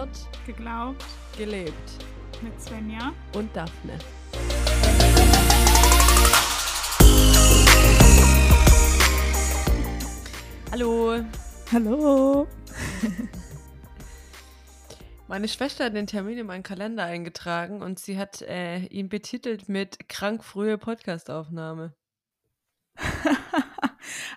Gehört, 0.00 0.46
geglaubt, 0.46 1.04
gelebt. 1.36 1.74
mit 2.40 2.58
Svenja. 2.58 3.12
Und 3.34 3.54
Daphne. 3.54 3.98
Hallo. 10.72 11.22
Hallo. 11.70 12.46
Meine 15.28 15.48
Schwester 15.48 15.84
hat 15.84 15.94
den 15.94 16.06
Termin 16.06 16.38
in 16.38 16.46
meinen 16.46 16.62
Kalender 16.62 17.04
eingetragen 17.04 17.82
und 17.82 17.98
sie 17.98 18.16
hat 18.16 18.40
äh, 18.40 18.78
ihn 18.86 19.10
betitelt 19.10 19.68
mit 19.68 20.08
krank 20.08 20.42
frühe 20.42 20.78
Podcastaufnahme. 20.78 21.94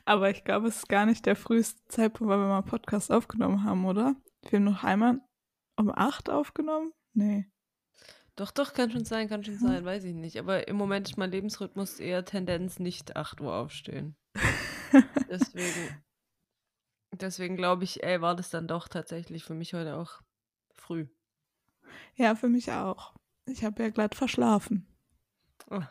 Aber 0.04 0.30
ich 0.30 0.43
glaube, 0.43 0.68
es 0.68 0.80
ist 0.80 0.89
gar 0.89 1.05
nicht 1.05 1.25
der 1.25 1.38
früheste 1.38 1.82
Zeitpunkt, 1.88 2.30
weil 2.30 2.39
wir 2.39 2.48
mal 2.48 2.57
einen 2.57 2.68
Podcast 2.68 3.14
aufgenommen 3.14 3.64
haben, 3.64 3.86
oder? 3.86 4.18
Wir 4.50 4.60
haben 4.60 4.66
noch 4.66 4.84
einmal 4.84 5.21
um 5.75 5.91
acht 5.93 6.29
aufgenommen? 6.29 6.93
Nee. 7.13 7.50
Doch, 8.36 8.51
doch, 8.51 8.73
kann 8.73 8.89
schon 8.89 9.05
sein, 9.05 9.29
kann 9.29 9.43
schon 9.43 9.59
sein, 9.59 9.86
weiß 9.86 10.04
ich 10.05 10.15
nicht. 10.15 10.37
Aber 10.37 10.68
im 10.68 10.75
Moment 10.75 11.09
ist 11.09 11.18
mein 11.18 11.32
Lebensrhythmus 11.32 11.99
eher 11.99 12.25
Tendenz 12.25 12.79
nicht 12.79 13.15
8 13.15 13.41
Uhr 13.41 13.54
aufstehen. 13.54 14.15
Deswegen, 15.29 16.04
deswegen 17.11 17.55
glaube 17.55 17.83
ich, 17.83 18.04
ey, 18.04 18.21
war 18.21 18.36
das 18.36 18.51
dann 18.51 18.68
doch 18.68 18.87
tatsächlich 18.87 19.43
für 19.43 19.55
mich 19.55 19.73
heute 19.73 19.96
auch 19.96 20.21
früh. 20.71 21.07
Ja, 22.15 22.35
für 22.35 22.49
mich 22.49 22.71
auch. 22.71 23.15
Ich 23.46 23.63
habe 23.63 23.83
ja 23.83 23.89
glatt 23.89 24.15
verschlafen. 24.15 24.87
Oh. 25.69 25.82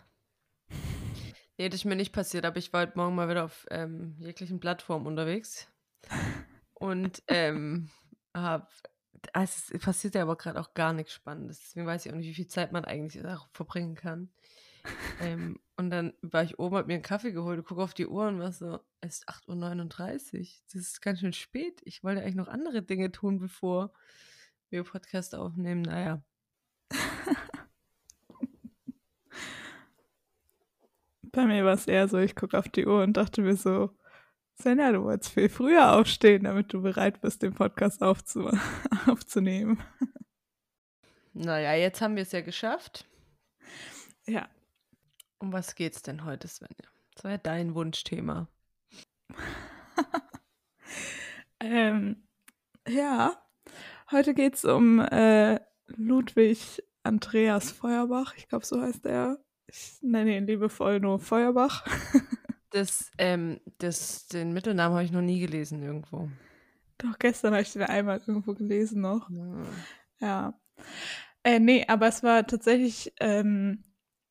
Nee, 1.59 1.69
das 1.69 1.81
ist 1.81 1.85
mir 1.85 1.97
nicht 1.97 2.13
passiert, 2.13 2.45
aber 2.45 2.59
ich 2.59 2.73
war 2.73 2.83
heute 2.83 2.97
Morgen 2.97 3.15
mal 3.15 3.29
wieder 3.29 3.45
auf 3.45 3.67
ähm, 3.71 4.17
jeglichen 4.19 4.61
Plattformen 4.61 5.07
unterwegs. 5.07 5.69
Und 6.75 7.23
ähm, 7.29 7.91
hab, 8.35 8.73
also 8.92 8.92
es 9.33 9.73
passiert 9.81 10.15
ja 10.15 10.23
aber 10.23 10.37
gerade 10.37 10.61
auch 10.61 10.75
gar 10.75 10.93
nichts 10.93 11.13
Spannendes. 11.15 11.61
Deswegen 11.61 11.87
weiß 11.87 12.07
ich 12.07 12.13
auch 12.13 12.17
nicht, 12.17 12.29
wie 12.29 12.35
viel 12.35 12.49
Zeit 12.49 12.73
man 12.73 12.85
eigentlich 12.85 13.23
verbringen 13.53 13.95
kann. 13.95 14.31
ähm, 15.21 15.61
und 15.77 15.91
dann 15.91 16.13
war 16.23 16.43
ich 16.43 16.59
oben, 16.59 16.77
hab 16.77 16.87
mir 16.87 16.95
einen 16.95 17.03
Kaffee 17.03 17.33
geholt 17.33 17.59
und 17.59 17.67
gucke 17.67 17.83
auf 17.83 17.95
die 17.95 18.07
Uhr 18.07 18.27
und 18.29 18.41
war 18.41 18.53
so, 18.53 18.81
es 19.01 19.19
ist 19.19 19.29
8.39 19.29 20.39
Uhr. 20.39 20.47
Das 20.73 20.83
ist 20.83 21.01
ganz 21.03 21.21
schön 21.21 21.33
spät. 21.33 21.81
Ich 21.85 22.03
wollte 22.03 22.21
eigentlich 22.23 22.35
noch 22.35 22.49
andere 22.49 22.83
Dinge 22.83 23.13
tun, 23.13 23.39
bevor 23.39 23.93
wir 24.71 24.83
Podcast 24.85 25.35
aufnehmen. 25.35 25.83
Naja. 25.83 26.23
Bei 31.23 31.47
mir 31.47 31.65
war 31.65 31.75
es 31.75 31.87
eher 31.87 32.09
so, 32.09 32.19
ich 32.19 32.35
gucke 32.35 32.59
auf 32.59 32.69
die 32.69 32.87
Uhr 32.87 33.03
und 33.03 33.17
dachte 33.17 33.43
mir 33.43 33.57
so, 33.57 33.97
Senja, 34.63 34.93
du 34.93 35.03
wolltest 35.03 35.35
viel 35.35 35.49
früher 35.49 35.93
aufstehen, 35.93 36.45
damit 36.45 36.73
du 36.73 36.83
bereit 36.83 37.21
bist, 37.21 37.43
den 37.43 37.53
Podcast 37.53 38.03
aufzu 38.03 38.51
aufzunehmen. 39.07 39.83
Naja, 41.33 41.75
jetzt 41.75 42.01
haben 42.01 42.15
wir 42.15 42.23
es 42.23 42.33
ja 42.33 42.43
geschafft. 42.43 43.05
Ja. 44.27 44.49
Um 45.39 45.53
was 45.53 45.75
geht's 45.75 46.03
denn 46.03 46.25
heute, 46.25 46.47
Svenja? 46.47 46.89
Das 47.15 47.25
war 47.25 47.33
ja 47.33 47.39
dein 47.39 47.75
Wunschthema. 47.75 48.49
ähm, 51.61 52.23
ja, 52.87 53.43
heute 54.13 54.35
geht 54.35 54.55
es 54.55 54.65
um 54.65 55.01
äh, 55.01 55.59
Ludwig 55.87 56.83
Andreas 57.03 57.73
Feuerbach. 57.73 58.35
Ich 58.37 58.49
glaube, 58.49 58.65
so 58.65 58.81
heißt 58.81 59.07
er. 59.07 59.39
Ich 59.67 59.99
nenne 60.03 60.37
ihn 60.37 60.47
liebevoll 60.47 61.01
nur 61.01 61.19
Feuerbach. 61.19 61.85
Das, 62.73 63.11
ähm, 63.19 63.61
das, 63.79 64.27
den 64.29 64.53
Mittelnamen 64.53 64.95
habe 64.95 65.05
ich 65.05 65.13
noch 65.13 65.21
nie 65.21 65.41
gelesen 65.41 65.83
irgendwo. 65.83 66.29
Doch, 66.99 67.19
gestern 67.19 67.53
habe 67.53 67.63
ich 67.63 67.73
den 67.73 67.83
einmal 67.83 68.21
irgendwo 68.27 68.55
gelesen 68.55 69.03
noch. 69.03 69.29
Ja. 69.31 69.65
Ja. 70.21 70.55
Äh, 71.45 71.59
nee, 71.59 71.85
aber 71.89 72.07
es 72.07 72.23
war 72.23 72.47
tatsächlich, 72.47 73.13
ähm, 73.21 73.83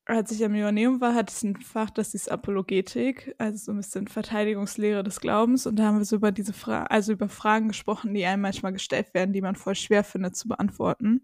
als 0.06 0.32
ich 0.32 0.44
am 0.44 0.56
Joanneum 0.56 1.02
war, 1.02 1.14
hatte 1.14 1.34
ich 1.36 1.44
ein 1.44 1.56
Fach, 1.58 1.90
das 1.90 2.14
ist 2.16 2.32
Apologetik, 2.32 3.36
also 3.38 3.58
so 3.66 3.72
ein 3.72 3.78
bisschen 3.78 4.08
Verteidigungslehre 4.08 5.04
des 5.04 5.20
Glaubens. 5.22 5.68
Und 5.68 5.76
da 5.78 5.84
haben 5.86 6.00
wir 6.00 6.06
so 6.06 6.16
über 6.16 6.32
diese 6.32 6.54
Fra 6.54 6.86
also 6.86 7.14
über 7.14 7.30
Fragen 7.30 7.68
gesprochen, 7.68 8.14
die 8.14 8.26
einem 8.26 8.42
manchmal 8.42 8.74
gestellt 8.74 9.14
werden, 9.14 9.34
die 9.34 9.42
man 9.42 9.56
voll 9.56 9.76
schwer 9.76 10.04
findet 10.04 10.36
zu 10.36 10.48
beantworten. 10.48 11.22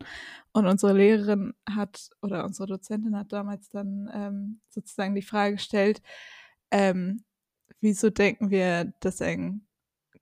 Und 0.53 0.67
unsere 0.67 0.93
Lehrerin 0.93 1.53
hat, 1.69 2.09
oder 2.21 2.45
unsere 2.45 2.67
Dozentin 2.67 3.17
hat 3.17 3.33
damals 3.33 3.69
dann 3.69 4.09
ähm, 4.13 4.61
sozusagen 4.69 5.15
die 5.15 5.21
Frage 5.21 5.55
gestellt, 5.55 6.01
ähm, 6.71 7.23
wieso 7.81 8.09
denken 8.09 8.49
wir, 8.49 8.93
dass 8.99 9.21
ein 9.21 9.67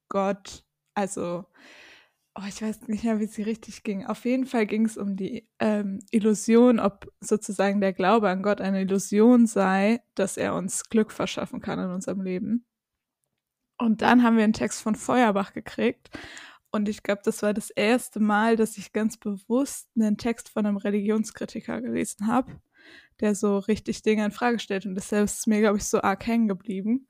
Gott, 0.10 0.66
also 0.94 1.46
oh, 2.36 2.44
ich 2.48 2.62
weiß 2.62 2.88
nicht 2.88 3.04
mehr, 3.04 3.20
wie 3.20 3.28
sie 3.28 3.44
richtig 3.44 3.84
ging. 3.84 4.06
Auf 4.06 4.26
jeden 4.26 4.46
Fall 4.46 4.66
ging 4.66 4.86
es 4.86 4.98
um 4.98 5.16
die 5.16 5.48
ähm, 5.60 6.00
Illusion, 6.12 6.80
ob 6.80 7.12
sozusagen 7.22 7.82
der 7.82 7.94
Glaube 7.94 8.30
an 8.30 8.44
Gott 8.44 8.62
eine 8.62 8.82
Illusion 8.82 9.48
sei, 9.48 10.02
dass 10.16 10.38
er 10.38 10.56
uns 10.56 10.84
Glück 10.90 11.12
verschaffen 11.12 11.62
kann 11.62 11.80
in 11.80 11.90
unserem 11.90 12.22
Leben. 12.22 12.66
Und 13.78 14.02
dann 14.02 14.24
haben 14.24 14.38
wir 14.38 14.44
einen 14.44 14.54
Text 14.54 14.82
von 14.82 14.96
Feuerbach 14.96 15.54
gekriegt. 15.54 16.10
Und 16.72 16.90
ich 16.90 17.04
glaube, 17.04 17.22
das 17.24 17.42
war 17.42 17.54
das 17.54 17.70
erste 17.70 18.20
Mal, 18.20 18.58
dass 18.58 18.78
ich 18.78 18.92
ganz 18.92 19.18
bewusst 19.18 19.90
einen 19.96 20.18
Text 20.18 20.50
von 20.50 20.66
einem 20.66 20.78
Religionskritiker 20.78 21.82
gelesen 21.82 22.28
habe, 22.28 22.60
der 23.22 23.36
so 23.36 23.60
richtig 23.60 24.02
Dinge 24.02 24.26
in 24.26 24.32
Frage 24.32 24.60
stellt. 24.60 24.86
Und 24.86 24.96
deshalb 24.96 25.26
ist 25.26 25.40
es 25.40 25.48
mir, 25.48 25.62
glaube 25.62 25.78
ich, 25.78 25.86
so 25.86 26.02
arg 26.02 26.26
hängen 26.26 26.48
geblieben 26.48 27.08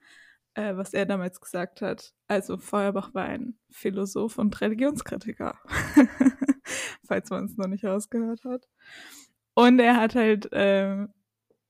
äh, 0.55 0.75
was 0.75 0.93
er 0.93 1.05
damals 1.05 1.39
gesagt 1.39 1.81
hat. 1.81 2.13
Also 2.27 2.57
Feuerbach 2.57 3.13
war 3.13 3.25
ein 3.25 3.57
Philosoph 3.69 4.37
und 4.37 4.59
Religionskritiker, 4.59 5.59
falls 7.05 7.29
man 7.29 7.45
es 7.45 7.57
noch 7.57 7.67
nicht 7.67 7.85
rausgehört 7.85 8.43
hat. 8.45 8.67
Und 9.53 9.79
er 9.79 9.97
hat 9.97 10.15
halt, 10.15 10.49
ähm, 10.53 11.13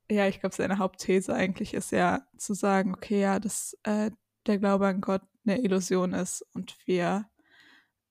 ja, 0.09 0.27
ich 0.27 0.39
glaube, 0.39 0.55
seine 0.55 0.77
Hauptthese 0.77 1.33
eigentlich 1.33 1.73
ist 1.73 1.91
ja 1.91 2.25
zu 2.38 2.53
sagen, 2.53 2.94
okay, 2.94 3.21
ja, 3.21 3.39
dass 3.39 3.77
äh, 3.83 4.11
der 4.47 4.59
Glaube 4.59 4.88
an 4.88 5.01
Gott 5.01 5.23
eine 5.45 5.61
Illusion 5.61 6.13
ist 6.13 6.44
und 6.53 6.77
wir 6.85 7.27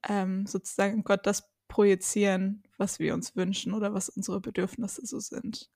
ähm, 0.09 0.47
sozusagen 0.47 1.04
Gott 1.04 1.27
das 1.27 1.49
projizieren, 1.69 2.62
was 2.78 2.99
wir 2.99 3.15
uns 3.15 3.37
wünschen 3.37 3.72
oder 3.72 3.94
was 3.94 4.09
unsere 4.09 4.41
Bedürfnisse 4.41 5.06
so 5.06 5.19
sind. 5.21 5.71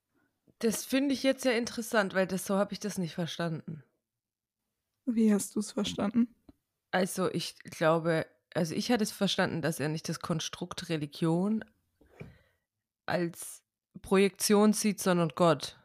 Das 0.61 0.85
finde 0.85 1.15
ich 1.15 1.23
jetzt 1.23 1.45
ja 1.45 1.53
interessant, 1.53 2.15
weil 2.15 2.27
das 2.27 2.45
so 2.45 2.57
habe 2.57 2.73
ich 2.73 2.81
das 2.81 2.99
nicht 2.99 3.15
verstanden. 3.15 3.85
Wie 5.07 5.33
hast 5.33 5.55
du 5.55 5.61
es 5.61 5.73
verstanden? 5.73 6.35
Also 6.91 7.31
ich 7.33 7.59
glaube, 7.61 8.27
also 8.55 8.75
ich 8.75 8.91
hatte 8.91 9.05
es 9.05 9.13
verstanden, 9.13 9.63
dass 9.63 9.81
er 9.81 9.89
nicht 9.89 10.09
das 10.09 10.21
Konstrukt 10.21 10.89
Religion 10.89 11.65
als 13.07 13.63
Projektion 14.03 14.73
sieht, 14.73 15.01
sondern 15.01 15.31
Gott. 15.35 15.79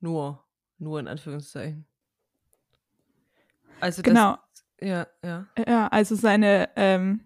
Nur, 0.00 0.44
nur 0.78 1.00
in 1.00 1.08
Anführungszeichen. 1.08 1.86
Also 3.80 4.02
Genau. 4.02 4.36
Das, 4.36 4.88
ja, 4.88 5.06
ja. 5.22 5.46
Ja, 5.66 5.88
also 5.88 6.14
seine, 6.14 6.70
ähm, 6.76 7.20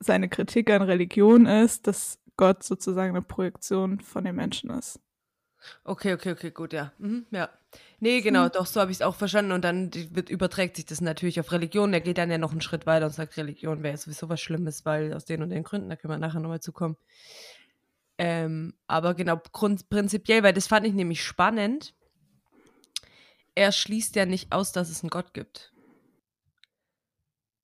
seine 0.00 0.28
Kritik 0.28 0.70
an 0.70 0.82
Religion 0.82 1.46
ist, 1.46 1.86
dass 1.86 2.18
Gott 2.36 2.62
sozusagen 2.62 3.10
eine 3.10 3.22
Projektion 3.22 4.00
von 4.00 4.24
den 4.24 4.36
Menschen 4.36 4.70
ist. 4.70 5.00
Okay, 5.84 6.12
okay, 6.14 6.32
okay, 6.32 6.50
gut, 6.50 6.72
ja. 6.72 6.92
Mhm, 6.98 7.26
ja. 7.30 7.48
Nee, 8.00 8.20
genau, 8.20 8.44
Mhm. 8.44 8.52
doch, 8.52 8.66
so 8.66 8.80
habe 8.80 8.90
ich 8.90 8.98
es 8.98 9.02
auch 9.02 9.14
verstanden. 9.14 9.52
Und 9.52 9.62
dann 9.62 9.92
wird, 10.14 10.30
überträgt 10.30 10.76
sich 10.76 10.86
das 10.86 11.00
natürlich 11.00 11.40
auf 11.40 11.52
Religion. 11.52 11.90
Der 11.92 12.00
geht 12.00 12.18
dann 12.18 12.30
ja 12.30 12.38
noch 12.38 12.52
einen 12.52 12.60
Schritt 12.60 12.86
weiter 12.86 13.06
und 13.06 13.12
sagt, 13.12 13.36
Religion 13.36 13.82
wäre 13.82 13.96
sowieso 13.96 14.28
was 14.28 14.40
Schlimmes, 14.40 14.84
weil 14.86 15.12
aus 15.14 15.24
den 15.24 15.42
und 15.42 15.50
den 15.50 15.64
Gründen, 15.64 15.88
da 15.90 15.96
können 15.96 16.12
wir 16.12 16.18
nachher 16.18 16.40
nochmal 16.40 16.60
zukommen. 16.60 16.96
Ähm, 18.18 18.74
aber 18.86 19.14
genau, 19.14 19.40
grund, 19.52 19.88
prinzipiell, 19.90 20.42
weil 20.42 20.52
das 20.52 20.66
fand 20.66 20.86
ich 20.86 20.94
nämlich 20.94 21.22
spannend. 21.22 21.94
Er 23.54 23.72
schließt 23.72 24.16
ja 24.16 24.26
nicht 24.26 24.52
aus, 24.52 24.72
dass 24.72 24.88
es 24.88 25.02
einen 25.02 25.10
Gott 25.10 25.34
gibt. 25.34 25.72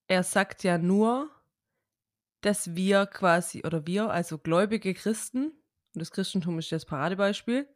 Er 0.06 0.22
sagt 0.22 0.64
ja 0.64 0.78
nur, 0.78 1.30
dass 2.40 2.74
wir 2.74 3.06
quasi, 3.06 3.64
oder 3.64 3.86
wir, 3.86 4.10
also 4.10 4.38
gläubige 4.38 4.92
Christen, 4.94 5.52
und 5.94 6.00
das 6.00 6.10
Christentum 6.10 6.58
ist 6.58 6.72
das 6.72 6.84
Paradebeispiel, 6.86 7.68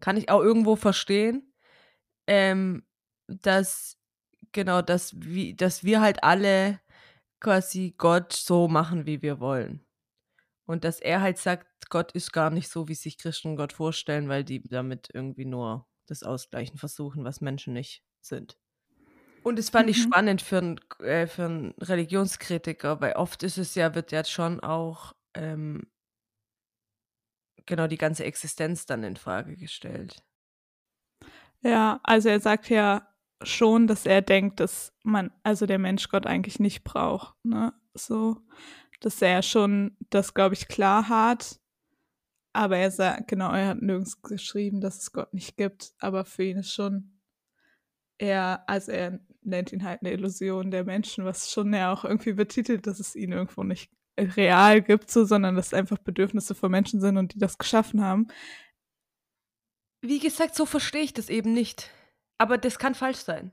kann 0.00 0.16
ich 0.16 0.28
auch 0.30 0.40
irgendwo 0.42 0.76
verstehen, 0.76 1.52
ähm, 2.26 2.84
dass, 3.28 3.98
genau, 4.52 4.82
dass, 4.82 5.14
wie, 5.20 5.54
dass 5.56 5.84
wir 5.84 6.00
halt 6.00 6.24
alle 6.24 6.80
quasi 7.40 7.94
Gott 7.98 8.32
so 8.32 8.68
machen, 8.68 9.06
wie 9.06 9.22
wir 9.22 9.40
wollen. 9.40 9.86
Und 10.66 10.84
dass 10.84 11.00
er 11.00 11.20
halt 11.20 11.38
sagt, 11.38 11.66
Gott 11.90 12.12
ist 12.12 12.32
gar 12.32 12.50
nicht 12.50 12.68
so, 12.70 12.88
wie 12.88 12.94
sich 12.94 13.18
Christen 13.18 13.56
Gott 13.56 13.72
vorstellen, 13.72 14.28
weil 14.28 14.44
die 14.44 14.62
damit 14.62 15.10
irgendwie 15.12 15.44
nur 15.44 15.86
das 16.06 16.22
Ausgleichen 16.22 16.78
versuchen, 16.78 17.24
was 17.24 17.40
Menschen 17.40 17.74
nicht 17.74 18.04
sind. 18.20 18.58
Und 19.42 19.58
das 19.58 19.70
fand 19.70 19.90
ich 19.90 19.98
Mhm. 19.98 20.02
spannend 20.02 20.40
für 20.42 20.58
einen 20.58 20.80
äh, 21.00 21.26
für 21.26 21.44
einen 21.44 21.72
Religionskritiker, 21.80 23.00
weil 23.00 23.14
oft 23.14 23.42
ist 23.42 23.58
es 23.58 23.74
ja, 23.74 23.94
wird 23.94 24.10
ja 24.12 24.24
schon 24.24 24.60
auch 24.60 25.14
ähm, 25.34 25.90
genau 27.66 27.86
die 27.86 27.98
ganze 27.98 28.24
Existenz 28.24 28.86
dann 28.86 29.04
in 29.04 29.16
Frage 29.16 29.56
gestellt. 29.56 30.22
Ja, 31.62 32.00
also 32.02 32.28
er 32.28 32.40
sagt 32.40 32.68
ja 32.68 33.08
schon, 33.42 33.86
dass 33.86 34.06
er 34.06 34.22
denkt, 34.22 34.60
dass 34.60 34.92
man, 35.02 35.30
also 35.42 35.66
der 35.66 35.78
Mensch 35.78 36.08
Gott 36.08 36.26
eigentlich 36.26 36.60
nicht 36.60 36.84
braucht. 36.84 37.34
Ne? 37.44 37.72
So, 37.94 38.36
dass 39.00 39.20
er 39.22 39.42
schon 39.42 39.96
das, 40.10 40.34
glaube 40.34 40.54
ich, 40.54 40.68
klar 40.68 41.08
hat. 41.08 41.60
Aber 42.52 42.76
er 42.76 42.90
sagt, 42.90 43.28
genau, 43.28 43.52
er 43.52 43.68
hat 43.68 43.82
nirgends 43.82 44.22
geschrieben, 44.22 44.80
dass 44.80 44.98
es 44.98 45.12
Gott 45.12 45.34
nicht 45.34 45.56
gibt. 45.56 45.92
Aber 45.98 46.24
für 46.24 46.44
ihn 46.44 46.58
ist 46.58 46.72
schon 46.72 47.20
eher, 48.18 48.62
also 48.68 48.92
er 48.92 49.20
nennt 49.42 49.72
ihn 49.72 49.84
halt 49.84 50.00
eine 50.02 50.12
Illusion 50.12 50.70
der 50.70 50.84
Menschen, 50.84 51.24
was 51.24 51.50
schon 51.50 51.72
ja 51.74 51.92
auch 51.92 52.04
irgendwie 52.04 52.34
betitelt, 52.34 52.86
dass 52.86 53.00
es 53.00 53.14
ihn 53.14 53.32
irgendwo 53.32 53.64
nicht 53.64 53.90
real 54.18 54.82
gibt, 54.82 55.10
so, 55.10 55.24
sondern 55.24 55.56
dass 55.56 55.68
es 55.68 55.74
einfach 55.74 55.98
Bedürfnisse 55.98 56.54
von 56.54 56.70
Menschen 56.70 57.00
sind 57.00 57.16
und 57.16 57.34
die 57.34 57.38
das 57.38 57.58
geschaffen 57.58 58.02
haben. 58.02 58.28
Wie 60.02 60.18
gesagt, 60.18 60.54
so 60.54 60.66
verstehe 60.66 61.02
ich 61.02 61.14
das 61.14 61.28
eben 61.28 61.52
nicht. 61.54 61.90
Aber 62.38 62.58
das 62.58 62.78
kann 62.78 62.94
falsch 62.94 63.18
sein. 63.18 63.52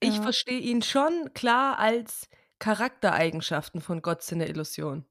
Ich 0.00 0.16
Ja. 0.16 0.22
verstehe 0.22 0.58
ihn 0.58 0.82
schon 0.82 1.30
klar 1.34 1.78
als 1.78 2.28
Charaktereigenschaften 2.58 3.80
von 3.80 4.02
Gott 4.02 4.22
sind 4.22 4.40
eine 4.40 4.50
Illusion. 4.50 5.04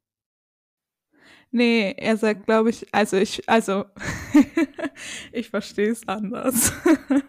Nee, 1.52 1.94
er 1.98 2.16
sagt, 2.16 2.46
glaube 2.46 2.70
ich, 2.70 2.94
also 2.94 3.18
ich, 3.18 3.48
also 3.50 3.84
ich 5.34 5.50
verstehe 5.50 5.92
es 5.92 6.08
anders. 6.08 6.72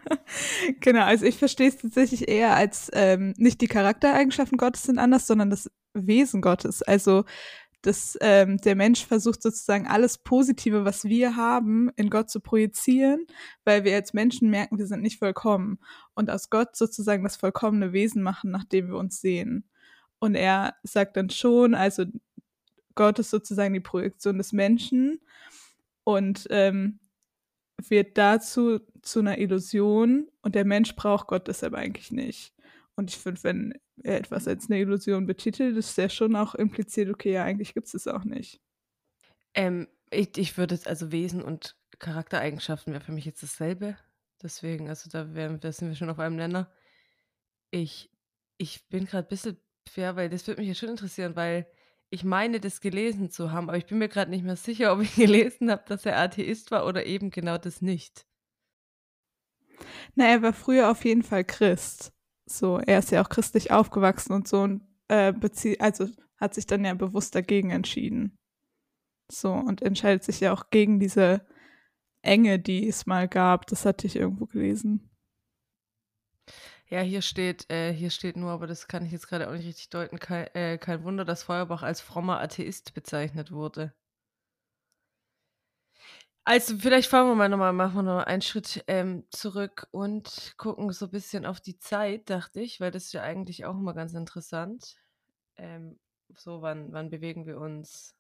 genau, 0.81 1.03
also 1.05 1.27
ich 1.27 1.39
verstehe 1.39 1.69
es 1.69 1.79
tatsächlich 1.79 2.29
eher 2.29 2.55
als 2.55 2.89
ähm, 2.95 3.35
nicht 3.37 3.61
die 3.61 3.67
Charaktereigenschaften 3.67 4.59
Gottes 4.59 4.85
sind 4.85 4.99
anders, 4.99 5.27
sondern 5.27 5.51
das 5.51 5.69
Wesen 5.95 6.41
Gottes. 6.41 6.83
Also 6.83 7.25
dass 7.83 8.17
ähm, 8.21 8.59
der 8.59 8.77
Mensch 8.77 9.05
versucht 9.05 9.43
sozusagen 9.43 9.89
alles 9.89 10.17
Positive, 10.17 10.85
was 10.85 11.05
wir 11.05 11.37
haben, 11.37 11.91
in 11.97 12.11
Gott 12.11 12.31
zu 12.31 12.41
projizieren, 12.41 13.27
weil 13.65 13.83
wir 13.85 13.95
als 13.97 14.15
Menschen 14.15 14.51
merken, 14.51 14.79
wir 14.79 14.87
sind 14.87 15.03
nicht 15.03 15.19
vollkommen 15.19 15.81
und 16.15 16.31
aus 16.31 16.49
Gott 16.49 16.77
sozusagen 16.77 17.25
das 17.25 17.37
vollkommene 17.37 17.93
Wesen 17.93 18.23
machen, 18.23 18.53
nachdem 18.53 18.89
wir 18.89 18.97
uns 18.97 19.21
sehen. 19.21 19.69
Und 20.21 20.37
er 20.37 20.77
sagt 20.85 21.17
dann 21.17 21.31
schon, 21.31 21.75
also 21.75 22.05
Gott 22.95 23.19
ist 23.19 23.31
sozusagen 23.31 23.75
die 23.75 23.81
Projektion 23.81 24.39
des 24.39 24.53
Menschen 24.53 25.21
und 26.05 26.47
ähm, 26.51 27.01
wird 27.89 28.17
dazu 28.17 28.79
zu 29.03 29.19
einer 29.19 29.39
Illusion 29.39 30.29
und 30.43 30.55
der 30.55 30.65
Mensch 30.65 30.95
braucht 30.95 31.27
Gott 31.27 31.49
deshalb 31.49 31.75
eigentlich 31.75 32.13
nicht. 32.13 32.55
Und 33.03 33.11
ich 33.11 33.19
finde, 33.19 33.43
wenn 33.43 33.75
er 34.05 34.17
etwas 34.17 34.47
als 34.47 34.71
eine 34.71 34.79
Illusion 34.79 35.27
betitelt, 35.27 35.77
ist 35.77 35.99
der 35.99 36.09
schon 36.09 36.37
auch 36.37 36.55
impliziert, 36.55 37.11
okay, 37.11 37.33
ja, 37.33 37.43
eigentlich 37.43 37.75
gibt 37.75 37.89
es 37.89 37.95
es 37.95 38.07
auch 38.07 38.23
nicht. 38.23 38.61
Ähm, 39.55 39.89
ich, 40.13 40.39
ich 40.39 40.57
würde 40.57 40.77
es, 40.77 40.87
also 40.87 41.11
Wesen 41.11 41.43
und 41.43 41.77
Charaktereigenschaften 41.99 42.93
wäre 42.93 43.03
für 43.03 43.11
mich 43.11 43.25
jetzt 43.25 43.43
dasselbe. 43.43 43.97
Deswegen, 44.41 44.89
also 44.89 45.11
da, 45.11 45.35
wären, 45.35 45.59
da 45.59 45.73
sind 45.73 45.89
wir 45.89 45.97
schon 45.97 46.11
auf 46.11 46.21
einem 46.21 46.37
Nenner. 46.37 46.71
Ich, 47.73 48.09
ich 48.57 48.89
bin 48.89 49.07
gerade 49.07 49.27
ein 49.27 49.31
bisschen 49.31 49.57
fair, 49.89 50.15
weil 50.15 50.31
das 50.31 50.47
würde 50.47 50.61
mich 50.61 50.69
ja 50.69 50.77
schon 50.77 50.91
interessieren, 50.91 51.35
weil 51.35 51.67
ich 52.09 52.23
meine, 52.23 52.61
das 52.61 52.81
gelesen 52.81 53.33
zu 53.33 53.51
haben, 53.51 53.69
aber 53.69 53.79
ich 53.79 53.87
bin 53.87 53.99
mir 53.99 54.09
gerade 54.09 54.31
nicht 54.31 54.45
mehr 54.45 54.55
sicher, 54.55 54.93
ob 54.93 55.01
ich 55.01 55.15
gelesen 55.17 55.73
habe, 55.73 55.83
dass 55.89 56.07
er 56.07 56.21
Atheist 56.21 56.71
war 56.71 56.87
oder 56.87 57.05
eben 57.05 57.33
genau 57.33 57.59
das 57.59 57.83
nicht. 57.83 58.27
Na, 60.15 60.27
er 60.27 60.41
war 60.41 60.53
früher 60.53 60.89
auf 60.89 61.05
jeden 61.05 61.25
Fall 61.25 61.43
Christ. 61.43 62.13
So, 62.53 62.79
er 62.79 62.99
ist 62.99 63.11
ja 63.11 63.23
auch 63.25 63.31
christlich 63.31 63.71
aufgewachsen 63.71 64.33
und 64.33 64.47
so 64.47 64.61
und 64.63 64.83
äh, 65.09 65.33
also 65.79 66.09
hat 66.37 66.55
sich 66.55 66.67
dann 66.67 66.85
ja 66.85 66.93
bewusst 66.95 67.35
dagegen 67.35 67.71
entschieden. 67.71 68.37
So, 69.31 69.53
und 69.53 69.81
entscheidet 69.81 70.23
sich 70.25 70.41
ja 70.41 70.53
auch 70.53 70.69
gegen 70.69 71.01
diese 71.01 71.47
Enge, 72.21 72.59
die 72.59 72.87
es 72.87 73.07
mal 73.07 73.27
gab. 73.27 73.67
Das 73.67 73.87
hatte 73.87 74.07
ich 74.07 74.17
irgendwo 74.17 74.47
gelesen. 74.47 75.11
Ja, 76.91 77.01
hier 77.01 77.23
steht, 77.23 77.71
äh, 77.71 77.91
hier 77.95 78.11
steht 78.11 78.37
nur, 78.37 78.51
aber 78.51 78.67
das 78.67 78.87
kann 78.87 79.07
ich 79.07 79.13
jetzt 79.13 79.29
gerade 79.29 79.49
auch 79.49 79.55
nicht 79.55 79.67
richtig 79.67 79.89
deuten, 79.89 80.19
kein, 80.19 80.47
äh, 80.55 80.77
kein 80.77 81.05
Wunder, 81.05 81.25
dass 81.25 81.45
Feuerbach 81.45 81.83
als 81.83 82.03
frommer 82.03 82.39
Atheist 82.41 82.93
bezeichnet 82.93 83.51
wurde. 83.51 83.95
Also 86.45 86.77
vielleicht 86.77 87.09
fangen 87.09 87.31
wir 87.31 87.35
mal 87.37 87.49
nochmal, 87.49 87.73
machen 87.73 87.95
wir 87.95 88.03
nochmal 88.03 88.25
einen 88.25 88.43
Schritt 88.43 88.83
ähm, 88.89 89.25
zurück 89.31 89.87
und 89.93 90.55
gucken 90.57 90.91
so 90.91 91.07
ein 91.07 91.13
bisschen 91.13 91.47
auf 91.47 91.61
die 91.61 91.79
Zeit, 91.79 92.31
dachte 92.31 92.61
ich, 92.61 92.81
weil 92.81 92.91
das 92.91 93.05
ist 93.05 93.13
ja 93.13 93.23
eigentlich 93.23 93.65
auch 93.65 93.79
immer 93.79 93.95
ganz 93.95 94.13
interessant. 94.13 94.97
Ähm, 95.57 96.01
so, 96.37 96.63
wann, 96.63 96.93
wann 96.93 97.11
bewegen 97.11 97.47
wir 97.47 97.59
uns 97.59 98.17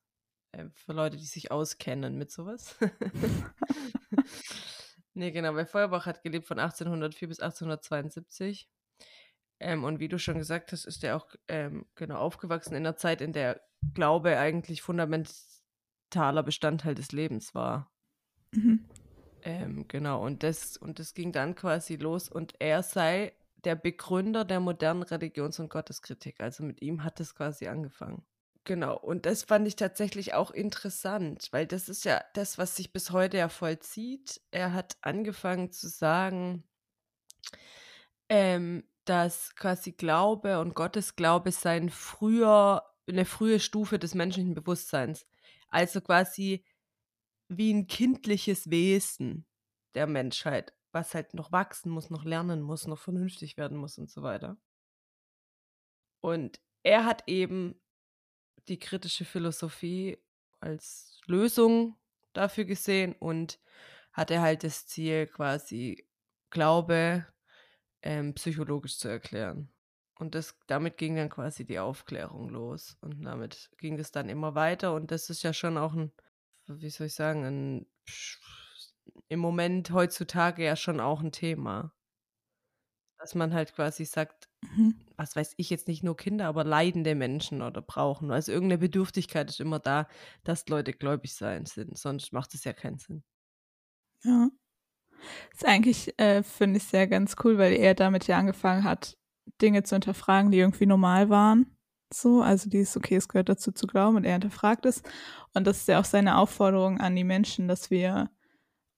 äh, 0.52 0.66
für 0.72 0.92
Leute, 0.92 1.16
die 1.16 1.24
sich 1.24 1.50
auskennen 1.50 2.16
mit 2.16 2.30
sowas? 2.30 2.76
nee, 5.14 5.32
genau, 5.32 5.56
weil 5.56 5.66
Feuerbach 5.66 6.06
hat 6.06 6.22
gelebt 6.22 6.46
von 6.46 6.60
1804 6.60 7.26
bis 7.26 7.40
1872. 7.40 8.68
Ähm, 9.58 9.82
und 9.82 9.98
wie 9.98 10.08
du 10.08 10.20
schon 10.20 10.38
gesagt 10.38 10.70
hast, 10.70 10.84
ist 10.84 11.02
er 11.02 11.16
auch 11.16 11.26
ähm, 11.48 11.86
genau 11.96 12.18
aufgewachsen 12.18 12.74
in 12.74 12.86
einer 12.86 12.96
Zeit, 12.96 13.20
in 13.20 13.32
der 13.32 13.62
Glaube 13.94 14.38
eigentlich 14.38 14.82
fundamentaler 14.82 16.42
Bestandteil 16.44 16.94
des 16.94 17.10
Lebens 17.10 17.52
war. 17.54 17.91
Mhm. 18.54 18.84
Ähm, 19.42 19.86
genau, 19.88 20.24
und 20.24 20.42
das, 20.42 20.76
und 20.76 20.98
das 20.98 21.14
ging 21.14 21.32
dann 21.32 21.54
quasi 21.54 21.96
los 21.96 22.28
und 22.28 22.54
er 22.60 22.82
sei 22.82 23.32
der 23.64 23.74
Begründer 23.74 24.44
der 24.44 24.60
modernen 24.60 25.02
Religions- 25.02 25.58
und 25.58 25.70
Gotteskritik. 25.70 26.40
Also 26.40 26.62
mit 26.64 26.82
ihm 26.82 27.04
hat 27.04 27.20
es 27.20 27.34
quasi 27.34 27.66
angefangen. 27.66 28.24
Genau, 28.64 28.96
und 28.96 29.26
das 29.26 29.42
fand 29.42 29.66
ich 29.66 29.74
tatsächlich 29.74 30.34
auch 30.34 30.52
interessant, 30.52 31.48
weil 31.50 31.66
das 31.66 31.88
ist 31.88 32.04
ja 32.04 32.22
das, 32.34 32.58
was 32.58 32.76
sich 32.76 32.92
bis 32.92 33.10
heute 33.10 33.38
ja 33.38 33.48
vollzieht. 33.48 34.40
Er 34.52 34.72
hat 34.72 34.96
angefangen 35.00 35.72
zu 35.72 35.88
sagen, 35.88 36.62
ähm, 38.28 38.84
dass 39.04 39.54
quasi 39.56 39.92
Glaube 39.92 40.60
und 40.60 40.74
Gottesglaube 40.74 41.50
seien 41.50 41.90
früher 41.90 42.84
eine 43.08 43.24
frühe 43.24 43.58
Stufe 43.58 43.98
des 43.98 44.14
menschlichen 44.14 44.54
Bewusstseins. 44.54 45.26
Also 45.68 46.00
quasi 46.00 46.64
wie 47.58 47.72
ein 47.72 47.86
kindliches 47.86 48.70
Wesen 48.70 49.46
der 49.94 50.06
Menschheit, 50.06 50.74
was 50.92 51.14
halt 51.14 51.34
noch 51.34 51.52
wachsen 51.52 51.90
muss, 51.90 52.10
noch 52.10 52.24
lernen 52.24 52.62
muss, 52.62 52.86
noch 52.86 52.98
vernünftig 52.98 53.56
werden 53.56 53.76
muss 53.76 53.98
und 53.98 54.10
so 54.10 54.22
weiter. 54.22 54.56
Und 56.20 56.60
er 56.82 57.04
hat 57.04 57.24
eben 57.26 57.80
die 58.68 58.78
kritische 58.78 59.24
Philosophie 59.24 60.18
als 60.60 61.20
Lösung 61.26 61.96
dafür 62.32 62.64
gesehen 62.64 63.14
und 63.14 63.58
hatte 64.12 64.40
halt 64.40 64.64
das 64.64 64.86
Ziel, 64.86 65.26
quasi 65.26 66.06
Glaube 66.50 67.26
ähm, 68.02 68.34
psychologisch 68.34 68.98
zu 68.98 69.08
erklären. 69.08 69.72
Und 70.18 70.34
das, 70.34 70.56
damit 70.66 70.98
ging 70.98 71.16
dann 71.16 71.30
quasi 71.30 71.64
die 71.64 71.78
Aufklärung 71.78 72.50
los. 72.50 72.96
Und 73.00 73.22
damit 73.24 73.70
ging 73.78 73.98
es 73.98 74.12
dann 74.12 74.28
immer 74.28 74.54
weiter. 74.54 74.94
Und 74.94 75.10
das 75.10 75.30
ist 75.30 75.42
ja 75.42 75.52
schon 75.52 75.78
auch 75.78 75.94
ein, 75.94 76.12
wie 76.66 76.90
soll 76.90 77.06
ich 77.08 77.14
sagen, 77.14 77.44
ein, 77.44 77.86
im 79.28 79.40
Moment 79.40 79.90
heutzutage 79.90 80.64
ja 80.64 80.76
schon 80.76 81.00
auch 81.00 81.22
ein 81.22 81.32
Thema. 81.32 81.92
Dass 83.18 83.34
man 83.34 83.54
halt 83.54 83.74
quasi 83.74 84.04
sagt, 84.04 84.48
Mhm. 84.62 84.92
was 85.16 85.36
weiß 85.36 85.54
ich 85.58 85.70
jetzt 85.70 85.88
nicht 85.88 86.02
nur 86.04 86.16
Kinder, 86.16 86.46
aber 86.46 86.64
leidende 86.64 87.14
Menschen 87.14 87.62
oder 87.62 87.82
brauchen. 87.82 88.30
Also 88.32 88.52
irgendeine 88.52 88.78
Bedürftigkeit 88.80 89.50
ist 89.50 89.60
immer 89.60 89.78
da, 89.80 90.08
dass 90.44 90.68
Leute 90.68 90.92
gläubig 90.92 91.34
sein 91.34 91.66
sind. 91.66 91.98
Sonst 91.98 92.32
macht 92.32 92.54
es 92.54 92.64
ja 92.64 92.72
keinen 92.72 92.98
Sinn. 92.98 93.24
Ja. 94.24 94.50
ist 95.52 95.64
eigentlich, 95.66 96.18
äh, 96.18 96.42
finde 96.42 96.78
ich, 96.78 96.84
sehr 96.84 97.06
ganz 97.06 97.36
cool, 97.44 97.58
weil 97.58 97.72
er 97.74 97.94
damit 97.94 98.26
ja 98.26 98.38
angefangen 98.38 98.84
hat, 98.84 99.18
Dinge 99.60 99.82
zu 99.82 99.94
hinterfragen, 99.96 100.50
die 100.50 100.58
irgendwie 100.58 100.86
normal 100.86 101.28
waren. 101.30 101.76
So, 102.12 102.42
also 102.42 102.68
dieses, 102.68 102.96
okay, 102.96 103.16
es 103.16 103.28
gehört 103.28 103.48
dazu 103.48 103.72
zu 103.72 103.86
glauben 103.86 104.16
und 104.16 104.24
er 104.24 104.32
hinterfragt 104.32 104.86
es. 104.86 105.02
Und 105.54 105.66
das 105.66 105.78
ist 105.78 105.88
ja 105.88 106.00
auch 106.00 106.04
seine 106.04 106.38
Aufforderung 106.38 107.00
an 107.00 107.16
die 107.16 107.24
Menschen, 107.24 107.68
dass 107.68 107.90
wir 107.90 108.30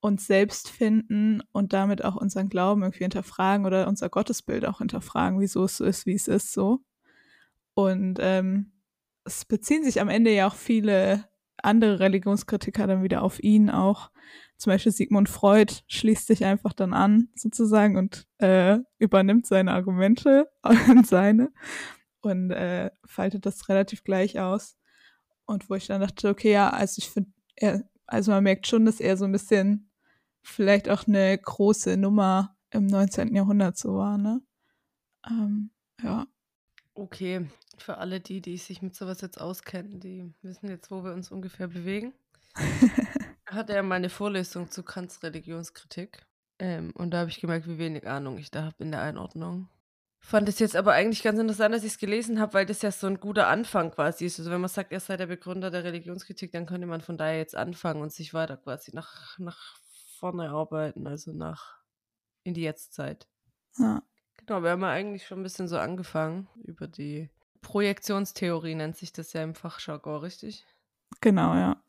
uns 0.01 0.27
selbst 0.27 0.69
finden 0.69 1.43
und 1.53 1.73
damit 1.73 2.05
auch 2.05 2.17
unseren 2.17 2.49
Glauben 2.51 2.83
irgendwie 2.83 3.05
hinterfragen 3.05 3.65
oder 3.65 3.89
unser 3.89 4.11
Gottesbild 4.11 4.67
auch 4.67 4.79
hinterfragen, 4.79 5.41
wieso 5.41 5.65
es 5.65 5.79
so 5.79 5.85
ist, 5.85 6.05
wie 6.05 6.15
es 6.15 6.29
ist, 6.29 6.53
so. 6.53 6.81
Und 7.75 8.19
ähm, 8.21 8.73
es 9.25 9.45
beziehen 9.47 9.83
sich 9.83 10.01
am 10.01 10.09
Ende 10.09 10.33
ja 10.33 10.47
auch 10.47 10.55
viele 10.55 11.25
andere 11.57 12.01
Religionskritiker 12.01 12.87
dann 12.87 13.03
wieder 13.03 13.23
auf 13.23 13.43
ihn 13.43 13.71
auch. 13.71 14.11
Zum 14.59 14.73
Beispiel 14.73 14.93
Sigmund 14.93 15.29
Freud 15.29 15.73
schließt 15.89 16.27
sich 16.27 16.45
einfach 16.45 16.75
dann 16.75 16.93
an, 16.93 17.29
sozusagen, 17.35 17.97
und 17.97 18.27
äh, 18.39 18.79
übernimmt 18.99 19.47
seine 19.47 19.73
Argumente 19.73 20.51
und 20.89 21.07
seine 21.07 21.51
und 22.25 22.51
äh, 22.51 22.91
faltet 23.05 23.47
das 23.47 23.69
relativ 23.69 24.05
gleich 24.05 24.41
aus. 24.41 24.77
Und 25.47 25.69
wo 25.69 25.75
ich 25.75 25.87
dann 25.87 26.01
dachte, 26.01 26.29
okay, 26.29 26.53
ja, 26.53 26.71
also 26.71 26.99
ich 26.99 27.11
finde, 27.11 27.31
also 28.07 28.31
man 28.33 28.45
merkt 28.45 28.67
schon, 28.67 28.87
dass 28.87 29.01
er 29.01 29.17
so 29.17 29.25
ein 29.25 29.33
bisschen 29.33 29.91
vielleicht 30.43 30.89
auch 30.89 31.07
eine 31.07 31.37
große 31.39 31.97
Nummer 31.97 32.57
im 32.71 32.87
19. 32.87 33.35
Jahrhundert 33.35 33.77
so 33.77 33.97
war, 33.97 34.19
ne? 34.19 34.43
Ähm, 35.29 35.71
ja. 36.03 36.27
Okay, 36.95 37.49
für 37.79 37.99
alle 37.99 38.21
die, 38.21 38.41
die 38.41 38.57
sich 38.57 38.83
mit 38.83 38.95
sowas 38.95 39.21
jetzt 39.21 39.41
auskennen, 39.41 40.01
die 40.01 40.33
wissen 40.43 40.69
jetzt, 40.69 40.91
wo 40.91 41.05
wir 41.05 41.13
uns 41.13 41.31
ungefähr 41.31 41.69
bewegen. 41.69 42.13
Hatte 43.47 43.75
er 43.75 43.83
mal 43.83 43.97
eine 43.97 44.11
Vorlesung 44.11 44.71
zu 44.71 44.83
Kants 44.83 45.23
Religionskritik. 45.23 46.27
Ähm, 46.59 46.93
und 46.95 47.11
da 47.11 47.21
habe 47.21 47.31
ich 47.31 47.41
gemerkt, 47.41 47.67
wie 47.67 47.79
wenig 47.79 48.07
Ahnung 48.07 48.39
ich 48.39 48.51
da 48.51 48.65
habe 48.65 48.77
in 48.79 48.93
der 48.93 49.03
Einordnung. 49.03 49.69
Fand 50.25 50.49
es 50.49 50.59
jetzt 50.59 50.75
aber 50.75 50.93
eigentlich 50.93 51.23
ganz 51.23 51.39
interessant, 51.39 51.75
dass 51.75 51.85
ich 51.85 51.93
es 51.93 51.99
gelesen 51.99 52.41
habe, 52.41 52.55
weil 52.55 52.67
das 52.67 52.83
ja 52.83 52.91
so 52.91 53.07
ein 53.07 53.21
guter 53.21 53.49
Anfang 53.49 53.91
quasi 53.91 54.25
ist. 54.25 54.39
Also 54.39 54.51
wenn 54.51 54.61
man 54.61 54.71
sagt, 54.71 54.93
er 54.93 55.01
sei 55.01 55.17
der 55.17 55.27
Begründer 55.27 55.71
der 55.71 55.85
Religionskritik, 55.85 56.51
dann 56.53 56.67
könnte 56.67 56.87
man 56.87 57.03
von 57.03 57.19
daher 57.19 57.39
jetzt 57.39 57.55
anfangen 57.55 58.01
und 58.01 58.13
sich 58.13 58.33
weiter 58.33 58.57
quasi 58.57 58.93
nach, 58.95 59.39
nach 59.39 59.77
vorne 60.19 60.51
arbeiten, 60.51 61.07
also 61.07 61.33
nach 61.33 61.79
in 62.43 62.55
die 62.55 62.63
Jetztzeit. 62.63 63.29
Ja. 63.79 64.03
Genau, 64.37 64.63
wir 64.63 64.71
haben 64.71 64.83
ja 64.83 64.91
eigentlich 64.91 65.27
schon 65.27 65.41
ein 65.41 65.43
bisschen 65.43 65.69
so 65.69 65.79
angefangen 65.79 66.49
über 66.65 66.87
die 66.87 67.31
Projektionstheorie, 67.61 68.75
nennt 68.75 68.97
sich 68.97 69.13
das 69.13 69.33
ja 69.33 69.43
im 69.43 69.55
Fachjargon, 69.55 70.21
richtig? 70.21 70.67
Genau, 71.21 71.55
ja. 71.55 71.83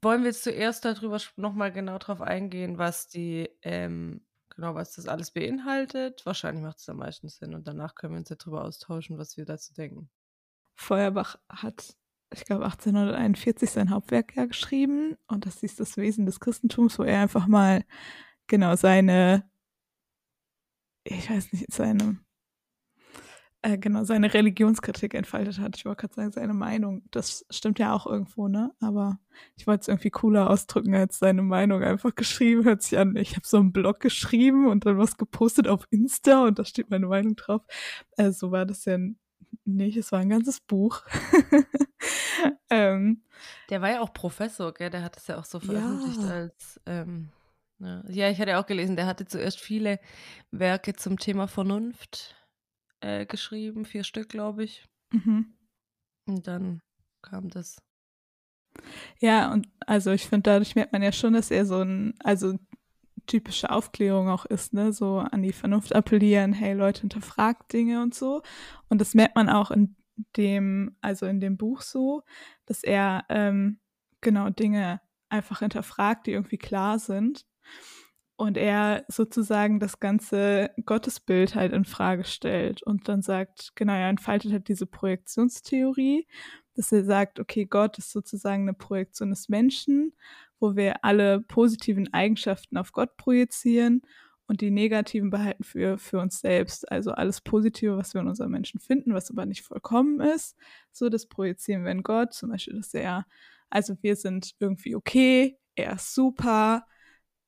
Wollen 0.00 0.22
wir 0.22 0.28
jetzt 0.28 0.44
zuerst 0.44 0.84
darüber 0.84 1.18
nochmal 1.36 1.72
genau 1.72 1.98
drauf 1.98 2.20
eingehen, 2.20 2.78
was 2.78 3.08
die, 3.08 3.50
ähm, 3.62 4.24
genau, 4.54 4.74
was 4.74 4.92
das 4.92 5.06
alles 5.06 5.30
beinhaltet? 5.30 6.24
Wahrscheinlich 6.24 6.62
macht 6.62 6.78
es 6.78 6.88
am 6.88 6.98
meisten 6.98 7.28
Sinn 7.28 7.54
und 7.54 7.66
danach 7.66 7.94
können 7.94 8.14
wir 8.14 8.18
uns 8.18 8.28
ja 8.28 8.36
darüber 8.36 8.64
austauschen, 8.64 9.18
was 9.18 9.36
wir 9.36 9.44
dazu 9.44 9.74
denken. 9.74 10.10
Feuerbach 10.74 11.36
hat, 11.48 11.96
ich 12.32 12.44
glaube, 12.44 12.64
1841 12.64 13.70
sein 13.70 13.90
Hauptwerk 13.90 14.36
ja 14.36 14.46
geschrieben 14.46 15.16
und 15.26 15.46
das 15.46 15.62
ist 15.62 15.80
das 15.80 15.96
Wesen 15.96 16.26
des 16.26 16.40
Christentums, 16.40 16.98
wo 16.98 17.04
er 17.04 17.20
einfach 17.20 17.46
mal 17.46 17.84
genau 18.46 18.76
seine, 18.76 19.48
ich 21.04 21.30
weiß 21.30 21.52
nicht, 21.52 21.72
seine 21.72 22.23
äh, 23.64 23.78
genau, 23.78 24.04
seine 24.04 24.34
Religionskritik 24.34 25.14
entfaltet 25.14 25.58
hat. 25.58 25.74
Ich 25.78 25.86
wollte 25.86 26.02
gerade 26.02 26.14
sagen, 26.14 26.32
seine 26.32 26.52
Meinung. 26.52 27.02
Das 27.10 27.46
stimmt 27.48 27.78
ja 27.78 27.94
auch 27.94 28.06
irgendwo, 28.06 28.46
ne? 28.46 28.74
Aber 28.78 29.18
ich 29.56 29.66
wollte 29.66 29.80
es 29.80 29.88
irgendwie 29.88 30.10
cooler 30.10 30.50
ausdrücken 30.50 30.94
als 30.94 31.18
seine 31.18 31.40
Meinung 31.40 31.82
einfach 31.82 32.14
geschrieben. 32.14 32.64
Hört 32.64 32.82
sich 32.82 32.98
an, 32.98 33.16
ich 33.16 33.36
habe 33.36 33.46
so 33.46 33.56
einen 33.56 33.72
Blog 33.72 34.00
geschrieben 34.00 34.68
und 34.68 34.84
dann 34.84 34.98
was 34.98 35.16
gepostet 35.16 35.66
auf 35.66 35.86
Insta 35.88 36.44
und 36.44 36.58
da 36.58 36.66
steht 36.66 36.90
meine 36.90 37.06
Meinung 37.06 37.36
drauf. 37.36 37.62
Äh, 38.18 38.32
so 38.32 38.52
war 38.52 38.66
das 38.66 38.84
ja 38.84 38.98
nicht, 39.64 39.96
es 39.96 40.12
war 40.12 40.18
ein 40.18 40.28
ganzes 40.28 40.60
Buch. 40.60 41.00
ähm, 42.68 43.22
der 43.70 43.80
war 43.80 43.92
ja 43.92 44.00
auch 44.02 44.12
Professor, 44.12 44.74
gell? 44.74 44.90
Der 44.90 45.02
hat 45.02 45.16
es 45.16 45.26
ja 45.26 45.38
auch 45.38 45.46
so 45.46 45.58
veröffentlicht 45.58 46.20
ja. 46.20 46.28
als. 46.28 46.80
Ähm, 46.84 47.30
ja. 47.78 48.02
ja, 48.08 48.28
ich 48.28 48.38
hatte 48.38 48.58
auch 48.58 48.66
gelesen, 48.66 48.96
der 48.96 49.06
hatte 49.06 49.24
zuerst 49.24 49.58
viele 49.58 50.00
Werke 50.50 50.92
zum 50.92 51.18
Thema 51.18 51.48
Vernunft 51.48 52.36
äh, 53.04 53.26
geschrieben, 53.26 53.84
vier 53.84 54.02
Stück, 54.02 54.28
glaube 54.28 54.64
ich. 54.64 54.86
Mhm. 55.12 55.54
Und 56.26 56.46
dann 56.46 56.80
kam 57.22 57.50
das. 57.50 57.82
Ja, 59.20 59.52
und 59.52 59.68
also 59.86 60.10
ich 60.10 60.26
finde, 60.26 60.50
dadurch 60.50 60.74
merkt 60.74 60.92
man 60.92 61.02
ja 61.02 61.12
schon, 61.12 61.34
dass 61.34 61.50
er 61.50 61.66
so 61.66 61.82
ein, 61.82 62.14
also 62.20 62.58
typische 63.26 63.70
Aufklärung 63.70 64.28
auch 64.28 64.44
ist, 64.46 64.72
ne? 64.72 64.92
So 64.92 65.18
an 65.18 65.42
die 65.42 65.52
Vernunft 65.52 65.94
appellieren, 65.94 66.52
hey 66.52 66.74
Leute, 66.74 67.02
hinterfragt 67.02 67.72
Dinge 67.72 68.02
und 68.02 68.14
so. 68.14 68.42
Und 68.88 69.00
das 69.00 69.14
merkt 69.14 69.36
man 69.36 69.48
auch 69.48 69.70
in 69.70 69.96
dem, 70.36 70.96
also 71.00 71.26
in 71.26 71.40
dem 71.40 71.56
Buch 71.56 71.82
so, 71.82 72.22
dass 72.66 72.82
er 72.82 73.24
ähm, 73.28 73.80
genau 74.20 74.50
Dinge 74.50 75.00
einfach 75.28 75.60
hinterfragt, 75.60 76.26
die 76.26 76.32
irgendwie 76.32 76.58
klar 76.58 76.98
sind 76.98 77.46
und 78.36 78.56
er 78.56 79.04
sozusagen 79.08 79.78
das 79.78 80.00
ganze 80.00 80.70
Gottesbild 80.84 81.54
halt 81.54 81.72
in 81.72 81.84
Frage 81.84 82.24
stellt 82.24 82.82
und 82.82 83.08
dann 83.08 83.22
sagt, 83.22 83.72
genau, 83.76 83.92
er 83.92 84.08
entfaltet 84.08 84.52
halt 84.52 84.68
diese 84.68 84.86
Projektionstheorie, 84.86 86.26
dass 86.74 86.90
er 86.90 87.04
sagt, 87.04 87.38
okay, 87.38 87.64
Gott 87.64 87.98
ist 87.98 88.10
sozusagen 88.10 88.62
eine 88.62 88.74
Projektion 88.74 89.30
des 89.30 89.48
Menschen, 89.48 90.14
wo 90.58 90.74
wir 90.74 91.04
alle 91.04 91.42
positiven 91.42 92.12
Eigenschaften 92.12 92.76
auf 92.76 92.92
Gott 92.92 93.16
projizieren 93.16 94.02
und 94.46 94.60
die 94.60 94.72
negativen 94.72 95.30
behalten 95.30 95.62
für, 95.62 95.96
für 95.98 96.18
uns 96.18 96.40
selbst. 96.40 96.90
Also 96.90 97.12
alles 97.12 97.40
Positive, 97.40 97.96
was 97.96 98.14
wir 98.14 98.20
in 98.20 98.28
unserem 98.28 98.50
Menschen 98.50 98.80
finden, 98.80 99.14
was 99.14 99.30
aber 99.30 99.46
nicht 99.46 99.62
vollkommen 99.62 100.20
ist, 100.20 100.56
so 100.90 101.08
das 101.08 101.26
projizieren 101.26 101.84
wir 101.84 101.92
in 101.92 102.02
Gott. 102.02 102.34
Zum 102.34 102.50
Beispiel, 102.50 102.74
dass 102.74 102.92
er, 102.94 103.26
also 103.70 103.96
wir 104.02 104.16
sind 104.16 104.54
irgendwie 104.58 104.96
okay, 104.96 105.56
er 105.76 105.94
ist 105.94 106.14
super, 106.14 106.84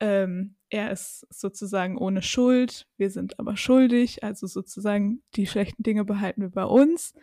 ähm, 0.00 0.56
er 0.68 0.90
ist 0.90 1.26
sozusagen 1.30 1.96
ohne 1.96 2.22
Schuld, 2.22 2.86
wir 2.96 3.10
sind 3.10 3.38
aber 3.38 3.56
schuldig, 3.56 4.22
also 4.24 4.46
sozusagen 4.46 5.22
die 5.34 5.46
schlechten 5.46 5.82
Dinge 5.82 6.04
behalten 6.04 6.42
wir 6.42 6.50
bei 6.50 6.64
uns 6.64 7.14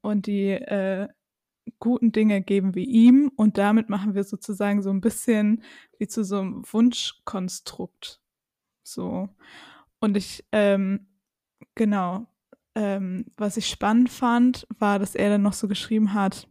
und 0.00 0.26
die 0.26 0.50
äh, 0.50 1.08
guten 1.78 2.12
Dinge 2.12 2.42
geben 2.42 2.74
wir 2.74 2.86
ihm 2.86 3.30
und 3.36 3.58
damit 3.58 3.88
machen 3.88 4.14
wir 4.14 4.24
sozusagen 4.24 4.82
so 4.82 4.90
ein 4.90 5.00
bisschen 5.00 5.62
wie 5.98 6.08
zu 6.08 6.24
so 6.24 6.40
einem 6.40 6.64
Wunschkonstrukt. 6.70 8.20
So. 8.82 9.28
Und 10.00 10.16
ich, 10.16 10.44
ähm, 10.50 11.06
genau, 11.74 12.26
ähm, 12.74 13.26
was 13.36 13.56
ich 13.56 13.68
spannend 13.68 14.10
fand, 14.10 14.66
war, 14.78 14.98
dass 14.98 15.14
er 15.14 15.30
dann 15.30 15.42
noch 15.42 15.52
so 15.52 15.68
geschrieben 15.68 16.14
hat, 16.14 16.48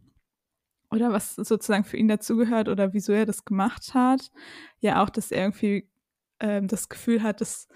oder 0.91 1.11
was 1.11 1.35
sozusagen 1.35 1.83
für 1.83 1.97
ihn 1.97 2.07
dazugehört 2.07 2.67
oder 2.67 2.93
wieso 2.93 3.13
er 3.13 3.25
das 3.25 3.45
gemacht 3.45 3.93
hat. 3.93 4.31
Ja, 4.79 5.03
auch, 5.03 5.09
dass 5.09 5.31
er 5.31 5.43
irgendwie 5.43 5.89
ähm, 6.39 6.67
das 6.67 6.89
Gefühl 6.89 7.23
hat, 7.23 7.41
dass 7.41 7.67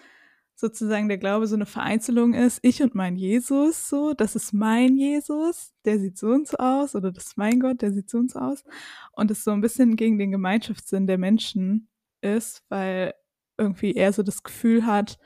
sozusagen 0.55 1.07
der 1.09 1.17
Glaube 1.17 1.47
so 1.47 1.55
eine 1.55 1.65
Vereinzelung 1.65 2.33
ist. 2.33 2.59
Ich 2.61 2.81
und 2.81 2.95
mein 2.95 3.17
Jesus, 3.17 3.89
so, 3.89 4.13
das 4.13 4.35
ist 4.35 4.53
mein 4.53 4.97
Jesus, 4.97 5.73
der 5.83 5.99
sieht 5.99 6.17
so 6.17 6.27
und 6.27 6.47
so 6.47 6.57
aus, 6.57 6.95
oder 6.95 7.11
das 7.11 7.27
ist 7.27 7.37
mein 7.37 7.59
Gott, 7.59 7.81
der 7.81 7.91
sieht 7.91 8.09
so 8.09 8.17
und 8.17 8.31
so 8.31 8.39
aus. 8.39 8.63
Und 9.11 9.31
es 9.31 9.43
so 9.43 9.51
ein 9.51 9.61
bisschen 9.61 9.95
gegen 9.95 10.17
den 10.17 10.31
Gemeinschaftssinn 10.31 11.07
der 11.07 11.17
Menschen 11.17 11.89
ist, 12.21 12.63
weil 12.69 13.13
irgendwie 13.57 13.95
er 13.95 14.13
so 14.13 14.23
das 14.23 14.43
Gefühl 14.43 14.85
hat, 14.85 15.17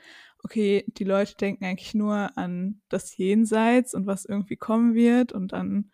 okay, 0.42 0.84
die 0.86 1.04
Leute 1.04 1.36
denken 1.36 1.64
eigentlich 1.64 1.94
nur 1.94 2.36
an 2.36 2.80
das 2.88 3.16
Jenseits 3.16 3.94
und 3.94 4.06
was 4.06 4.24
irgendwie 4.24 4.56
kommen 4.56 4.94
wird 4.94 5.32
und 5.32 5.52
an 5.52 5.90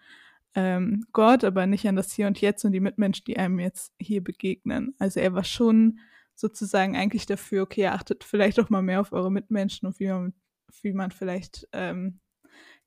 ähm, 0.57 1.05
Gott, 1.13 1.45
aber 1.45 1.67
nicht 1.67 1.87
an 1.87 1.97
das 1.97 2.13
Hier 2.13 2.27
und 2.27 2.41
Jetzt 2.41 2.65
und 2.65 2.73
die 2.73 2.81
Mitmenschen, 2.81 3.25
die 3.27 3.37
einem 3.37 3.61
jetzt 3.61 3.93
hier 4.01 4.25
begegnen. 4.25 4.95
Also 4.99 5.21
er 5.21 5.35
war 5.35 5.45
schon 5.45 6.01
sozusagen 6.35 6.97
eigentlich 6.97 7.27
dafür, 7.27 7.63
okay, 7.63 7.87
achtet 7.89 8.25
vielleicht 8.25 8.59
auch 8.59 8.71
mal 8.71 8.83
mehr 8.83 9.03
auf 9.03 9.13
eure 9.13 9.31
Mitmenschen 9.31 9.87
und 9.87 10.01
wie 10.01 10.09
man, 10.09 10.33
wie 10.81 10.95
man 10.95 11.11
vielleicht, 11.11 11.69
ähm, 11.73 12.21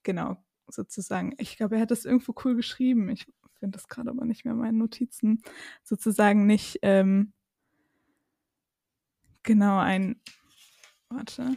genau, 0.02 0.44
sozusagen, 0.68 1.36
ich 1.38 1.58
glaube, 1.58 1.76
er 1.76 1.82
hat 1.82 1.92
das 1.92 2.06
irgendwo 2.06 2.34
cool 2.44 2.56
geschrieben. 2.56 3.08
Ich 3.10 3.28
finde 3.60 3.78
das 3.78 3.88
gerade 3.88 4.10
aber 4.10 4.26
nicht 4.26 4.46
mehr 4.46 4.56
in 4.56 4.60
meinen 4.60 4.78
Notizen. 4.80 5.44
Sozusagen 5.84 6.48
nicht, 6.48 6.80
ähm, 6.82 7.34
genau, 9.44 9.78
ein, 9.78 10.20
warte. 11.10 11.56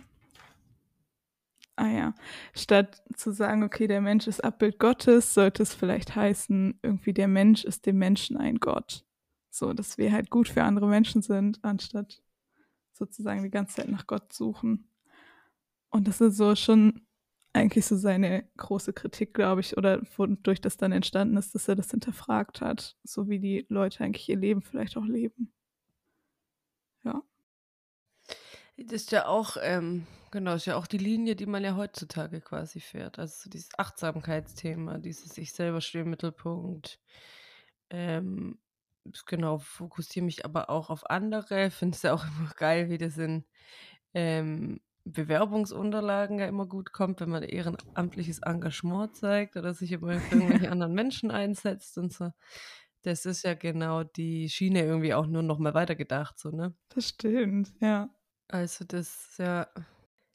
Ah 1.76 1.88
ja, 1.88 2.14
statt 2.54 3.02
zu 3.16 3.32
sagen, 3.32 3.62
okay, 3.62 3.86
der 3.86 4.02
Mensch 4.02 4.26
ist 4.26 4.44
Abbild 4.44 4.78
Gottes, 4.78 5.32
sollte 5.34 5.62
es 5.62 5.74
vielleicht 5.74 6.14
heißen, 6.14 6.78
irgendwie 6.82 7.14
der 7.14 7.28
Mensch 7.28 7.64
ist 7.64 7.86
dem 7.86 7.98
Menschen 7.98 8.36
ein 8.36 8.56
Gott. 8.58 9.04
So, 9.50 9.72
dass 9.72 9.96
wir 9.98 10.12
halt 10.12 10.30
gut 10.30 10.48
für 10.48 10.64
andere 10.64 10.86
Menschen 10.86 11.22
sind, 11.22 11.58
anstatt 11.64 12.22
sozusagen 12.92 13.42
die 13.42 13.50
ganze 13.50 13.76
Zeit 13.76 13.88
nach 13.88 14.06
Gott 14.06 14.32
suchen. 14.32 14.88
Und 15.90 16.08
das 16.08 16.20
ist 16.20 16.36
so 16.36 16.54
schon 16.56 17.06
eigentlich 17.52 17.84
so 17.86 17.96
seine 17.96 18.48
große 18.56 18.92
Kritik, 18.92 19.34
glaube 19.34 19.60
ich, 19.60 19.76
oder 19.76 20.02
wodurch 20.16 20.60
das 20.60 20.76
dann 20.78 20.92
entstanden 20.92 21.36
ist, 21.36 21.54
dass 21.54 21.68
er 21.68 21.76
das 21.76 21.90
hinterfragt 21.90 22.60
hat, 22.60 22.96
so 23.04 23.28
wie 23.28 23.40
die 23.40 23.66
Leute 23.68 24.04
eigentlich 24.04 24.28
ihr 24.28 24.36
Leben 24.38 24.62
vielleicht 24.62 24.96
auch 24.96 25.04
leben. 25.04 25.52
Ja. 27.04 27.22
Das 28.88 29.02
ist 29.02 29.12
ja 29.12 29.26
auch, 29.26 29.56
ähm, 29.60 30.06
genau, 30.30 30.54
ist 30.54 30.66
ja 30.66 30.76
auch 30.76 30.86
die 30.86 30.98
Linie, 30.98 31.36
die 31.36 31.46
man 31.46 31.62
ja 31.64 31.76
heutzutage 31.76 32.40
quasi 32.40 32.80
fährt. 32.80 33.18
Also 33.18 33.34
so 33.44 33.50
dieses 33.50 33.70
Achtsamkeitsthema, 33.78 34.98
dieses 34.98 35.36
Ich 35.38 35.52
selber 35.52 35.80
stehe 35.80 36.04
im 36.04 36.10
Mittelpunkt, 36.10 37.00
ähm, 37.90 38.58
genau, 39.26 39.58
fokussiere 39.58 40.24
mich 40.24 40.44
aber 40.44 40.70
auch 40.70 40.90
auf 40.90 41.10
andere. 41.10 41.70
Finde 41.72 41.96
es 41.96 42.02
ja 42.02 42.14
auch 42.14 42.24
immer 42.24 42.50
geil, 42.56 42.90
wie 42.90 42.98
das 42.98 43.18
in 43.18 43.44
ähm, 44.14 44.80
Bewerbungsunterlagen 45.04 46.38
ja 46.38 46.46
immer 46.46 46.66
gut 46.66 46.92
kommt, 46.92 47.20
wenn 47.20 47.30
man 47.30 47.42
ehrenamtliches 47.42 48.40
Engagement 48.40 49.16
zeigt 49.16 49.56
oder 49.56 49.74
sich 49.74 49.92
immer 49.92 50.20
für 50.20 50.36
irgendwelche 50.36 50.70
anderen 50.70 50.94
Menschen 50.94 51.30
einsetzt 51.30 51.98
und 51.98 52.12
so. 52.12 52.30
Das 53.02 53.26
ist 53.26 53.44
ja 53.44 53.54
genau 53.54 54.04
die 54.04 54.48
Schiene 54.48 54.82
irgendwie 54.84 55.14
auch 55.14 55.26
nur 55.26 55.42
noch 55.42 55.58
mal 55.58 55.74
weitergedacht, 55.74 56.38
so, 56.38 56.50
ne? 56.50 56.74
Das 56.90 57.08
stimmt, 57.08 57.72
ja. 57.80 58.08
Also 58.48 58.84
das, 58.84 59.36
ja. 59.38 59.66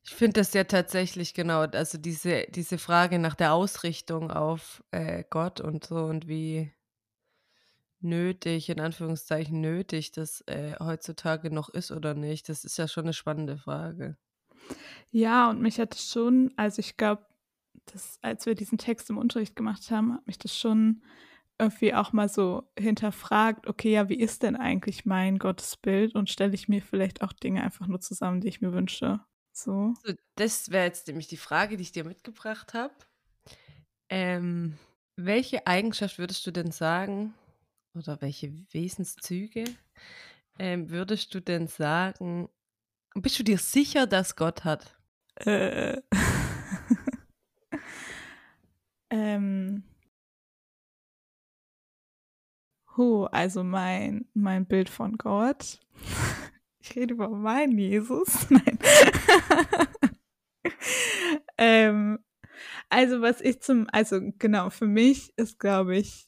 Ich 0.03 0.15
finde 0.15 0.39
das 0.39 0.53
ja 0.53 0.63
tatsächlich 0.63 1.33
genau, 1.33 1.61
also 1.61 1.97
diese, 1.97 2.45
diese 2.49 2.77
Frage 2.77 3.19
nach 3.19 3.35
der 3.35 3.53
Ausrichtung 3.53 4.31
auf 4.31 4.83
äh, 4.91 5.23
Gott 5.29 5.59
und 5.59 5.85
so 5.85 6.05
und 6.05 6.27
wie, 6.27 6.71
nötig, 8.01 8.69
in 8.69 8.79
Anführungszeichen 8.79 9.59
nötig, 9.59 10.11
das 10.11 10.41
äh, 10.47 10.75
heutzutage 10.79 11.51
noch 11.51 11.69
ist 11.69 11.91
oder 11.91 12.13
nicht? 12.13 12.49
Das 12.49 12.63
ist 12.63 12.77
ja 12.77 12.87
schon 12.87 13.05
eine 13.05 13.13
spannende 13.13 13.57
Frage. 13.57 14.17
Ja, 15.11 15.49
und 15.49 15.61
mich 15.61 15.79
hat 15.79 15.95
es 15.95 16.11
schon, 16.11 16.53
also 16.57 16.79
ich 16.79 16.97
glaube, 16.97 17.25
als 18.21 18.45
wir 18.45 18.55
diesen 18.55 18.77
Text 18.77 19.09
im 19.09 19.17
Unterricht 19.17 19.55
gemacht 19.55 19.89
haben, 19.91 20.13
hat 20.13 20.27
mich 20.27 20.37
das 20.37 20.57
schon 20.57 21.01
irgendwie 21.59 21.93
auch 21.93 22.13
mal 22.13 22.29
so 22.29 22.69
hinterfragt, 22.77 23.67
okay, 23.67 23.91
ja, 23.91 24.09
wie 24.09 24.19
ist 24.19 24.43
denn 24.43 24.55
eigentlich 24.55 25.05
mein 25.05 25.39
Gottesbild 25.39 26.15
und 26.15 26.29
stelle 26.29 26.53
ich 26.53 26.67
mir 26.67 26.81
vielleicht 26.81 27.21
auch 27.21 27.33
Dinge 27.33 27.63
einfach 27.63 27.87
nur 27.87 27.99
zusammen, 27.99 28.41
die 28.41 28.47
ich 28.47 28.61
mir 28.61 28.73
wünsche? 28.73 29.19
So. 29.53 29.93
so 30.03 30.13
das 30.35 30.69
wäre 30.69 30.85
jetzt 30.85 31.07
nämlich 31.07 31.27
die 31.27 31.37
Frage, 31.37 31.77
die 31.77 31.83
ich 31.83 31.91
dir 31.91 32.03
mitgebracht 32.03 32.73
habe. 32.73 32.93
Ähm, 34.09 34.77
welche 35.15 35.65
Eigenschaft 35.65 36.19
würdest 36.19 36.45
du 36.45 36.51
denn 36.51 36.71
sagen, 36.71 37.33
oder 37.95 38.21
welche 38.21 38.53
Wesenszüge 38.71 39.65
ähm, 40.59 40.91
würdest 40.91 41.33
du 41.33 41.39
denn 41.39 41.67
sagen, 41.67 42.49
bist 43.15 43.39
du 43.39 43.43
dir 43.43 43.57
sicher, 43.57 44.05
dass 44.05 44.35
Gott 44.35 44.63
hat? 44.63 44.95
Äh. 45.35 46.01
ähm. 49.09 49.83
Huh, 52.97 53.27
also 53.31 53.63
mein, 53.63 54.25
mein 54.33 54.65
Bild 54.65 54.89
von 54.89 55.17
Gott. 55.17 55.79
Ich 56.79 56.95
rede 56.95 57.15
über 57.15 57.27
meinen 57.27 57.77
Jesus. 57.77 58.45
Nein. 58.49 58.79
ähm, 61.57 62.19
also 62.89 63.21
was 63.21 63.41
ich 63.41 63.61
zum, 63.61 63.87
also 63.91 64.21
genau, 64.39 64.69
für 64.69 64.87
mich 64.87 65.33
ist, 65.37 65.59
glaube 65.59 65.97
ich, 65.97 66.27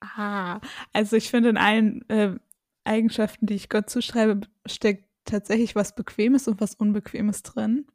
ah, 0.00 0.60
also 0.92 1.16
ich 1.16 1.30
finde 1.30 1.48
in 1.50 1.56
allen 1.56 2.08
äh, 2.08 2.38
Eigenschaften, 2.84 3.46
die 3.46 3.54
ich 3.54 3.68
Gott 3.68 3.90
zuschreibe, 3.90 4.42
steckt 4.66 5.08
tatsächlich 5.24 5.74
was 5.74 5.94
Bequemes 5.96 6.46
und 6.48 6.60
was 6.60 6.74
Unbequemes 6.76 7.42
drin. 7.42 7.86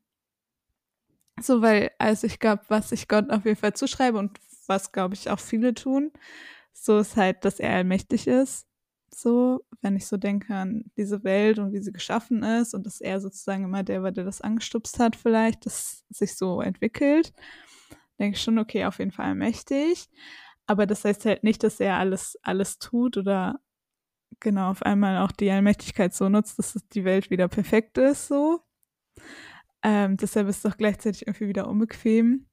So, 1.39 1.62
weil, 1.62 1.91
also 2.00 2.27
ich 2.27 2.39
glaube, 2.39 2.63
was 2.67 2.91
ich 2.91 3.08
Gott 3.08 3.29
auf 3.29 3.46
jeden 3.46 3.58
Fall 3.58 3.74
zuschreibe 3.74 4.17
und 4.17 4.38
was, 4.68 4.92
glaube 4.92 5.16
ich, 5.16 5.30
auch 5.30 5.40
viele 5.40 5.74
tun, 5.74 6.12
so 6.74 7.00
ist 7.00 7.18
halt, 7.18 7.46
dass 7.46 7.60
er 7.60 7.74
allmächtig 7.76 8.28
ist. 8.28 8.68
So, 9.14 9.62
wenn 9.82 9.96
ich 9.96 10.06
so 10.06 10.18
denke 10.18 10.54
an 10.54 10.86
diese 10.98 11.24
Welt 11.24 11.60
und 11.60 11.74
wie 11.74 11.80
sie 11.80 11.94
geschaffen 11.94 12.44
ist 12.44 12.74
und 12.74 12.86
dass 12.86 13.02
er 13.02 13.20
sozusagen 13.22 13.64
immer 13.64 13.84
der 13.84 14.04
war, 14.04 14.12
der 14.12 14.26
das 14.26 14.42
angestupst 14.42 15.00
hat, 15.00 15.16
vielleicht, 15.16 15.66
dass 15.66 16.04
sich 16.10 16.36
so 16.36 16.62
entwickelt, 16.62 17.34
denke 18.20 18.38
ich 18.38 18.44
schon, 18.44 18.60
okay, 18.60 18.86
auf 18.86 19.00
jeden 19.00 19.12
Fall 19.12 19.28
allmächtig. 19.28 20.10
Aber 20.68 20.86
das 20.86 21.06
heißt 21.06 21.26
halt 21.26 21.44
nicht, 21.44 21.64
dass 21.64 21.80
er 21.80 21.98
alles, 21.98 22.38
alles 22.44 22.80
tut 22.80 23.18
oder 23.18 23.60
genau 24.40 24.70
auf 24.72 24.84
einmal 24.84 25.20
auch 25.20 25.32
die 25.32 25.52
Allmächtigkeit 25.52 26.14
so 26.14 26.30
nutzt, 26.30 26.60
dass 26.60 26.74
die 26.94 27.06
Welt 27.06 27.30
wieder 27.30 27.48
perfekt 27.48 27.98
ist, 27.98 28.28
so. 28.28 28.62
Ähm, 29.84 30.18
deshalb 30.18 30.48
ist 30.48 30.58
es 30.58 30.62
doch 30.64 30.78
gleichzeitig 30.78 31.28
irgendwie 31.28 31.48
wieder 31.48 31.68
unbequem. 31.68 32.48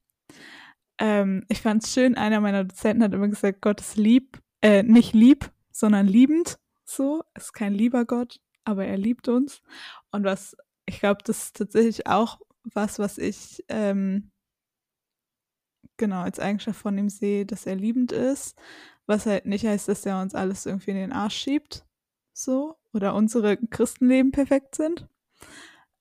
Ähm, 0.98 1.44
ich 1.48 1.62
fand 1.62 1.84
es 1.84 1.92
schön, 1.92 2.16
einer 2.16 2.40
meiner 2.40 2.64
Dozenten 2.64 3.02
hat 3.02 3.12
immer 3.12 3.28
gesagt, 3.28 3.60
Gott 3.60 3.80
ist 3.80 3.96
lieb, 3.96 4.40
äh, 4.62 4.82
nicht 4.82 5.12
lieb, 5.12 5.50
sondern 5.70 6.06
liebend, 6.06 6.58
so. 6.84 7.22
Ist 7.34 7.52
kein 7.52 7.74
lieber 7.74 8.04
Gott, 8.04 8.40
aber 8.64 8.84
er 8.84 8.98
liebt 8.98 9.28
uns. 9.28 9.62
Und 10.10 10.24
was, 10.24 10.56
ich 10.86 11.00
glaube, 11.00 11.22
das 11.24 11.46
ist 11.46 11.56
tatsächlich 11.56 12.06
auch 12.06 12.40
was, 12.62 12.98
was 12.98 13.18
ich 13.18 13.62
ähm, 13.68 14.30
genau 15.96 16.22
als 16.22 16.38
Eigenschaft 16.38 16.80
von 16.80 16.96
ihm 16.96 17.08
sehe, 17.08 17.44
dass 17.44 17.66
er 17.66 17.76
liebend 17.76 18.12
ist 18.12 18.56
was 19.06 19.26
halt 19.26 19.46
nicht 19.46 19.66
heißt, 19.66 19.88
dass 19.88 20.06
er 20.06 20.20
uns 20.20 20.34
alles 20.34 20.66
irgendwie 20.66 20.92
in 20.92 20.96
den 20.96 21.12
Arsch 21.12 21.36
schiebt, 21.36 21.86
so, 22.32 22.76
oder 22.92 23.14
unsere 23.14 23.56
Christenleben 23.56 24.32
perfekt 24.32 24.74
sind. 24.74 25.08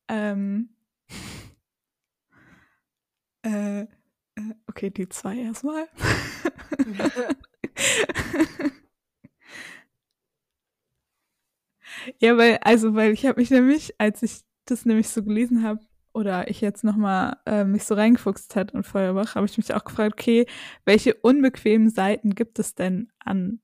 Ähm, 0.07 0.75
äh, 3.43 3.87
okay, 4.67 4.89
die 4.89 5.09
zwei 5.09 5.37
erstmal. 5.37 5.87
ja, 12.19 12.37
weil, 12.37 12.57
also, 12.61 12.95
weil 12.95 13.11
ich 13.11 13.25
habe 13.25 13.39
mich 13.39 13.49
nämlich, 13.51 13.99
als 13.99 14.23
ich 14.23 14.41
das 14.65 14.85
nämlich 14.85 15.09
so 15.09 15.23
gelesen 15.23 15.63
habe, 15.63 15.81
oder 16.13 16.47
ich 16.49 16.61
jetzt 16.61 16.83
nochmal 16.83 17.37
äh, 17.45 17.63
mich 17.63 17.85
so 17.85 17.95
reingefuchst 17.95 18.55
hat 18.55 18.73
und 18.73 18.83
Feuerbach, 18.85 19.35
habe 19.35 19.45
ich 19.47 19.57
mich 19.57 19.73
auch 19.73 19.83
gefragt, 19.83 20.13
okay, 20.13 20.45
welche 20.85 21.15
unbequemen 21.15 21.89
Seiten 21.89 22.35
gibt 22.35 22.59
es 22.59 22.75
denn 22.75 23.11
an, 23.19 23.61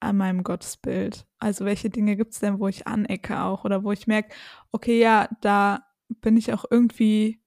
an 0.00 0.16
meinem 0.16 0.44
Gottesbild? 0.44 1.26
Also 1.38 1.64
welche 1.64 1.90
Dinge 1.90 2.16
gibt 2.16 2.34
es 2.34 2.40
denn, 2.40 2.60
wo 2.60 2.68
ich 2.68 2.86
anecke 2.86 3.40
auch 3.40 3.64
oder 3.64 3.82
wo 3.82 3.92
ich 3.92 4.06
merke, 4.06 4.34
okay, 4.70 5.00
ja, 5.00 5.28
da 5.40 5.84
bin 6.08 6.36
ich 6.36 6.52
auch 6.52 6.64
irgendwie, 6.70 7.40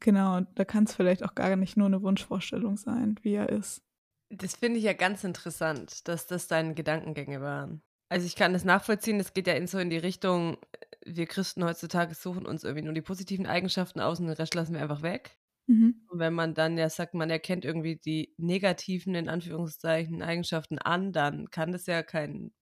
genau, 0.00 0.40
da 0.54 0.64
kann 0.64 0.84
es 0.84 0.94
vielleicht 0.94 1.24
auch 1.24 1.34
gar 1.34 1.54
nicht 1.56 1.76
nur 1.76 1.86
eine 1.86 2.02
Wunschvorstellung 2.02 2.76
sein, 2.76 3.16
wie 3.22 3.34
er 3.34 3.48
ist. 3.48 3.82
Das 4.30 4.56
finde 4.56 4.78
ich 4.78 4.84
ja 4.84 4.94
ganz 4.94 5.24
interessant, 5.24 6.08
dass 6.08 6.26
das 6.26 6.48
deine 6.48 6.74
Gedankengänge 6.74 7.40
waren. 7.40 7.82
Also 8.08 8.26
ich 8.26 8.36
kann 8.36 8.52
das 8.52 8.64
nachvollziehen, 8.64 9.18
das 9.18 9.34
geht 9.34 9.46
ja 9.46 9.54
in 9.54 9.66
so 9.66 9.78
in 9.78 9.90
die 9.90 9.98
Richtung, 9.98 10.58
wir 11.04 11.26
Christen 11.26 11.64
heutzutage 11.64 12.14
suchen 12.14 12.46
uns 12.46 12.64
irgendwie 12.64 12.84
nur 12.84 12.94
die 12.94 13.02
positiven 13.02 13.46
Eigenschaften 13.46 14.00
aus 14.00 14.20
und 14.20 14.26
den 14.26 14.36
Rest 14.36 14.54
lassen 14.54 14.74
wir 14.74 14.82
einfach 14.82 15.02
weg. 15.02 15.38
Mhm. 15.66 16.02
Und 16.08 16.18
wenn 16.18 16.34
man 16.34 16.54
dann 16.54 16.76
ja 16.76 16.88
sagt, 16.88 17.14
man 17.14 17.30
erkennt 17.30 17.64
irgendwie 17.64 17.96
die 17.96 18.34
negativen, 18.36 19.14
in 19.14 19.28
Anführungszeichen, 19.28 20.22
Eigenschaften 20.22 20.78
an, 20.78 21.12
dann 21.12 21.50
kann 21.50 21.72
das 21.72 21.86
ja 21.86 22.02
kein, 22.02 22.52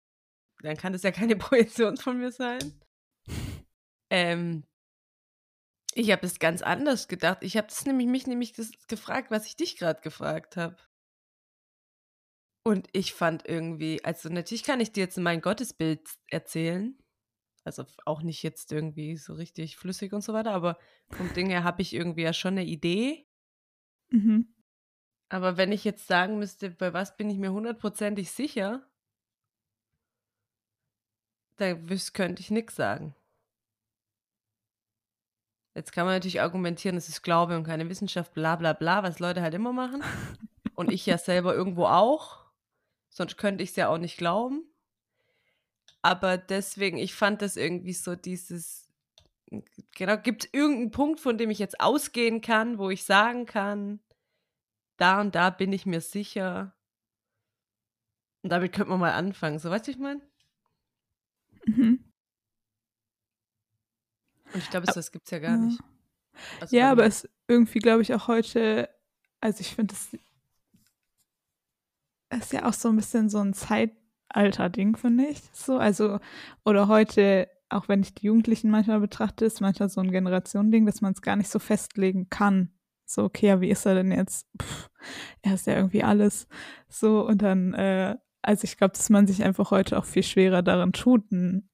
dann 0.63 0.77
kann 0.77 0.93
das 0.93 1.03
ja 1.03 1.11
keine 1.11 1.37
Projektion 1.37 1.97
von 1.97 2.19
mir 2.19 2.33
sein. 2.33 2.81
ähm, 4.11 4.65
ich 6.01 6.11
habe 6.11 6.27
es 6.27 6.39
ganz 6.39 6.63
anders 6.63 7.09
gedacht. 7.09 7.39
Ich 7.43 7.57
habe 7.57 7.69
das 7.69 7.85
nämlich 7.85 8.07
mich 8.07 8.27
nämlich 8.27 8.55
gefragt, 8.89 9.31
was 9.31 9.47
ich 9.47 9.57
dich 9.57 9.77
gerade 9.77 10.01
gefragt 10.01 10.57
habe. 10.57 10.77
Und 12.65 12.89
ich 12.93 13.13
fand 13.13 13.47
irgendwie, 13.47 14.03
also 14.03 14.31
natürlich 14.31 14.65
kann 14.65 14.81
ich 14.81 14.93
dir 14.93 15.05
jetzt 15.05 15.19
mein 15.19 15.43
Gottesbild 15.43 16.09
erzählen. 16.29 16.99
Also 17.65 17.85
auch 18.07 18.23
nicht 18.23 18.43
jetzt 18.43 18.73
irgendwie 18.73 19.19
so 19.19 19.35
richtig 19.35 19.77
flüssig 19.77 20.15
und 20.15 20.23
so 20.23 20.33
weiter, 20.33 20.53
aber 20.53 20.79
vom 21.11 21.33
Ding 21.35 21.51
her 21.51 21.65
habe 21.65 21.83
ich 21.83 21.93
irgendwie 21.93 22.23
ja 22.23 22.33
schon 22.33 22.55
eine 22.55 22.65
Idee. 22.65 23.27
Mhm. 24.11 24.55
Aber 25.29 25.59
wenn 25.59 25.71
ich 25.71 25.85
jetzt 25.85 26.07
sagen 26.07 26.39
müsste, 26.39 26.71
bei 26.71 26.95
was 26.95 27.17
bin 27.19 27.29
ich 27.29 27.39
mir 27.39 27.53
hundertprozentig 27.53 28.31
sicher, 28.31 28.91
dann 31.57 31.87
könnte 32.15 32.41
ich 32.41 32.51
nichts 32.51 32.77
sagen. 32.77 33.15
Jetzt 35.75 35.93
kann 35.93 36.05
man 36.05 36.15
natürlich 36.15 36.41
argumentieren, 36.41 36.97
es 36.97 37.09
ist 37.09 37.23
Glaube 37.23 37.57
und 37.57 37.65
keine 37.65 37.89
Wissenschaft, 37.89 38.35
bla 38.35 38.57
bla 38.57 38.73
bla, 38.73 39.03
was 39.03 39.19
Leute 39.21 39.43
halt 39.43 39.55
immer 39.55 39.73
machen. 39.73 40.03
Und 40.75 40.91
ich 40.91 41.05
ja 41.05 41.19
selber 41.19 41.55
irgendwo 41.55 41.85
auch. 41.85 42.47
Sonst 43.11 43.37
könnte 43.37 43.63
ich 43.63 43.71
es 43.71 43.77
ja 43.77 43.89
auch 43.89 43.99
nicht 43.99 44.17
glauben. 44.17 44.65
Aber 46.01 46.39
deswegen, 46.39 46.97
ich 46.97 47.15
fand 47.15 47.43
das 47.43 47.57
irgendwie 47.57 47.93
so 47.93 48.17
dieses, 48.17 48.89
genau, 49.95 50.17
gibt 50.17 50.45
es 50.45 50.55
irgendeinen 50.55 50.91
Punkt, 50.91 51.21
von 51.21 51.37
dem 51.37 51.51
ich 51.51 51.59
jetzt 51.59 51.81
ausgehen 51.81 52.41
kann, 52.41 52.79
wo 52.79 52.89
ich 52.89 53.05
sagen 53.05 53.45
kann, 53.45 54.01
da 54.97 55.21
und 55.21 55.35
da 55.35 55.51
bin 55.51 55.73
ich 55.73 55.85
mir 55.85 56.01
sicher. 56.01 56.75
Und 58.43 58.51
damit 58.51 58.73
könnte 58.73 58.91
man 58.91 59.01
mal 59.01 59.13
anfangen. 59.13 59.59
So, 59.59 59.71
weißt 59.71 59.87
du, 59.87 59.91
ich 59.91 59.99
meine? 59.99 60.23
Mhm. 61.67 62.10
Und 64.53 64.59
ich 64.61 64.71
glaube, 64.71 64.87
das 64.87 65.13
gibt 65.13 65.27
es 65.27 65.31
ja 65.31 65.39
gar 65.39 65.57
nicht. 65.57 65.81
Also, 66.61 66.77
ja, 66.77 66.91
aber 66.91 67.05
es 67.05 67.29
irgendwie, 67.49 67.79
glaube 67.79 68.03
ich, 68.03 68.15
auch 68.15 68.29
heute, 68.29 68.89
also 69.41 69.61
ich 69.61 69.75
finde, 69.75 69.95
es 69.95 70.17
ist 72.39 72.53
ja 72.53 72.67
auch 72.67 72.73
so 72.73 72.89
ein 72.89 72.97
bisschen 72.97 73.29
so 73.29 73.39
ein 73.39 73.55
Zeitalter-Ding, 73.55 74.97
finde 74.97 75.27
ich. 75.27 75.43
So, 75.53 75.79
also, 75.79 76.21
oder 76.65 76.89
heute, 76.89 77.49
auch 77.69 77.89
wenn 77.89 78.03
ich 78.03 78.15
die 78.15 78.27
Jugendlichen 78.27 78.71
manchmal 78.71 79.01
betrachte, 79.01 79.45
ist 79.45 79.61
manchmal 79.61 79.89
so 79.89 80.01
ein 80.01 80.11
Generationending, 80.11 80.87
dass 80.87 81.01
man 81.01 81.13
es 81.13 81.23
gar 81.23 81.37
nicht 81.37 81.51
so 81.51 81.59
festlegen 81.59 82.31
kann. 82.31 82.73
So, 83.05 83.25
okay, 83.25 83.49
ja, 83.49 83.61
wie 83.61 83.71
ist 83.71 83.87
er 83.87 83.95
denn 83.95 84.13
jetzt? 84.13 84.47
Pff, 84.61 84.91
er 85.43 85.55
ist 85.55 85.67
ja 85.67 85.75
irgendwie 85.75 86.05
alles. 86.05 86.47
So, 86.89 87.27
und 87.27 87.43
dann, 87.43 87.75
äh, 87.75 88.17
also 88.43 88.65
ich 88.65 88.77
glaube, 88.77 88.93
dass 88.93 89.11
man 89.11 89.27
sich 89.27 89.43
einfach 89.43 89.71
heute 89.71 89.99
auch 89.99 90.05
viel 90.05 90.23
schwerer 90.23 90.63
daran 90.63 90.93
tut, 90.93 91.31
ein 91.33 91.70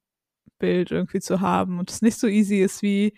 Bild 0.59 0.90
irgendwie 0.90 1.21
zu 1.21 1.40
haben 1.40 1.79
und 1.79 1.90
es 1.90 2.03
nicht 2.03 2.19
so 2.19 2.27
easy 2.27 2.62
ist 2.62 2.83
wie, 2.83 3.14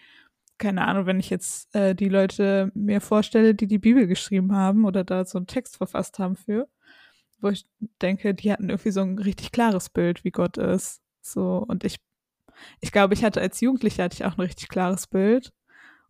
keine 0.59 0.87
Ahnung, 0.87 1.07
wenn 1.07 1.21
ich 1.21 1.31
jetzt 1.31 1.75
äh, 1.75 1.95
die 1.95 2.09
Leute 2.09 2.71
mir 2.75 3.01
vorstelle, 3.01 3.55
die 3.55 3.67
die 3.67 3.79
Bibel 3.79 4.07
geschrieben 4.07 4.55
haben 4.55 4.85
oder 4.85 5.05
da 5.05 5.25
so 5.25 5.39
einen 5.39 5.47
Text 5.47 5.77
verfasst 5.77 6.19
haben 6.19 6.37
für, 6.37 6.69
wo 7.41 7.49
ich 7.49 7.67
denke, 8.03 8.35
die 8.35 8.53
hatten 8.53 8.69
irgendwie 8.69 8.91
so 8.91 9.01
ein 9.01 9.19
richtig 9.19 9.53
klares 9.53 9.89
Bild, 9.91 10.25
wie 10.25 10.33
Gott 10.33 10.59
ist. 10.59 11.01
So, 11.21 11.65
und 11.67 11.85
ich, 11.85 11.99
ich 12.81 12.93
glaube, 12.93 13.15
ich 13.15 13.25
hatte 13.25 13.41
als 13.41 13.61
Jugendliche 13.61 14.03
hatte 14.03 14.15
ich 14.15 14.25
auch 14.25 14.37
ein 14.37 14.43
richtig 14.43 14.69
klares 14.69 15.07
Bild. 15.07 15.53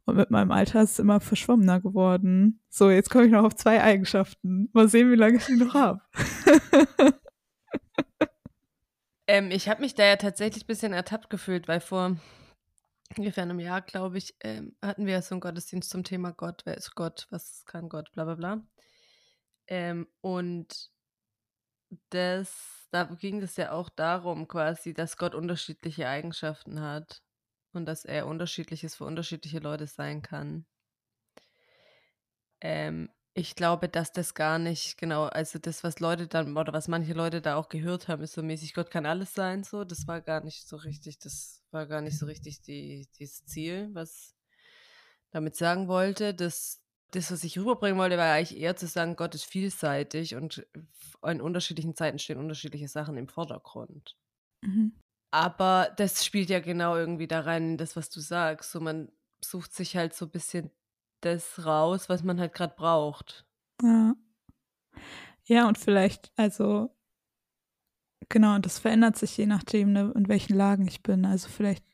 Und 0.07 0.17
mit 0.17 0.31
meinem 0.31 0.53
Alter 0.53 0.83
ist 0.83 0.93
es 0.93 0.99
immer 1.01 1.21
verschwommener 1.21 1.81
geworden. 1.81 2.61
So, 2.71 2.91
jetzt 2.91 3.11
komme 3.11 3.27
ich 3.27 3.31
noch 3.31 3.45
auf 3.45 3.57
zwei 3.57 3.83
Eigenschaften. 3.83 4.71
Mal 4.73 4.89
sehen, 4.89 5.11
wie 5.11 5.17
lange 5.17 5.37
ich 5.37 5.45
die 5.45 5.57
noch 5.57 5.75
habe. 5.75 6.01
ähm, 9.29 9.51
ich 9.53 9.69
habe 9.69 9.83
mich 9.83 9.95
da 9.95 10.05
ja 10.05 10.17
tatsächlich 10.17 10.65
ein 10.65 10.69
bisschen 10.69 10.93
ertappt 10.93 11.31
gefühlt, 11.31 11.69
weil 11.69 11.81
vor 11.81 12.17
ungefähr 13.17 13.45
einem 13.45 13.61
Jahr, 13.61 13.83
glaube 13.83 14.19
ich, 14.19 14.37
ähm, 14.43 14.77
hatten 14.83 15.07
wir 15.07 15.23
so 15.23 15.35
einen 15.35 15.41
Gottesdienst 15.41 15.91
zum 15.91 16.05
Thema 16.05 16.33
Gott. 16.33 16.63
Wer 16.67 16.77
ist 16.77 16.95
Gott? 16.95 17.27
Was 17.31 17.65
kann 17.67 17.89
Gott? 17.89 18.11
Bla 18.13 18.25
bla 18.25 18.35
bla. 18.35 18.63
Ähm, 19.69 20.09
und 20.21 20.91
das, 22.11 22.89
da 22.91 23.05
ging 23.05 23.43
es 23.43 23.57
ja 23.57 23.73
auch 23.73 23.89
darum, 23.91 24.49
quasi, 24.49 24.95
dass 24.95 25.17
Gott 25.17 25.35
unterschiedliche 25.35 26.09
Eigenschaften 26.09 26.81
hat. 26.81 27.23
und 27.75 27.87
dass 27.87 28.05
er 28.05 28.27
unterschiedliches 28.29 28.97
für 28.97 29.07
unterschiedliche 29.07 29.61
Leute 29.61 29.87
sein 29.87 30.23
kann. 30.23 30.67
Ähm, 32.61 33.11
ich 33.39 33.55
glaube, 33.55 33.89
dass 33.89 34.13
das 34.13 34.35
gar 34.35 34.59
nicht, 34.59 34.99
genau, 34.99 35.25
also 35.27 35.59
das, 35.59 35.85
was 35.85 36.01
Leute 36.01 36.27
dann, 36.27 36.57
oder 36.57 36.73
was 36.73 36.89
manche 36.89 37.13
Leute 37.13 37.41
da 37.41 37.55
auch 37.55 37.69
gehört 37.69 38.09
haben, 38.09 38.23
ist 38.23 38.33
so 38.33 38.43
mäßig, 38.43 38.75
Gott 38.75 38.91
kann 38.91 39.07
alles 39.07 39.33
sein, 39.33 39.63
so, 39.63 39.85
das 39.85 40.09
war 40.09 40.21
gar 40.21 40.43
nicht 40.43 40.67
so 40.67 40.77
richtig, 40.77 41.19
das 41.21 41.63
war 41.71 41.87
gar 41.87 42.01
nicht 42.01 42.19
so 42.19 42.27
richtig 42.27 42.63
die, 42.63 43.09
dieses 43.19 43.45
Ziel, 43.47 43.91
was 43.93 44.35
damit 45.31 45.55
sagen 45.55 45.87
wollte. 45.87 46.35
Das, 46.35 46.83
das, 47.13 47.31
was 47.31 47.45
ich 47.45 47.59
rüberbringen 47.59 47.99
wollte, 47.99 48.19
war 48.19 48.33
eigentlich 48.33 48.59
eher 48.59 48.77
zu 48.77 48.89
sagen, 48.89 49.15
Gott 49.15 49.35
ist 49.35 49.45
vielseitig 49.45 50.35
und 50.35 50.67
in 51.25 51.41
unterschiedlichen 51.41 51.95
Zeiten 51.95 52.19
stehen 52.19 52.39
unterschiedliche 52.39 52.89
Sachen 52.89 53.17
im 53.17 53.29
Vordergrund. 53.29 54.17
Mhm. 54.63 54.93
Aber 55.31 55.93
das 55.97 56.25
spielt 56.25 56.51
ja 56.51 56.59
genau 56.59 56.97
irgendwie 56.97 57.29
da 57.29 57.41
rein 57.41 57.71
in 57.71 57.77
das, 57.77 57.95
was 57.95 58.11
du 58.11 58.21
sagst. 58.21 58.73
So, 58.73 58.81
man 58.81 59.13
sucht 59.45 59.75
sich 59.75 59.97
halt 59.97 60.15
so 60.15 60.25
ein 60.25 60.31
bisschen 60.31 60.71
das 61.21 61.65
raus, 61.65 62.09
was 62.09 62.23
man 62.23 62.41
halt 62.41 62.55
gerade 62.55 62.75
braucht. 62.77 63.47
Ja. 63.83 64.15
Ja, 65.45 65.67
und 65.67 65.79
vielleicht, 65.79 66.31
also, 66.37 66.95
genau, 68.29 68.55
und 68.55 68.67
das 68.67 68.79
verändert 68.79 69.17
sich 69.17 69.37
je 69.37 69.47
nachdem, 69.47 69.93
ne, 69.93 70.13
in 70.15 70.29
welchen 70.29 70.55
Lagen 70.55 70.87
ich 70.87 71.03
bin. 71.03 71.25
Also 71.25 71.49
vielleicht 71.49 71.85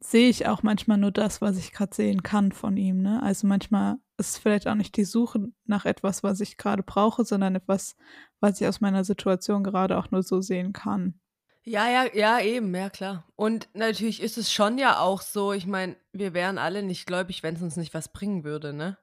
sehe 0.00 0.28
ich 0.28 0.46
auch 0.46 0.62
manchmal 0.62 0.98
nur 0.98 1.10
das, 1.10 1.40
was 1.40 1.58
ich 1.58 1.72
gerade 1.72 1.94
sehen 1.94 2.22
kann 2.22 2.52
von 2.52 2.76
ihm. 2.76 3.02
Ne? 3.02 3.22
Also 3.22 3.46
manchmal 3.46 3.96
ist 4.16 4.30
es 4.30 4.38
vielleicht 4.38 4.68
auch 4.68 4.74
nicht 4.74 4.96
die 4.96 5.04
Suche 5.04 5.48
nach 5.64 5.84
etwas, 5.84 6.22
was 6.22 6.40
ich 6.40 6.56
gerade 6.56 6.82
brauche, 6.82 7.24
sondern 7.24 7.56
etwas, 7.56 7.96
was 8.40 8.60
ich 8.60 8.66
aus 8.68 8.80
meiner 8.80 9.04
Situation 9.04 9.64
gerade 9.64 9.98
auch 9.98 10.10
nur 10.10 10.22
so 10.22 10.40
sehen 10.40 10.72
kann. 10.72 11.20
Ja, 11.64 11.88
ja, 11.88 12.06
ja, 12.14 12.40
eben, 12.40 12.74
ja 12.74 12.88
klar. 12.88 13.24
Und 13.36 13.68
natürlich 13.74 14.22
ist 14.22 14.38
es 14.38 14.52
schon 14.52 14.78
ja 14.78 15.00
auch 15.00 15.20
so, 15.20 15.52
ich 15.52 15.66
meine, 15.66 15.96
wir 16.12 16.32
wären 16.32 16.56
alle 16.58 16.82
nicht 16.82 17.06
gläubig, 17.06 17.42
wenn 17.42 17.56
es 17.56 17.62
uns 17.62 17.76
nicht 17.76 17.92
was 17.94 18.12
bringen 18.12 18.44
würde, 18.44 18.72
ne? 18.72 18.96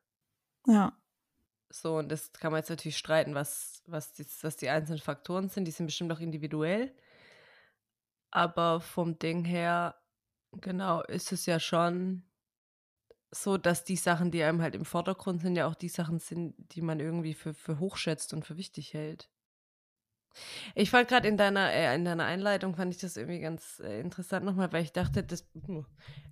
Ja. 0.68 0.98
So, 1.70 1.98
und 1.98 2.10
das 2.10 2.32
kann 2.34 2.52
man 2.52 2.60
jetzt 2.60 2.70
natürlich 2.70 2.98
streiten, 2.98 3.36
was, 3.36 3.84
was, 3.88 4.14
die, 4.14 4.26
was 4.42 4.58
die 4.58 4.70
einzelnen 4.70 5.00
Faktoren 5.00 5.50
sind. 5.50 5.66
Die 5.66 5.72
sind 5.72 5.88
bestimmt 5.88 6.12
auch 6.12 6.20
individuell. 6.20 6.96
Aber 8.32 8.82
vom 8.82 9.20
Ding 9.20 9.46
her, 9.46 9.96
genau, 10.54 11.02
ist 11.04 11.32
es 11.32 11.46
ja 11.46 11.60
schon 11.60 12.24
so, 13.32 13.58
dass 13.58 13.84
die 13.84 13.98
Sachen, 13.98 14.32
die 14.32 14.44
einem 14.44 14.62
halt 14.62 14.76
im 14.76 14.86
Vordergrund 14.86 15.42
sind, 15.42 15.56
ja 15.56 15.68
auch 15.68 15.76
die 15.76 15.90
Sachen 15.90 16.20
sind, 16.20 16.56
die 16.74 16.82
man 16.82 17.00
irgendwie 17.00 17.34
für, 17.34 17.54
für 17.54 17.80
hochschätzt 17.80 18.34
und 18.34 18.46
für 18.46 18.58
wichtig 18.58 18.94
hält. 18.94 19.30
Ich 20.76 20.90
fand 20.90 21.08
gerade 21.08 21.28
in 21.28 21.38
deiner, 21.38 21.72
äh, 21.72 21.96
in 21.96 22.06
deiner 22.06 22.26
Einleitung, 22.26 22.76
fand 22.76 22.94
ich 22.94 23.02
das 23.02 23.18
irgendwie 23.18 23.40
ganz 23.40 23.80
äh, 23.84 24.00
interessant 24.00 24.46
nochmal, 24.46 24.72
weil 24.74 24.84
ich 24.84 24.94
dachte, 24.94 25.24
dass, 25.24 25.48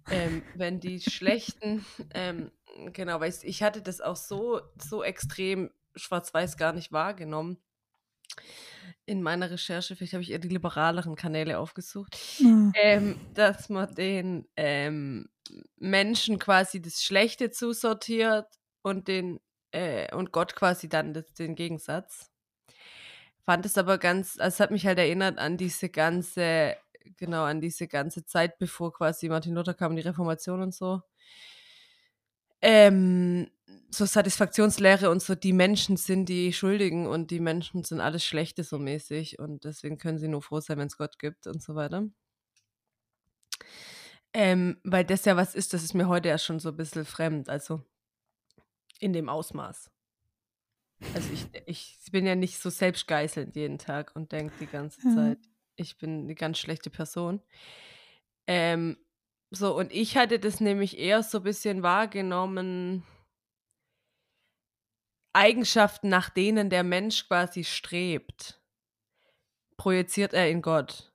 ähm, 0.09 0.43
wenn 0.53 0.79
die 0.79 1.01
schlechten, 1.01 1.85
ähm, 2.13 2.51
genau, 2.93 3.19
weil 3.19 3.29
ich, 3.29 3.43
ich 3.43 3.63
hatte 3.63 3.81
das 3.81 4.01
auch 4.01 4.15
so, 4.15 4.61
so 4.77 5.03
extrem 5.03 5.71
schwarz-weiß 5.95 6.57
gar 6.57 6.73
nicht 6.73 6.91
wahrgenommen 6.91 7.57
in 9.05 9.21
meiner 9.21 9.49
Recherche, 9.51 9.95
vielleicht 9.95 10.13
habe 10.13 10.23
ich 10.23 10.31
eher 10.31 10.39
die 10.39 10.47
liberaleren 10.49 11.15
Kanäle 11.15 11.59
aufgesucht, 11.59 12.17
Ja. 12.39 12.71
ähm, 12.75 13.19
dass 13.33 13.69
man 13.69 13.93
den 13.95 14.47
ähm, 14.55 15.29
Menschen 15.77 16.39
quasi 16.39 16.81
das 16.81 17.03
Schlechte 17.03 17.51
zusortiert 17.51 18.47
und 18.81 19.07
den 19.07 19.39
äh, 19.71 20.13
und 20.15 20.31
Gott 20.31 20.55
quasi 20.55 20.87
dann 20.89 21.13
das, 21.13 21.33
den 21.33 21.55
Gegensatz. 21.55 22.29
Fand 23.45 23.65
es 23.65 23.77
aber 23.77 23.97
ganz, 23.97 24.39
also 24.39 24.55
es 24.55 24.59
hat 24.59 24.71
mich 24.71 24.85
halt 24.85 24.99
erinnert 24.99 25.37
an 25.37 25.57
diese 25.57 25.89
ganze, 25.89 26.75
genau, 27.17 27.43
an 27.43 27.59
diese 27.61 27.87
ganze 27.87 28.25
Zeit, 28.25 28.57
bevor 28.57 28.93
quasi 28.93 29.27
Martin 29.29 29.55
Luther 29.55 29.73
kam, 29.73 29.95
die 29.95 30.01
Reformation 30.01 30.61
und 30.61 30.73
so. 30.73 31.01
Ähm, 32.61 33.49
so 33.91 34.05
Satisfaktionslehre 34.05 35.09
und 35.09 35.21
so, 35.21 35.35
die 35.35 35.53
Menschen 35.53 35.97
sind 35.97 36.27
die 36.29 36.53
Schuldigen 36.53 37.07
und 37.07 37.29
die 37.31 37.39
Menschen 37.41 37.83
sind 37.83 37.99
alles 37.99 38.23
Schlechte 38.25 38.63
so 38.63 38.79
mäßig 38.79 39.39
und 39.39 39.65
deswegen 39.65 39.97
können 39.97 40.17
sie 40.17 40.27
nur 40.29 40.41
froh 40.41 40.61
sein, 40.61 40.77
wenn 40.77 40.87
es 40.87 40.97
Gott 40.97 41.19
gibt 41.19 41.45
und 41.47 41.61
so 41.61 41.75
weiter. 41.75 42.07
Ähm, 44.33 44.77
weil 44.83 45.05
das 45.05 45.25
ja 45.25 45.35
was 45.37 45.53
ist, 45.55 45.73
das 45.73 45.83
ist 45.83 45.93
mir 45.93 46.07
heute 46.07 46.29
ja 46.29 46.37
schon 46.37 46.59
so 46.59 46.69
ein 46.69 46.77
bisschen 46.77 47.05
fremd, 47.05 47.49
also 47.49 47.83
in 48.99 49.13
dem 49.13 49.29
Ausmaß. 49.29 49.91
Also 51.13 51.31
ich, 51.31 51.47
ich 51.65 51.99
bin 52.11 52.25
ja 52.25 52.35
nicht 52.35 52.59
so 52.59 52.69
selbstgeißelnd 52.69 53.55
jeden 53.55 53.77
Tag 53.77 54.15
und 54.15 54.31
denke 54.31 54.55
die 54.57 54.67
ganze 54.67 55.03
Ja. 55.03 55.09
Zeit, 55.13 55.39
ich 55.75 55.97
bin 55.97 56.23
eine 56.23 56.35
ganz 56.35 56.57
schlechte 56.59 56.89
Person. 56.89 57.41
Ähm, 58.47 58.97
so, 59.51 59.77
und 59.77 59.91
ich 59.91 60.17
hatte 60.17 60.39
das 60.39 60.59
nämlich 60.59 60.97
eher 60.97 61.23
so 61.23 61.39
ein 61.39 61.43
bisschen 61.43 61.83
wahrgenommen, 61.83 63.03
Eigenschaften, 65.33 66.09
nach 66.09 66.29
denen 66.31 66.71
der 66.71 66.83
Mensch 66.83 67.27
quasi 67.27 67.63
strebt, 67.63 68.59
projiziert 69.77 70.33
er 70.33 70.49
in 70.49 70.61
Gott. 70.63 71.13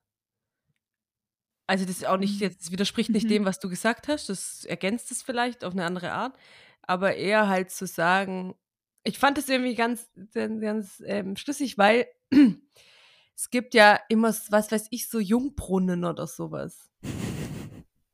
Also 1.67 1.85
das 1.85 1.97
ist 1.97 2.05
auch 2.05 2.17
nicht 2.17 2.39
Mhm. 2.39 2.39
jetzt, 2.39 2.71
widerspricht 2.71 3.13
nicht 3.13 3.29
Mhm. 3.29 3.29
dem, 3.29 3.45
was 3.45 3.59
du 3.59 3.69
gesagt 3.69 4.07
hast, 4.07 4.29
das 4.29 4.65
ergänzt 4.65 5.11
es 5.11 5.21
vielleicht 5.21 5.63
auf 5.63 5.73
eine 5.73 5.85
andere 5.85 6.11
Art, 6.11 6.35
aber 6.81 7.15
eher 7.15 7.47
halt 7.47 7.69
zu 7.69 7.85
sagen, 7.85 8.55
ich 9.03 9.19
fand 9.19 9.37
das 9.37 9.49
irgendwie 9.49 9.75
ganz, 9.75 10.09
ganz, 10.33 11.01
ähm, 11.05 11.35
schlüssig, 11.35 11.77
weil 11.77 12.07
es 13.35 13.49
gibt 13.49 13.73
ja 13.73 13.99
immer, 14.09 14.29
was 14.49 14.71
weiß 14.71 14.87
ich, 14.91 15.09
so 15.09 15.19
Jungbrunnen 15.19 16.05
oder 16.05 16.27
sowas. 16.27 16.89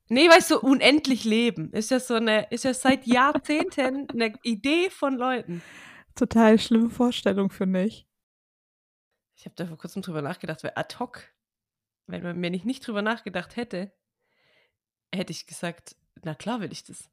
Nee, 0.08 0.30
weißt 0.30 0.52
du, 0.52 0.60
unendlich 0.60 1.24
leben. 1.24 1.72
Ist 1.74 1.90
ja 1.90 2.00
so 2.00 2.14
eine, 2.14 2.52
ist 2.52 2.64
ja 2.64 2.76
seit 2.76 3.08
Jahrzehnten 3.08 4.08
eine 4.12 4.36
Idee 4.44 4.92
von 4.92 5.18
Leuten. 5.18 5.64
Total 6.14 6.60
schlimme 6.60 6.92
Vorstellung, 6.92 7.50
finde 7.50 7.86
ich. 7.86 8.08
Ich 9.36 9.46
habe 9.46 9.56
da 9.56 9.66
vor 9.66 9.78
kurzem 9.78 10.04
drüber 10.04 10.22
nachgedacht, 10.22 10.64
weil 10.64 10.74
ad 10.76 10.98
hoc, 11.00 11.24
wenn, 12.06 12.22
man, 12.22 12.40
wenn 12.40 12.54
ich 12.54 12.66
nicht 12.66 12.86
drüber 12.86 13.02
nachgedacht 13.02 13.56
hätte, 13.56 13.92
hätte 15.14 15.32
ich 15.32 15.48
gesagt, 15.48 15.96
na 16.24 16.36
klar 16.36 16.62
will 16.62 16.72
ich 16.72 16.84
das. 16.84 17.10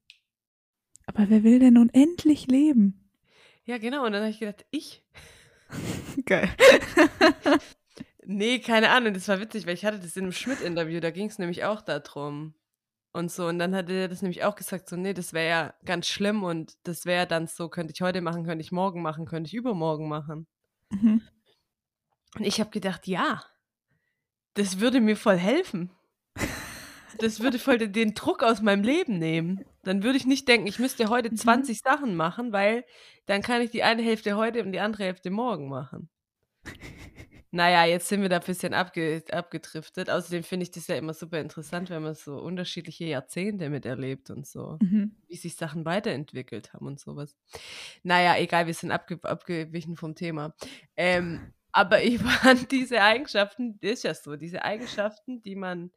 Aber 1.07 1.31
wer 1.31 1.43
will 1.43 1.59
denn 1.59 1.79
unendlich 1.79 2.47
leben? 2.47 3.02
Ja, 3.65 3.79
genau. 3.79 4.05
Und 4.05 4.13
dann 4.13 4.23
habe 4.23 4.31
ich 4.31 4.41
gedacht, 4.41 4.65
ich? 4.71 5.05
Geil. 6.27 6.51
Nee, 8.25 8.61
keine 8.61 8.91
Ahnung, 8.91 9.15
das 9.15 9.27
war 9.29 9.41
witzig, 9.41 9.67
weil 9.67 9.75
ich 9.75 9.85
hatte 9.85 9.99
das 9.99 10.17
in 10.17 10.23
einem 10.23 10.33
Schmidt-Interview, 10.33 11.01
da 11.01 11.11
ging 11.11 11.27
es 11.27 11.39
nämlich 11.39 11.65
auch 11.65 11.81
darum. 11.81 12.55
Und 13.13 13.31
so, 13.31 13.47
und 13.49 13.59
dann 13.59 13.75
hatte 13.75 13.93
er 13.93 14.09
das 14.09 14.23
nämlich 14.23 14.45
auch 14.45 14.55
gesagt, 14.55 14.89
so, 14.89 14.97
nee, 14.97 15.13
das 15.13 15.33
wäre 15.33 15.49
ja 15.49 15.75
ganz 15.85 16.07
schlimm 16.07 16.45
und 16.45 16.79
das 16.85 17.05
wäre 17.05 17.27
dann 17.27 17.47
so, 17.47 17.69
könnte 17.69 17.93
ich 17.93 18.01
heute 18.01 18.21
machen, 18.21 18.45
könnte 18.45 18.63
ich 18.63 18.73
morgen 18.73 19.03
machen, 19.03 19.27
könnte 19.27 19.49
ich 19.49 19.55
übermorgen 19.55 20.09
machen. 20.09 20.47
Mhm. 20.91 21.21
Und 22.37 22.45
ich 22.45 22.61
habe 22.61 22.71
gedacht, 22.71 23.07
ja, 23.07 23.43
das 24.55 24.81
würde 24.81 25.01
mir 25.01 25.17
voll 25.17 25.37
helfen. 25.37 25.91
Das 27.19 27.41
würde 27.41 27.59
voll 27.59 27.79
den- 27.79 28.15
Druck 28.15 28.43
aus 28.43 28.63
meinem 28.63 28.83
Leben 28.83 29.19
nehmen. 29.19 29.65
Dann 29.83 30.03
würde 30.03 30.17
ich 30.19 30.27
nicht 30.27 30.47
denken, 30.49 30.67
ich 30.67 30.79
müsste 30.79 31.09
heute 31.09 31.31
Mhm. 31.31 31.37
20 31.37 31.81
Sachen 31.81 32.15
machen, 32.15 32.53
weil 32.53 32.85
dann 33.27 33.43
kann 33.43 33.63
ich 33.63 33.71
die 33.71 33.83
eine 33.83 34.03
Hälfte 34.03 34.37
heute 34.37 34.63
und 34.63 34.73
die 34.73 34.81
andere 34.81 35.05
Hälfte 35.05 35.31
morgen 35.31 35.69
machen. 35.69 36.09
Naja, 37.55 37.85
jetzt 37.85 38.09
sind 38.09 38.23
wir 38.23 38.31
da 38.31 38.37
ein 38.39 38.47
bisschen 38.47 38.73
abge 38.73 39.23
abgedriftet. 39.31 40.09
Außerdem 40.09 40.43
finde 40.43 40.63
ich 40.65 40.71
das 40.71 40.87
ja 40.87 40.95
immer 40.97 41.13
super 41.13 41.39
interessant, 41.39 41.91
wenn 41.91 42.03
man 42.03 42.15
so 42.15 42.39
unterschiedliche 42.39 43.05
Jahrzehnte 43.05 43.69
miterlebt 43.69 44.31
und 44.31 44.47
so, 44.47 44.79
Mhm. 44.81 45.17
wie 45.29 45.37
sich 45.37 45.55
Sachen 45.57 45.85
weiterentwickelt 45.85 46.73
haben 46.73 46.87
und 46.87 46.99
sowas. 46.99 47.37
Naja, 48.03 48.39
egal, 48.39 48.67
wir 48.67 48.73
sind 48.73 48.91
abge 48.91 49.19
abgewichen 49.23 49.97
vom 49.97 50.15
Thema. 50.15 50.55
Ähm, 50.97 51.53
aber 51.73 52.03
ich 52.03 52.19
fand 52.69 52.73
diese 52.73 53.03
Eigenschaften, 53.03 53.79
das 53.83 53.91
ist 53.91 54.05
ja 54.05 54.15
so, 54.15 54.37
diese 54.37 54.65
Eigenschaften, 54.65 55.43
die 55.43 55.55
man 55.55 55.91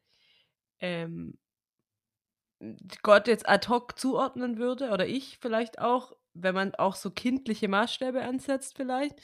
ähm, 0.80 1.38
Gott 3.02 3.28
jetzt 3.28 3.48
ad 3.48 3.68
hoc 3.68 3.98
zuordnen 3.98 4.58
würde, 4.58 4.90
oder 4.90 5.06
ich 5.06 5.38
vielleicht 5.40 5.78
auch, 5.78 6.12
wenn 6.34 6.54
man 6.54 6.74
auch 6.74 6.94
so 6.94 7.10
kindliche 7.10 7.68
Maßstäbe 7.68 8.22
ansetzt 8.22 8.76
vielleicht, 8.76 9.20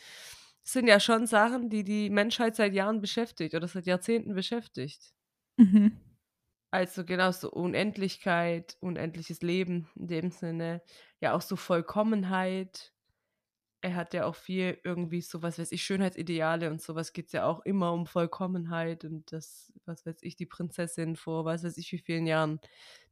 sind 0.65 0.87
ja 0.87 1.01
schon 1.01 1.27
Sachen, 1.27 1.69
die 1.71 1.85
die 1.85 2.09
Menschheit 2.11 2.57
seit 2.57 2.73
Jahren 2.75 3.01
beschäftigt 3.01 3.55
oder 3.55 3.69
seit 3.69 3.87
Jahrzehnten 3.87 4.35
beschäftigt. 4.35 5.13
Mhm. 5.59 6.01
Also 6.71 7.05
genau 7.05 7.31
so 7.33 7.51
Unendlichkeit, 7.51 8.77
unendliches 8.81 9.43
Leben 9.43 9.89
in 9.95 10.07
dem 10.09 10.31
Sinne, 10.31 10.83
ja 11.21 11.35
auch 11.35 11.43
so 11.43 11.57
Vollkommenheit. 11.57 12.92
Er 13.85 13.97
hat 13.97 14.15
ja 14.15 14.27
auch 14.27 14.37
viel 14.37 14.79
irgendwie 14.85 15.23
so, 15.23 15.43
was 15.43 15.59
weiß 15.59 15.73
ich, 15.73 15.83
Schönheitsideale 15.83 16.71
und 16.71 16.81
sowas 16.81 17.13
geht 17.13 17.27
es 17.27 17.33
ja 17.33 17.47
auch 17.47 17.61
immer 17.65 17.93
um 17.93 18.07
Vollkommenheit 18.07 19.05
und 19.05 19.33
das, 19.33 19.73
was 19.87 20.07
weiß 20.07 20.19
ich, 20.23 20.37
die 20.37 20.47
Prinzessin 20.47 21.17
vor, 21.17 21.45
was 21.45 21.65
weiß 21.65 21.77
ich, 21.79 21.91
wie 21.91 21.99
vielen 21.99 22.29
Jahren 22.29 22.61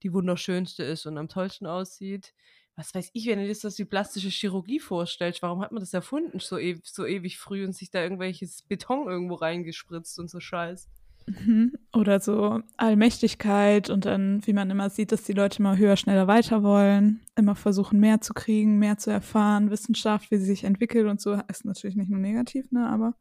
die 0.04 0.12
wunderschönste 0.12 0.85
ist 0.85 1.06
und 1.06 1.18
am 1.18 1.28
tollsten 1.28 1.66
aussieht. 1.66 2.35
Was 2.76 2.94
weiß 2.94 3.11
ich, 3.14 3.26
wenn 3.26 3.40
du 3.40 3.46
dir 3.48 3.56
das 3.61 3.78
wie 3.80 3.85
plastische 3.85 4.28
Chirurgie 4.28 4.78
vorstellst, 4.78 5.42
warum 5.42 5.61
hat 5.61 5.72
man 5.72 5.80
das 5.80 5.92
erfunden 5.92 6.38
so, 6.38 6.56
e 6.56 6.80
so 6.85 7.04
ewig 7.04 7.37
früh 7.38 7.64
und 7.64 7.72
sich 7.74 7.90
da 7.90 8.00
irgendwelches 8.00 8.62
Beton 8.62 9.09
irgendwo 9.09 9.35
reingespritzt 9.35 10.20
und 10.20 10.30
so 10.30 10.38
Scheiß? 10.38 10.88
Mhm. 11.31 11.79
Oder 11.93 12.21
so 12.21 12.61
Allmächtigkeit 12.77 13.90
und 13.90 14.05
dann, 14.05 14.47
wie 14.47 14.53
man 14.53 14.71
immer 14.71 14.90
sieht, 14.90 15.12
dass 15.12 15.23
die 15.23 15.33
Leute 15.33 15.61
immer 15.61 15.77
höher, 15.77 15.97
schneller 15.97 16.27
weiter 16.27 16.62
wollen, 16.62 17.21
immer 17.37 17.55
versuchen, 17.55 18.01
mehr 18.01 18.21
zu 18.21 18.35
kriegen, 18.35 18.79
mehr 18.79 18.99
zu 18.99 19.11
erfahren, 19.11 19.71
Wissenschaft, 19.71 20.31
wie 20.31 20.37
sie 20.37 20.47
sich 20.47 20.64
entwickelt 20.64 21.07
und 21.07 21.21
so, 21.21 21.38
ist 21.49 21.64
natürlich 21.64 21.97
nicht 21.97 22.11
nur 22.11 22.21
negativ, 22.21 22.71
ne, 22.73 22.88
aber 22.88 23.14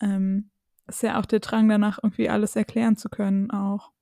ähm, 0.00 0.50
ist 0.86 1.02
ja 1.02 1.18
auch 1.18 1.26
der 1.26 1.40
Drang 1.40 1.68
danach, 1.68 1.98
irgendwie 2.02 2.28
alles 2.28 2.56
erklären 2.56 2.96
zu 2.96 3.08
können, 3.08 3.50
auch. 3.50 3.92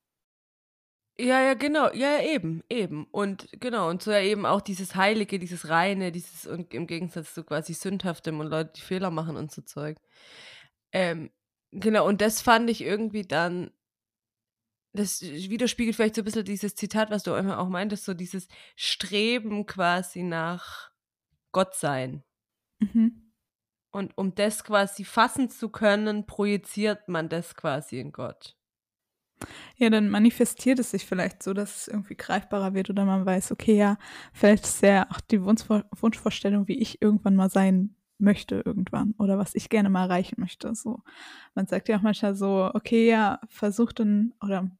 Ja, 1.20 1.42
ja, 1.42 1.54
genau. 1.54 1.90
Ja, 1.92 2.18
ja, 2.18 2.22
eben, 2.22 2.62
eben. 2.70 3.04
Und 3.10 3.48
genau, 3.60 3.90
und 3.90 4.02
so 4.02 4.12
ja 4.12 4.20
eben 4.20 4.46
auch 4.46 4.60
dieses 4.60 4.94
Heilige, 4.94 5.40
dieses 5.40 5.68
Reine, 5.68 6.12
dieses 6.12 6.46
und 6.46 6.72
im 6.72 6.86
Gegensatz 6.86 7.34
zu 7.34 7.42
quasi 7.42 7.74
Sündhaftem 7.74 8.38
und 8.38 8.46
Leute, 8.46 8.70
die 8.76 8.82
Fehler 8.82 9.10
machen 9.10 9.36
und 9.36 9.50
so 9.50 9.62
Zeug. 9.62 9.98
Ähm, 10.92 11.30
genau, 11.72 12.06
und 12.06 12.20
das 12.20 12.40
fand 12.40 12.70
ich 12.70 12.82
irgendwie 12.82 13.22
dann, 13.22 13.70
das 14.92 15.22
widerspiegelt 15.22 15.96
vielleicht 15.96 16.14
so 16.14 16.22
ein 16.22 16.24
bisschen 16.24 16.44
dieses 16.44 16.74
Zitat, 16.74 17.10
was 17.10 17.22
du 17.22 17.34
auch 17.34 17.68
meintest, 17.68 18.04
so 18.04 18.14
dieses 18.14 18.48
Streben 18.74 19.66
quasi 19.66 20.22
nach 20.22 20.90
Gottsein. 21.52 22.24
Mhm. 22.80 23.32
Und 23.90 24.16
um 24.18 24.34
das 24.34 24.64
quasi 24.64 25.04
fassen 25.04 25.48
zu 25.48 25.68
können, 25.70 26.26
projiziert 26.26 27.08
man 27.08 27.28
das 27.28 27.54
quasi 27.54 27.98
in 28.00 28.12
Gott. 28.12 28.56
Ja, 29.76 29.88
dann 29.88 30.08
manifestiert 30.08 30.78
es 30.78 30.90
sich 30.90 31.06
vielleicht 31.06 31.42
so, 31.42 31.54
dass 31.54 31.76
es 31.76 31.88
irgendwie 31.88 32.16
greifbarer 32.16 32.74
wird 32.74 32.90
oder 32.90 33.04
man 33.04 33.24
weiß, 33.24 33.52
okay, 33.52 33.76
ja, 33.76 33.96
vielleicht 34.32 34.64
ist 34.64 34.82
ja 34.82 35.06
auch 35.10 35.20
die 35.20 35.42
Wunschvorstellung, 35.42 36.66
wie 36.66 36.78
ich 36.78 37.00
irgendwann 37.00 37.36
mal 37.36 37.48
sein 37.48 37.94
möchte 38.18 38.62
irgendwann 38.64 39.14
oder 39.18 39.38
was 39.38 39.54
ich 39.54 39.68
gerne 39.68 39.90
mal 39.90 40.04
erreichen 40.04 40.36
möchte. 40.40 40.74
So, 40.74 41.02
man 41.54 41.66
sagt 41.66 41.88
ja 41.88 41.98
auch 41.98 42.02
manchmal 42.02 42.34
so, 42.34 42.70
okay, 42.74 43.08
ja, 43.08 43.40
versucht 43.48 44.00
dann 44.00 44.34
oder 44.42 44.70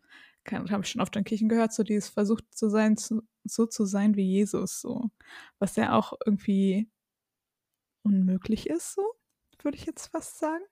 habe 0.50 0.82
ich 0.82 0.90
schon 0.90 1.02
oft 1.02 1.14
in 1.16 1.24
Kirchen 1.24 1.48
gehört, 1.48 1.72
so 1.72 1.82
dieses 1.82 2.08
versucht 2.08 2.44
zu 2.54 2.70
sein, 2.70 2.96
zu, 2.96 3.22
so 3.44 3.66
zu 3.66 3.84
sein 3.84 4.16
wie 4.16 4.24
Jesus, 4.24 4.80
so, 4.80 5.10
was 5.58 5.76
ja 5.76 5.92
auch 5.92 6.14
irgendwie 6.24 6.88
unmöglich 8.02 8.68
ist, 8.68 8.94
so 8.94 9.02
würde 9.62 9.76
ich 9.76 9.86
jetzt 9.86 10.06
fast 10.08 10.38
sagen. 10.38 10.64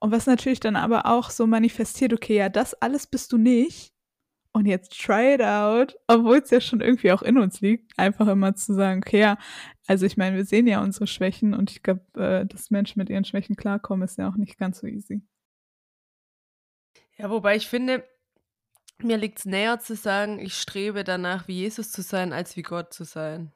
Und 0.00 0.10
was 0.10 0.26
natürlich 0.26 0.60
dann 0.60 0.76
aber 0.76 1.06
auch 1.06 1.30
so 1.30 1.46
manifestiert, 1.46 2.12
okay, 2.12 2.36
ja, 2.36 2.48
das 2.48 2.74
alles 2.74 3.06
bist 3.06 3.32
du 3.32 3.38
nicht. 3.38 3.93
Und 4.56 4.66
jetzt 4.66 4.96
try 4.96 5.34
it 5.34 5.42
out, 5.42 5.96
obwohl 6.06 6.38
es 6.38 6.50
ja 6.50 6.60
schon 6.60 6.80
irgendwie 6.80 7.10
auch 7.10 7.22
in 7.22 7.38
uns 7.38 7.60
liegt, 7.60 7.98
einfach 7.98 8.28
immer 8.28 8.54
zu 8.54 8.72
sagen, 8.72 9.02
okay, 9.04 9.18
ja, 9.18 9.36
also 9.88 10.06
ich 10.06 10.16
meine, 10.16 10.36
wir 10.36 10.44
sehen 10.44 10.68
ja 10.68 10.80
unsere 10.80 11.08
Schwächen 11.08 11.54
und 11.54 11.72
ich 11.72 11.82
glaube, 11.82 12.02
äh, 12.14 12.46
dass 12.46 12.70
Menschen 12.70 13.00
mit 13.00 13.10
ihren 13.10 13.24
Schwächen 13.24 13.56
klarkommen, 13.56 14.04
ist 14.04 14.16
ja 14.16 14.28
auch 14.28 14.36
nicht 14.36 14.56
ganz 14.56 14.78
so 14.78 14.86
easy. 14.86 15.22
Ja, 17.16 17.30
wobei 17.30 17.56
ich 17.56 17.66
finde, 17.66 18.04
mir 18.98 19.16
liegt 19.16 19.40
es 19.40 19.44
näher 19.44 19.80
zu 19.80 19.96
sagen, 19.96 20.38
ich 20.38 20.54
strebe 20.54 21.02
danach, 21.02 21.48
wie 21.48 21.54
Jesus 21.54 21.90
zu 21.90 22.02
sein, 22.02 22.32
als 22.32 22.56
wie 22.56 22.62
Gott 22.62 22.94
zu 22.94 23.02
sein. 23.02 23.52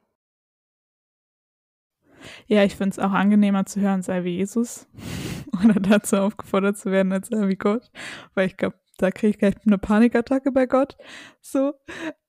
Ja, 2.47 2.65
ich 2.65 2.75
finde 2.75 2.91
es 2.91 2.99
auch 2.99 3.11
angenehmer 3.11 3.65
zu 3.65 3.79
hören, 3.79 4.01
sei 4.01 4.25
wie 4.25 4.35
Jesus. 4.35 4.85
Oder 5.63 5.79
dazu 5.79 6.17
aufgefordert 6.17 6.77
zu 6.77 6.91
werden, 6.91 7.13
als 7.13 7.29
sei 7.29 7.47
wie 7.47 7.55
Gott. 7.55 7.89
Weil 8.33 8.47
ich 8.47 8.57
glaube, 8.57 8.77
da 9.01 9.11
kriege 9.11 9.31
ich 9.31 9.39
gleich 9.39 9.55
eine 9.65 9.77
Panikattacke 9.77 10.51
bei 10.51 10.65
Gott. 10.65 10.97
So. 11.41 11.73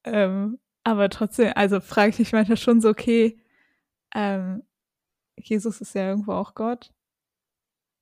Ähm, 0.05 0.59
aber 0.85 1.11
trotzdem, 1.11 1.53
also 1.57 1.81
frage 1.81 2.11
ich 2.11 2.19
mich 2.19 2.33
manchmal 2.33 2.57
schon 2.57 2.81
so, 2.81 2.89
okay, 2.89 3.39
ähm, 4.15 4.63
Jesus 5.37 5.81
ist 5.81 5.95
ja 5.95 6.09
irgendwo 6.09 6.33
auch 6.33 6.55
Gott. 6.55 6.93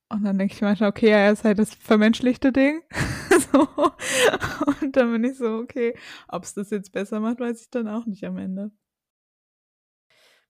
Und 0.09 0.23
dann 0.23 0.37
denke 0.37 0.53
ich 0.53 0.61
manchmal, 0.61 0.89
okay, 0.89 1.09
er 1.09 1.31
ist 1.31 1.43
halt 1.43 1.59
das 1.59 1.73
vermenschlichte 1.73 2.51
Ding. 2.51 2.81
so. 3.51 3.67
Und 4.81 4.95
dann 4.95 5.11
bin 5.11 5.23
ich 5.23 5.37
so, 5.37 5.57
okay, 5.57 5.97
ob 6.27 6.43
es 6.43 6.53
das 6.53 6.71
jetzt 6.71 6.91
besser 6.91 7.19
macht, 7.19 7.39
weiß 7.39 7.61
ich 7.61 7.69
dann 7.69 7.87
auch 7.87 8.05
nicht 8.05 8.23
am 8.23 8.37
Ende. 8.37 8.71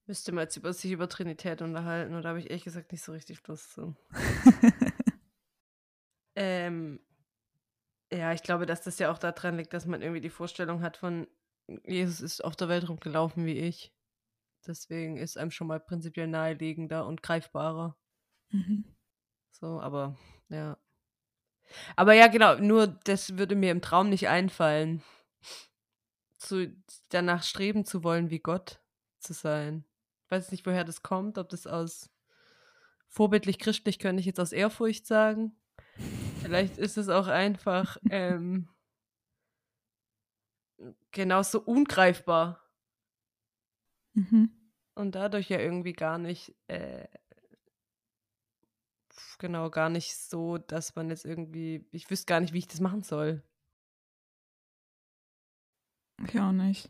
Müsste 0.08 0.32
man 0.32 0.44
jetzt 0.44 0.58
über 0.58 0.74
sich 0.74 0.92
über 0.92 1.08
Trinität 1.08 1.62
unterhalten 1.62 2.16
oder 2.16 2.30
habe 2.30 2.40
ich 2.40 2.50
ehrlich 2.50 2.64
gesagt 2.64 2.92
nicht 2.92 3.04
so 3.04 3.12
richtig 3.12 3.46
Lust 3.48 3.74
zu. 3.74 3.96
ähm, 6.36 7.00
ja, 8.12 8.34
ich 8.34 8.44
glaube, 8.44 8.66
dass 8.66 8.82
das 8.82 9.00
ja 9.00 9.12
auch 9.12 9.18
daran 9.18 9.58
liegt, 9.58 9.74
dass 9.74 9.86
man 9.86 10.02
irgendwie 10.02 10.22
die 10.22 10.30
Vorstellung 10.30 10.82
hat 10.82 10.98
von 10.98 11.28
Jesus 11.86 12.22
ist 12.22 12.44
auf 12.44 12.56
der 12.56 12.68
Welt 12.68 12.90
rumgelaufen 12.90 13.46
wie 13.46 13.60
ich. 13.60 13.94
Deswegen 14.66 15.18
ist 15.18 15.38
einem 15.38 15.52
schon 15.52 15.68
mal 15.68 15.80
prinzipiell 15.80 16.28
naheliegender 16.28 17.06
und 17.06 17.22
greifbarer. 17.22 17.96
Mhm. 18.50 18.84
So, 19.52 19.80
aber 19.80 20.18
ja. 20.50 20.78
Aber 21.96 22.14
ja, 22.14 22.28
genau, 22.28 22.56
nur 22.56 22.88
das 22.88 23.38
würde 23.38 23.56
mir 23.56 23.72
im 23.72 23.82
Traum 23.82 24.10
nicht 24.10 24.28
einfallen, 24.28 25.04
zu, 26.38 26.76
danach 27.10 27.44
streben 27.44 27.86
zu 27.86 28.04
wollen, 28.04 28.32
wie 28.32 28.40
Gott 28.40 28.82
zu 29.20 29.34
sein 29.34 29.86
weiß 30.30 30.52
nicht, 30.52 30.66
woher 30.66 30.84
das 30.84 31.02
kommt, 31.04 31.38
ob 31.38 31.50
das 31.50 31.68
aus 31.68 32.10
vorbildlich 33.08 33.60
christlich 33.60 34.00
könnte 34.00 34.20
ich 34.20 34.26
jetzt 34.26 34.40
aus 34.40 34.52
Ehrfurcht 34.52 35.06
sagen. 35.06 35.56
Vielleicht 36.50 36.80
ist 36.80 36.98
es 36.98 37.10
auch 37.10 37.28
einfach 37.28 37.98
ähm, 38.10 38.68
genauso 41.12 41.62
ungreifbar. 41.62 42.60
Mhm. 44.14 44.50
Und 44.96 45.14
dadurch 45.14 45.48
ja 45.50 45.60
irgendwie 45.60 45.94
gar 45.94 46.18
nicht, 46.18 46.56
äh, 46.68 47.08
genau, 49.38 49.70
gar 49.70 49.90
nicht 49.90 50.18
so, 50.18 50.58
dass 50.58 50.96
man 50.96 51.10
jetzt 51.10 51.24
irgendwie, 51.24 51.88
ich 51.92 52.10
wüsste 52.10 52.26
gar 52.26 52.40
nicht, 52.40 52.54
wie 52.54 52.58
ich 52.58 52.68
das 52.68 52.80
machen 52.80 53.04
soll. 53.04 53.44
Ich 56.28 56.40
auch 56.40 56.52
nicht. 56.52 56.90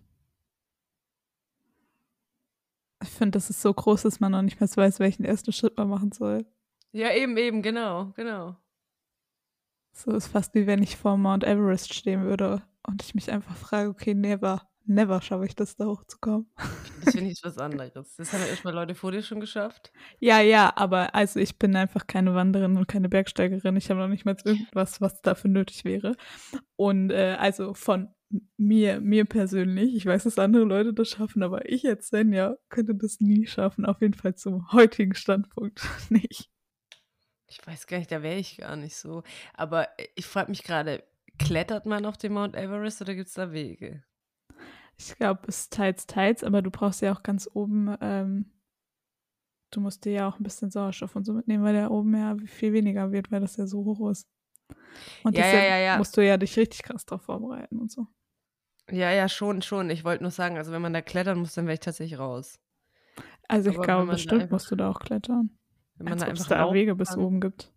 Ich 3.03 3.09
finde, 3.09 3.31
das 3.31 3.49
ist 3.49 3.61
so 3.61 3.73
groß, 3.73 4.03
dass 4.03 4.21
man 4.21 4.31
noch 4.31 4.41
nicht 4.41 4.59
mehr 4.61 4.69
weiß, 4.69 4.99
welchen 4.99 5.25
ersten 5.25 5.51
Schritt 5.51 5.77
man 5.77 5.89
machen 5.89 6.13
soll. 6.13 6.45
Ja, 6.93 7.13
eben, 7.13 7.35
eben, 7.37 7.61
genau, 7.61 8.13
genau. 8.15 8.55
So 9.91 10.11
ist 10.11 10.27
fast 10.27 10.55
wie 10.55 10.67
wenn 10.67 10.81
ich 10.81 10.97
vor 10.97 11.17
Mount 11.17 11.43
Everest 11.43 11.93
stehen 11.93 12.23
würde 12.23 12.61
und 12.87 13.03
ich 13.03 13.15
mich 13.15 13.31
einfach 13.31 13.55
frage, 13.55 13.89
okay, 13.89 14.13
never, 14.13 14.61
never 14.85 15.21
schaffe 15.21 15.45
ich 15.45 15.55
das, 15.55 15.75
da 15.75 15.85
hochzukommen. 15.85 16.49
Das 17.03 17.13
finde 17.13 17.31
ich 17.31 17.41
was 17.43 17.57
anderes. 17.57 18.15
Das 18.15 18.33
haben 18.33 18.41
ja 18.41 18.47
erstmal 18.47 18.73
Leute 18.73 18.95
vor 18.95 19.11
dir 19.11 19.21
schon 19.21 19.39
geschafft. 19.39 19.91
Ja, 20.19 20.41
ja, 20.41 20.73
aber 20.75 21.15
also 21.15 21.39
ich 21.39 21.57
bin 21.57 21.75
einfach 21.75 22.07
keine 22.07 22.33
Wanderin 22.35 22.77
und 22.77 22.87
keine 22.87 23.09
Bergsteigerin. 23.09 23.75
Ich 23.77 23.89
habe 23.89 23.99
noch 23.99 24.07
nicht 24.07 24.25
mal 24.25 24.35
irgendwas, 24.43 24.99
was 25.01 25.21
dafür 25.21 25.49
nötig 25.49 25.85
wäre. 25.85 26.15
Und 26.75 27.11
äh, 27.11 27.35
also 27.39 27.73
von 27.73 28.09
mir, 28.57 29.01
mir 29.01 29.25
persönlich, 29.25 29.95
ich 29.95 30.05
weiß, 30.05 30.23
dass 30.23 30.39
andere 30.39 30.63
Leute 30.63 30.93
das 30.93 31.09
schaffen, 31.09 31.43
aber 31.43 31.69
ich 31.69 31.83
jetzt 31.83 32.13
denn 32.13 32.31
ja, 32.33 32.55
könnte 32.69 32.95
das 32.95 33.19
nie 33.19 33.47
schaffen, 33.47 33.85
auf 33.85 34.01
jeden 34.01 34.13
Fall 34.13 34.35
zum 34.35 34.71
heutigen 34.71 35.15
Standpunkt 35.15 35.81
nicht. 36.09 36.49
Ich 37.49 37.65
weiß 37.65 37.87
gar 37.87 37.97
nicht, 37.97 38.11
da 38.11 38.21
wäre 38.21 38.37
ich 38.37 38.57
gar 38.57 38.75
nicht 38.75 38.95
so. 38.95 39.23
Aber 39.53 39.89
ich 40.15 40.25
frage 40.25 40.51
mich 40.51 40.63
gerade, 40.63 41.03
klettert 41.39 41.85
man 41.85 42.05
auf 42.05 42.17
dem 42.17 42.33
Mount 42.33 42.55
Everest 42.55 43.01
oder 43.01 43.15
gibt 43.15 43.27
es 43.27 43.33
da 43.33 43.51
Wege? 43.51 44.03
Ich 44.97 45.15
glaube, 45.15 45.41
es 45.47 45.61
ist 45.61 45.73
teils, 45.73 46.05
teils, 46.07 46.43
aber 46.43 46.61
du 46.61 46.69
brauchst 46.69 47.01
ja 47.01 47.13
auch 47.13 47.23
ganz 47.23 47.49
oben, 47.53 47.95
ähm, 48.01 48.51
du 49.71 49.79
musst 49.81 50.05
dir 50.05 50.11
ja 50.11 50.27
auch 50.27 50.39
ein 50.39 50.43
bisschen 50.43 50.71
Sauerstoff 50.71 51.15
und 51.15 51.25
so 51.25 51.33
mitnehmen, 51.33 51.63
weil 51.63 51.73
der 51.73 51.89
oben 51.89 52.15
ja 52.15 52.35
viel 52.45 52.73
weniger 52.73 53.11
wird, 53.11 53.31
weil 53.31 53.39
das 53.39 53.55
ja 53.55 53.65
so 53.65 53.85
hoch 53.85 54.09
ist. 54.11 54.27
Und 55.23 55.37
ja, 55.37 55.43
deshalb 55.43 55.69
ja, 55.69 55.77
ja, 55.77 55.97
musst 55.97 56.17
du 56.17 56.25
ja 56.25 56.37
dich 56.37 56.55
richtig 56.57 56.83
krass 56.83 57.05
drauf 57.05 57.23
vorbereiten 57.23 57.79
und 57.79 57.91
so. 57.91 58.07
Ja, 58.91 59.11
ja, 59.11 59.29
schon, 59.29 59.61
schon. 59.61 59.89
Ich 59.89 60.03
wollte 60.03 60.23
nur 60.23 60.31
sagen, 60.31 60.57
also 60.57 60.71
wenn 60.71 60.81
man 60.81 60.93
da 60.93 61.01
klettern 61.01 61.39
muss, 61.39 61.53
dann 61.53 61.65
wäre 61.65 61.75
ich 61.75 61.79
tatsächlich 61.79 62.19
raus. 62.19 62.59
Also 63.47 63.69
ich 63.69 63.75
Aber 63.75 63.85
glaube, 63.85 64.11
bestimmt 64.11 64.51
musst 64.51 64.69
du 64.71 64.75
da 64.75 64.89
auch 64.89 64.99
klettern. 64.99 65.58
Wenn 65.99 66.05
man 66.05 66.13
Als 66.13 66.21
da 66.21 66.27
einfach 66.27 66.47
da 66.47 66.73
Wege 66.73 66.91
kann, 66.91 66.97
bis 66.97 67.17
oben 67.17 67.41
gibt. 67.41 67.73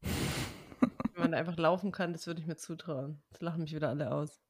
Wenn 0.00 1.20
man 1.20 1.32
da 1.32 1.38
einfach 1.38 1.58
laufen 1.58 1.92
kann, 1.92 2.12
das 2.12 2.26
würde 2.26 2.40
ich 2.40 2.46
mir 2.46 2.56
zutrauen. 2.56 3.22
Das 3.30 3.42
lachen 3.42 3.60
mich 3.60 3.74
wieder 3.74 3.90
alle 3.90 4.10
aus. 4.10 4.40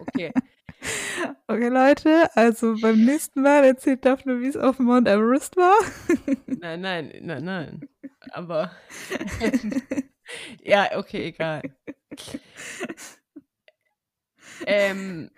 Okay. 0.00 0.32
okay, 1.46 1.68
Leute, 1.68 2.28
also 2.36 2.76
beim 2.78 3.02
nächsten 3.02 3.40
Mal 3.40 3.64
erzählt 3.64 4.04
Daphne, 4.04 4.40
wie 4.40 4.48
es 4.48 4.56
auf 4.58 4.78
Mount 4.78 5.08
Everest 5.08 5.56
war. 5.56 5.78
nein, 6.46 6.82
nein, 6.82 7.12
nein, 7.22 7.44
nein. 7.44 7.88
Aber 8.32 8.70
ja, 10.62 10.90
okay, 10.98 11.28
egal. 11.28 11.62
ähm, 14.66 15.30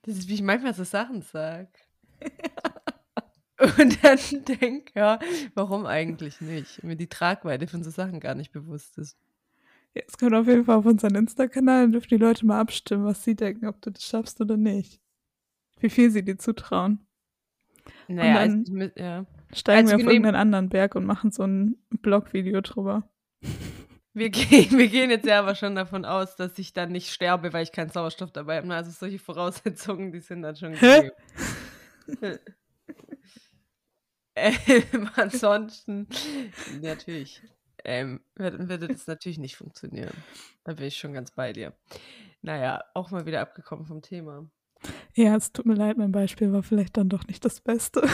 das 0.00 0.16
ist, 0.16 0.28
wie 0.28 0.34
ich 0.34 0.42
manchmal 0.42 0.72
so 0.72 0.84
Sachen 0.84 1.20
sage. 1.20 1.68
Und 3.58 4.04
dann 4.04 4.18
denke, 4.60 4.92
ja, 4.94 5.18
warum 5.54 5.86
eigentlich 5.86 6.40
nicht? 6.40 6.82
Mir 6.82 6.96
die 6.96 7.08
Tragweite 7.08 7.66
von 7.66 7.82
so 7.82 7.90
Sachen 7.90 8.20
gar 8.20 8.34
nicht 8.34 8.52
bewusst 8.52 8.98
ist. 8.98 9.16
Es 9.94 10.18
kommt 10.18 10.34
auf 10.34 10.46
jeden 10.46 10.66
Fall 10.66 10.76
auf 10.76 10.84
unseren 10.84 11.14
Insta-Kanal, 11.14 11.84
dann 11.84 11.92
dürfen 11.92 12.08
die 12.10 12.18
Leute 12.18 12.44
mal 12.44 12.60
abstimmen, 12.60 13.06
was 13.06 13.24
sie 13.24 13.34
denken, 13.34 13.66
ob 13.66 13.80
du 13.80 13.90
das 13.90 14.04
schaffst 14.04 14.40
oder 14.42 14.58
nicht. 14.58 15.00
Wie 15.80 15.88
viel 15.88 16.10
sie 16.10 16.22
dir 16.22 16.36
zutrauen. 16.36 17.06
Naja, 18.08 18.42
und 18.42 18.68
dann 18.68 18.82
also, 18.82 18.92
ja. 18.96 19.26
steigen 19.54 19.86
Also 19.86 19.92
wir 19.92 19.98
wir 19.98 20.06
auf 20.06 20.12
irgendeinen 20.12 20.36
anderen 20.36 20.68
Berg 20.68 20.94
und 20.96 21.06
machen 21.06 21.30
so 21.30 21.44
ein 21.44 21.76
Blog-Video 22.02 22.60
drüber. 22.60 23.08
Wir 24.12 24.30
gehen, 24.30 24.78
wir 24.78 24.88
gehen 24.88 25.10
jetzt 25.10 25.26
ja 25.26 25.38
aber 25.40 25.54
schon 25.54 25.74
davon 25.74 26.04
aus, 26.04 26.36
dass 26.36 26.58
ich 26.58 26.72
dann 26.72 26.92
nicht 26.92 27.10
sterbe, 27.10 27.52
weil 27.52 27.62
ich 27.62 27.72
keinen 27.72 27.90
Sauerstoff 27.90 28.32
dabei 28.32 28.58
habe. 28.58 28.74
Also 28.74 28.90
solche 28.90 29.18
Voraussetzungen, 29.18 30.12
die 30.12 30.20
sind 30.20 30.42
dann 30.42 30.56
schon 30.56 30.72
gegeben. 30.72 31.10
ähm, 34.36 35.08
ansonsten, 35.16 36.06
natürlich, 36.80 37.42
ähm, 37.84 38.20
würde, 38.34 38.88
das 38.88 39.06
natürlich 39.06 39.38
nicht 39.38 39.56
funktionieren. 39.56 40.12
Da 40.64 40.74
bin 40.74 40.86
ich 40.86 40.96
schon 40.96 41.12
ganz 41.12 41.30
bei 41.30 41.52
dir. 41.52 41.72
Naja, 42.42 42.82
auch 42.94 43.10
mal 43.10 43.26
wieder 43.26 43.40
abgekommen 43.40 43.86
vom 43.86 44.02
Thema. 44.02 44.48
Ja, 45.14 45.34
es 45.34 45.52
tut 45.52 45.66
mir 45.66 45.74
leid, 45.74 45.96
mein 45.96 46.12
Beispiel 46.12 46.52
war 46.52 46.62
vielleicht 46.62 46.96
dann 46.96 47.08
doch 47.08 47.26
nicht 47.26 47.44
das 47.44 47.60
Beste. 47.60 48.06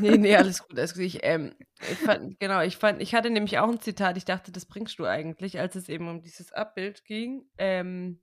Nee, 0.00 0.16
nee, 0.16 0.34
alles 0.36 0.66
gut. 0.66 0.78
Also 0.78 1.00
ich, 1.00 1.20
ähm, 1.22 1.52
ich 1.80 1.98
fand, 1.98 2.40
genau, 2.40 2.62
ich 2.62 2.78
fand, 2.78 3.02
ich 3.02 3.14
hatte 3.14 3.30
nämlich 3.30 3.58
auch 3.58 3.68
ein 3.68 3.80
Zitat, 3.80 4.16
ich 4.16 4.24
dachte, 4.24 4.50
das 4.50 4.64
bringst 4.64 4.98
du 4.98 5.04
eigentlich, 5.04 5.60
als 5.60 5.76
es 5.76 5.88
eben 5.88 6.08
um 6.08 6.22
dieses 6.22 6.52
Abbild 6.52 7.04
ging. 7.04 7.44
Ähm, 7.58 8.20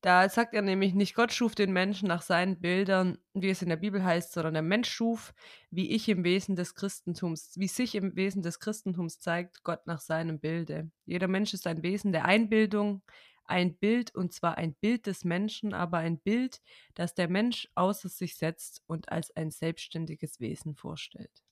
da 0.00 0.28
sagt 0.28 0.54
er 0.54 0.62
nämlich 0.62 0.94
nicht, 0.94 1.14
Gott 1.14 1.32
schuf 1.32 1.54
den 1.54 1.72
Menschen 1.72 2.08
nach 2.08 2.22
seinen 2.22 2.60
Bildern, 2.60 3.18
wie 3.34 3.50
es 3.50 3.62
in 3.62 3.68
der 3.68 3.76
Bibel 3.76 4.02
heißt, 4.02 4.32
sondern 4.32 4.54
der 4.54 4.62
Mensch 4.62 4.90
schuf, 4.90 5.34
wie 5.70 5.90
ich 5.90 6.08
im 6.08 6.24
Wesen 6.24 6.56
des 6.56 6.74
Christentums, 6.74 7.52
wie 7.56 7.68
sich 7.68 7.94
im 7.94 8.16
Wesen 8.16 8.42
des 8.42 8.60
Christentums 8.60 9.18
zeigt, 9.18 9.62
Gott 9.62 9.86
nach 9.86 10.00
seinem 10.00 10.40
Bilde. 10.40 10.90
Jeder 11.04 11.28
Mensch 11.28 11.52
ist 11.52 11.66
ein 11.66 11.82
Wesen 11.82 12.12
der 12.12 12.24
Einbildung, 12.24 13.02
ein 13.44 13.76
Bild, 13.76 14.14
und 14.14 14.32
zwar 14.32 14.56
ein 14.56 14.74
Bild 14.74 15.06
des 15.06 15.24
Menschen, 15.24 15.74
aber 15.74 15.98
ein 15.98 16.18
Bild, 16.18 16.60
das 16.94 17.14
der 17.14 17.28
Mensch 17.28 17.68
außer 17.74 18.08
sich 18.08 18.36
setzt 18.36 18.82
und 18.86 19.10
als 19.12 19.34
ein 19.36 19.50
selbstständiges 19.50 20.40
Wesen 20.40 20.74
vorstellt. 20.74 21.42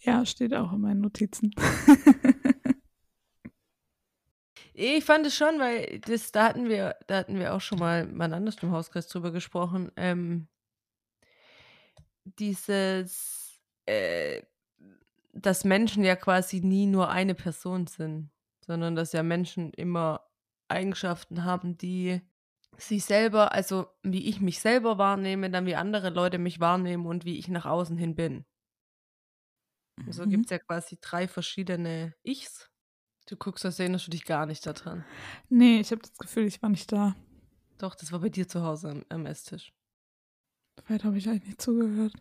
Ja, 0.00 0.24
steht 0.26 0.54
auch 0.54 0.72
in 0.72 0.80
meinen 0.80 1.00
Notizen. 1.00 1.52
ich 4.80 5.04
fand 5.04 5.26
es 5.26 5.36
schon, 5.36 5.58
weil 5.58 6.00
das, 6.00 6.32
da 6.32 6.44
hatten 6.44 6.68
wir, 6.68 6.96
da 7.06 7.18
hatten 7.18 7.38
wir 7.38 7.54
auch 7.54 7.60
schon 7.60 7.78
mal 7.78 8.06
mal 8.06 8.32
anders 8.32 8.56
im 8.62 8.72
Hauskreis 8.72 9.08
drüber 9.08 9.30
gesprochen. 9.30 9.92
Ähm, 9.96 10.48
dieses, 12.24 13.60
äh, 13.86 14.42
dass 15.32 15.64
Menschen 15.64 16.04
ja 16.04 16.16
quasi 16.16 16.60
nie 16.60 16.86
nur 16.86 17.10
eine 17.10 17.34
Person 17.34 17.86
sind, 17.86 18.30
sondern 18.64 18.96
dass 18.96 19.12
ja 19.12 19.22
Menschen 19.22 19.72
immer 19.72 20.26
Eigenschaften 20.68 21.44
haben, 21.44 21.76
die 21.76 22.20
sich 22.78 23.04
selber, 23.04 23.52
also 23.52 23.88
wie 24.02 24.28
ich 24.28 24.40
mich 24.40 24.60
selber 24.60 24.96
wahrnehme, 24.98 25.50
dann 25.50 25.66
wie 25.66 25.74
andere 25.74 26.10
Leute 26.10 26.38
mich 26.38 26.60
wahrnehmen 26.60 27.06
und 27.06 27.24
wie 27.24 27.38
ich 27.38 27.48
nach 27.48 27.66
außen 27.66 27.96
hin 27.96 28.14
bin. 28.14 28.46
Mhm. 29.96 30.12
So 30.12 30.26
gibt 30.26 30.46
es 30.46 30.50
ja 30.50 30.58
quasi 30.58 30.98
drei 31.00 31.28
verschiedene 31.28 32.14
Ichs. 32.22 32.70
Du 33.30 33.36
guckst, 33.36 33.64
als 33.64 33.78
erinnerst 33.78 34.08
du 34.08 34.10
dich 34.10 34.24
gar 34.24 34.44
nicht 34.44 34.66
daran. 34.66 35.04
Nee, 35.48 35.78
ich 35.78 35.92
habe 35.92 36.02
das 36.02 36.18
Gefühl, 36.18 36.46
ich 36.46 36.60
war 36.62 36.68
nicht 36.68 36.90
da. 36.90 37.14
Doch, 37.78 37.94
das 37.94 38.10
war 38.10 38.18
bei 38.18 38.28
dir 38.28 38.48
zu 38.48 38.64
Hause 38.64 38.90
am, 38.90 39.04
am 39.08 39.24
Esstisch. 39.24 39.72
Weit 40.88 41.04
habe 41.04 41.16
ich 41.16 41.28
eigentlich 41.28 41.46
nicht 41.46 41.62
zugehört. 41.62 42.12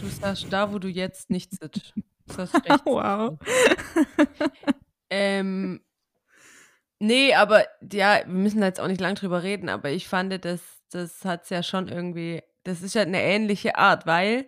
Du 0.00 0.08
saßt 0.08 0.46
da, 0.50 0.72
wo 0.72 0.80
du 0.80 0.88
jetzt 0.88 1.30
nicht 1.30 1.52
sitzt. 1.52 1.94
wow. 2.84 3.38
ähm, 5.10 5.80
Nee, 6.98 7.34
aber 7.34 7.66
ja, 7.92 8.22
wir 8.26 8.34
müssen 8.34 8.60
da 8.60 8.66
jetzt 8.66 8.80
auch 8.80 8.88
nicht 8.88 9.00
lang 9.00 9.14
drüber 9.14 9.42
reden, 9.42 9.68
aber 9.68 9.90
ich 9.90 10.08
fand, 10.08 10.44
das, 10.44 10.62
das 10.90 11.24
hat 11.24 11.44
es 11.44 11.50
ja 11.50 11.62
schon 11.62 11.88
irgendwie, 11.88 12.42
das 12.64 12.82
ist 12.82 12.94
ja 12.94 13.02
eine 13.02 13.22
ähnliche 13.22 13.76
Art, 13.76 14.06
weil 14.06 14.46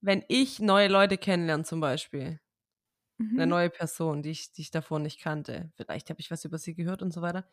wenn 0.00 0.22
ich 0.28 0.60
neue 0.60 0.88
Leute 0.88 1.16
kennenlerne 1.16 1.64
zum 1.64 1.80
Beispiel, 1.80 2.38
mhm. 3.18 3.38
eine 3.38 3.46
neue 3.46 3.70
Person, 3.70 4.22
die 4.22 4.30
ich, 4.30 4.52
die 4.52 4.62
ich 4.62 4.70
davor 4.70 4.98
nicht 4.98 5.20
kannte, 5.20 5.70
vielleicht 5.76 6.10
habe 6.10 6.20
ich 6.20 6.30
was 6.30 6.44
über 6.44 6.58
sie 6.58 6.74
gehört 6.74 7.02
und 7.02 7.12
so 7.12 7.22
weiter, 7.22 7.46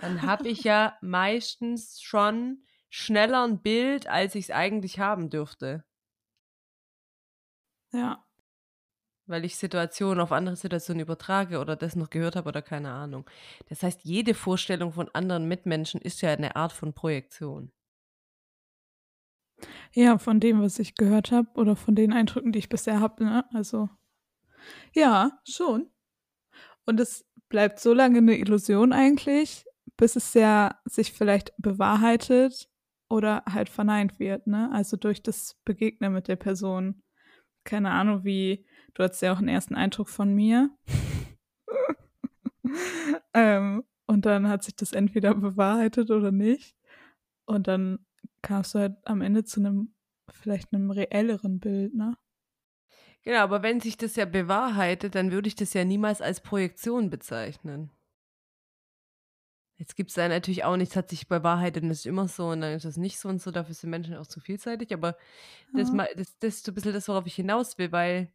dann 0.00 0.22
habe 0.22 0.48
ich 0.48 0.62
ja 0.64 0.96
meistens 1.00 2.00
schon 2.00 2.62
schneller 2.90 3.44
ein 3.44 3.60
Bild, 3.60 4.08
als 4.08 4.34
ich 4.34 4.46
es 4.46 4.50
eigentlich 4.50 4.98
haben 4.98 5.30
dürfte. 5.30 5.84
Ja 7.92 8.24
weil 9.28 9.44
ich 9.44 9.56
Situationen 9.56 10.20
auf 10.20 10.32
andere 10.32 10.56
Situationen 10.56 11.02
übertrage 11.02 11.60
oder 11.60 11.76
das 11.76 11.94
noch 11.94 12.10
gehört 12.10 12.34
habe 12.34 12.48
oder 12.48 12.62
keine 12.62 12.90
Ahnung. 12.90 13.28
Das 13.68 13.82
heißt, 13.82 14.00
jede 14.02 14.34
Vorstellung 14.34 14.92
von 14.92 15.08
anderen 15.12 15.46
Mitmenschen 15.46 16.00
ist 16.00 16.22
ja 16.22 16.30
eine 16.30 16.56
Art 16.56 16.72
von 16.72 16.94
Projektion. 16.94 17.70
Ja, 19.92 20.18
von 20.18 20.40
dem, 20.40 20.62
was 20.62 20.78
ich 20.78 20.94
gehört 20.94 21.30
habe 21.30 21.48
oder 21.54 21.76
von 21.76 21.94
den 21.94 22.12
Eindrücken, 22.12 22.52
die 22.52 22.58
ich 22.58 22.68
bisher 22.68 23.00
habe. 23.00 23.24
Ne? 23.24 23.44
Also, 23.52 23.88
ja, 24.94 25.38
schon. 25.48 25.90
Und 26.86 27.00
es 27.00 27.26
bleibt 27.48 27.80
so 27.80 27.92
lange 27.92 28.18
eine 28.18 28.38
Illusion 28.38 28.92
eigentlich, 28.92 29.64
bis 29.96 30.16
es 30.16 30.34
ja 30.34 30.80
sich 30.84 31.12
vielleicht 31.12 31.52
bewahrheitet 31.58 32.70
oder 33.10 33.42
halt 33.48 33.68
verneint 33.68 34.18
wird. 34.18 34.46
Ne? 34.46 34.70
Also 34.72 34.96
durch 34.96 35.22
das 35.22 35.56
Begegnen 35.64 36.12
mit 36.12 36.28
der 36.28 36.36
Person. 36.36 37.02
Keine 37.64 37.90
Ahnung, 37.90 38.24
wie 38.24 38.66
Du 38.98 39.04
hattest 39.04 39.22
ja 39.22 39.32
auch 39.32 39.38
einen 39.38 39.46
ersten 39.46 39.76
Eindruck 39.76 40.08
von 40.08 40.34
mir. 40.34 40.76
ähm, 43.32 43.84
und 44.06 44.26
dann 44.26 44.48
hat 44.48 44.64
sich 44.64 44.74
das 44.74 44.92
entweder 44.92 45.36
bewahrheitet 45.36 46.10
oder 46.10 46.32
nicht. 46.32 46.74
Und 47.46 47.68
dann 47.68 48.04
kamst 48.42 48.74
du 48.74 48.80
halt 48.80 48.96
am 49.04 49.20
Ende 49.20 49.44
zu 49.44 49.60
einem, 49.60 49.94
vielleicht 50.32 50.72
einem 50.72 50.90
reelleren 50.90 51.60
Bild, 51.60 51.94
ne? 51.94 52.16
Genau, 53.28 53.40
aber 53.40 53.62
wenn 53.62 53.78
sich 53.78 53.98
das 53.98 54.16
ja 54.16 54.24
bewahrheitet, 54.24 55.14
dann 55.14 55.30
würde 55.30 55.48
ich 55.48 55.54
das 55.54 55.74
ja 55.74 55.84
niemals 55.84 56.22
als 56.22 56.40
Projektion 56.40 57.10
bezeichnen. 57.10 57.90
Jetzt 59.76 59.96
gibt 59.96 60.08
es 60.08 60.14
da 60.14 60.26
natürlich 60.26 60.64
auch 60.64 60.78
nichts, 60.78 60.96
hat 60.96 61.10
sich 61.10 61.28
bewahrheitet 61.28 61.84
und 61.84 61.90
ist 61.90 62.06
immer 62.06 62.26
so 62.26 62.48
und 62.48 62.62
dann 62.62 62.72
ist 62.72 62.86
das 62.86 62.96
nicht 62.96 63.18
so 63.18 63.28
und 63.28 63.42
so, 63.42 63.50
dafür 63.50 63.74
sind 63.74 63.90
Menschen 63.90 64.16
auch 64.16 64.26
zu 64.26 64.40
vielseitig, 64.40 64.94
aber 64.94 65.14
ja. 65.74 65.84
das, 65.84 65.92
das, 66.16 66.38
das 66.38 66.54
ist 66.54 66.64
so 66.64 66.72
ein 66.72 66.74
bisschen 66.74 66.94
das, 66.94 67.06
worauf 67.06 67.26
ich 67.26 67.34
hinaus 67.34 67.76
will, 67.76 67.92
weil 67.92 68.32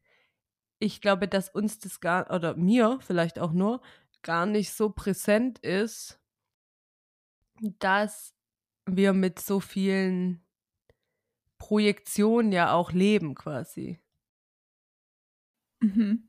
ich 0.77 1.01
glaube, 1.01 1.27
dass 1.27 1.49
uns 1.49 1.79
das 1.79 1.99
gar, 1.99 2.29
oder 2.29 2.55
mir 2.55 2.99
vielleicht 3.01 3.39
auch 3.39 3.51
nur, 3.51 3.81
gar 4.21 4.45
nicht 4.45 4.73
so 4.73 4.91
präsent 4.91 5.57
ist, 5.57 6.21
dass 7.79 8.35
wir 8.85 9.13
mit 9.13 9.39
so 9.39 9.59
vielen 9.59 10.45
Projektionen 11.57 12.51
ja 12.51 12.73
auch 12.73 12.91
leben 12.91 13.33
quasi. 13.33 14.02
Mhm. 15.83 16.23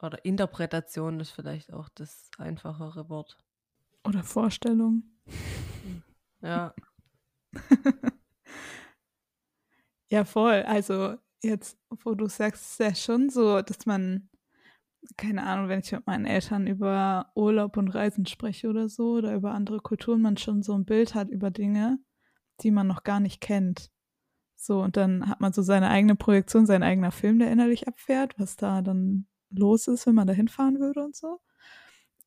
Oder 0.00 0.24
Interpretation 0.24 1.18
ist 1.18 1.30
vielleicht 1.30 1.72
auch 1.72 1.88
das 1.88 2.30
einfachere 2.38 3.08
Wort. 3.08 3.36
Oder 4.04 4.22
Vorstellung. 4.22 5.02
Ja. 6.40 6.74
ja, 10.10 10.24
voll. 10.24 10.62
Also 10.66 11.16
jetzt, 11.42 11.78
wo 11.88 12.14
du 12.14 12.26
sagst, 12.26 12.62
ist 12.62 12.80
ja 12.80 12.94
schon 12.94 13.30
so, 13.30 13.62
dass 13.62 13.86
man, 13.86 14.28
keine 15.16 15.44
Ahnung, 15.44 15.68
wenn 15.68 15.80
ich 15.80 15.90
mit 15.90 16.06
meinen 16.06 16.26
Eltern 16.26 16.66
über 16.66 17.32
Urlaub 17.34 17.76
und 17.76 17.88
Reisen 17.88 18.26
spreche 18.26 18.68
oder 18.68 18.88
so, 18.88 19.14
oder 19.14 19.34
über 19.34 19.52
andere 19.52 19.80
Kulturen, 19.80 20.20
man 20.20 20.36
schon 20.36 20.62
so 20.62 20.74
ein 20.74 20.84
Bild 20.84 21.14
hat 21.14 21.28
über 21.30 21.50
Dinge, 21.50 21.98
die 22.60 22.70
man 22.70 22.86
noch 22.86 23.02
gar 23.04 23.20
nicht 23.20 23.40
kennt. 23.40 23.90
So, 24.56 24.80
und 24.82 24.96
dann 24.96 25.28
hat 25.28 25.40
man 25.40 25.52
so 25.52 25.62
seine 25.62 25.90
eigene 25.90 26.16
Projektion, 26.16 26.66
sein 26.66 26.82
eigener 26.82 27.10
Film, 27.10 27.38
der 27.38 27.50
innerlich 27.50 27.88
abfährt, 27.88 28.38
was 28.38 28.56
da 28.56 28.82
dann 28.82 29.26
los 29.50 29.88
ist, 29.88 30.06
wenn 30.06 30.14
man 30.14 30.26
da 30.26 30.32
hinfahren 30.32 30.80
würde 30.80 31.04
und 31.04 31.16
so. 31.16 31.40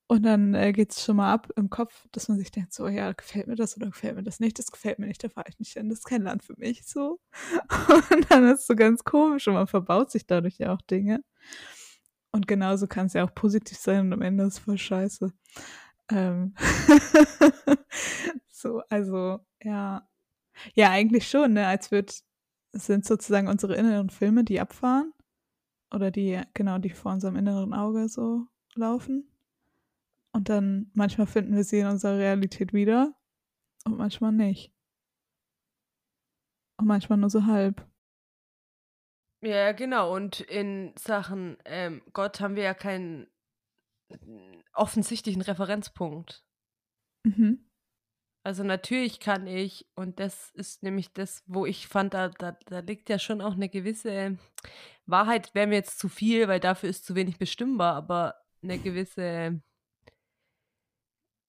Und 0.10 0.24
dann 0.24 0.54
äh, 0.54 0.72
geht 0.72 0.94
es 0.94 1.04
schon 1.04 1.18
mal 1.18 1.34
ab 1.34 1.50
im 1.58 1.70
Kopf, 1.70 2.08
dass 2.14 2.30
man 2.30 2.38
sich 2.38 2.50
denkt, 2.50 2.74
so, 2.74 2.88
ja, 2.88 3.12
gefällt 3.12 3.48
mir 3.48 3.56
das 3.56 3.76
oder 3.76 3.88
gefällt 3.88 4.16
mir 4.16 4.24
das 4.24 4.40
nicht, 4.40 4.58
das 4.58 4.72
gefällt 4.72 5.00
mir 5.00 5.08
nicht, 5.08 5.22
da 5.22 5.28
fahre 5.28 5.50
ich 5.50 5.60
nicht 5.60 5.74
hin, 5.74 5.90
das 5.90 6.00
ist 6.00 6.06
kein 6.06 6.22
Land 6.22 6.44
für 6.44 6.56
mich, 6.58 6.88
so. 6.88 7.20
Und 8.12 8.32
dann 8.32 8.46
ist 8.48 8.62
es 8.62 8.68
so 8.68 8.76
ganz 8.76 9.04
komisch 9.04 9.48
und 9.50 9.56
man 9.56 9.68
verbaut 9.68 10.10
sich 10.12 10.26
dadurch 10.26 10.58
ja 10.60 10.74
auch 10.74 10.82
Dinge. 10.82 11.24
Und 12.32 12.48
genauso 12.48 12.88
kann 12.88 13.08
es 13.08 13.14
ja 13.14 13.26
auch 13.26 13.34
positiv 13.36 13.78
sein 13.78 14.02
und 14.08 14.14
am 14.14 14.22
Ende 14.22 14.46
ist 14.46 14.54
es 14.54 14.60
voll 14.60 14.78
scheiße. 14.78 15.34
Ähm 16.10 16.56
so, 18.50 18.82
also, 18.90 19.40
ja. 19.62 20.08
Ja, 20.74 20.90
eigentlich 20.92 21.28
schon, 21.30 21.54
ne, 21.54 21.68
als 21.68 21.92
wird, 21.92 22.24
es 22.72 22.86
sind 22.86 23.06
sozusagen 23.06 23.48
unsere 23.48 23.76
inneren 23.76 24.10
Filme, 24.10 24.44
die 24.44 24.60
abfahren. 24.60 25.14
Oder 25.94 26.12
die, 26.12 26.42
genau, 26.54 26.80
die 26.80 26.90
vor 26.90 27.14
unserem 27.14 27.36
inneren 27.36 27.74
Auge 27.74 28.10
so 28.10 28.48
laufen. 28.76 29.32
Und 30.32 30.50
dann 30.50 30.92
manchmal 30.94 31.28
finden 31.28 31.56
wir 31.56 31.64
sie 31.64 31.80
in 31.80 31.88
unserer 31.88 32.18
Realität 32.18 32.74
wieder 32.74 33.16
und 33.86 33.98
manchmal 33.98 34.32
nicht. 34.32 34.72
Und 36.78 36.88
manchmal 36.88 37.18
nur 37.18 37.30
so 37.30 37.46
halb. 37.46 37.88
Ja, 39.42 39.72
genau. 39.72 40.14
Und 40.16 40.42
in 40.42 40.94
Sachen 40.98 41.58
ähm, 41.66 42.02
Gott 42.14 42.40
haben 42.40 42.56
wir 42.56 42.64
ja 42.64 42.74
keinen 42.74 43.28
offensichtlichen 44.74 45.42
Referenzpunkt. 45.42 46.44
Mhm. 47.24 47.67
Also 48.48 48.64
natürlich 48.64 49.20
kann 49.20 49.46
ich, 49.46 49.86
und 49.94 50.22
das 50.22 50.52
ist 50.52 50.82
nämlich 50.82 51.12
das, 51.12 51.44
wo 51.48 51.66
ich 51.66 51.90
fand, 51.90 52.14
da, 52.14 52.30
da, 52.30 52.58
da 52.68 52.80
liegt 52.80 53.10
ja 53.10 53.20
schon 53.20 53.42
auch 53.42 53.56
eine 53.56 53.68
gewisse 53.68 54.38
Wahrheit, 55.06 55.54
wäre 55.54 55.68
mir 55.68 55.76
jetzt 55.76 56.00
zu 56.00 56.08
viel, 56.08 56.48
weil 56.48 56.62
dafür 56.62 56.88
ist 56.88 57.06
zu 57.06 57.14
wenig 57.14 57.40
bestimmbar, 57.40 57.96
aber 57.96 58.36
eine 58.64 58.80
gewisse 58.80 59.62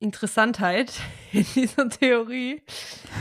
Interessantheit 0.00 0.92
in 1.32 1.46
dieser 1.54 1.88
Theorie, 1.88 2.64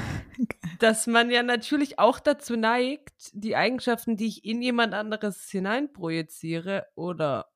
dass 0.79 1.05
man 1.05 1.29
ja 1.29 1.43
natürlich 1.43 1.99
auch 1.99 2.19
dazu 2.19 2.55
neigt, 2.55 3.29
die 3.33 3.55
Eigenschaften, 3.55 4.17
die 4.17 4.25
ich 4.25 4.43
in 4.43 4.63
jemand 4.63 4.95
anderes 4.95 5.51
hineinprojiziere 5.51 6.87
oder 6.95 7.51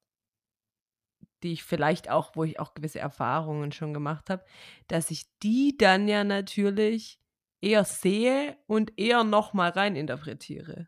die 1.44 1.54
ich 1.54 1.64
vielleicht 1.64 2.10
auch, 2.10 2.36
wo 2.36 2.44
ich 2.44 2.60
auch 2.60 2.74
gewisse 2.74 3.00
Erfahrungen 3.00 3.72
schon 3.72 3.94
gemacht 3.94 4.30
habe, 4.30 4.44
dass 4.88 5.12
ich 5.12 5.26
die 5.40 5.78
dann 5.78 6.08
ja 6.08 6.24
natürlich 6.24 7.20
eher 7.62 7.84
sehe 7.84 8.58
und 8.68 8.98
eher 9.00 9.24
nochmal 9.24 9.72
reininterpretiere. 9.72 10.88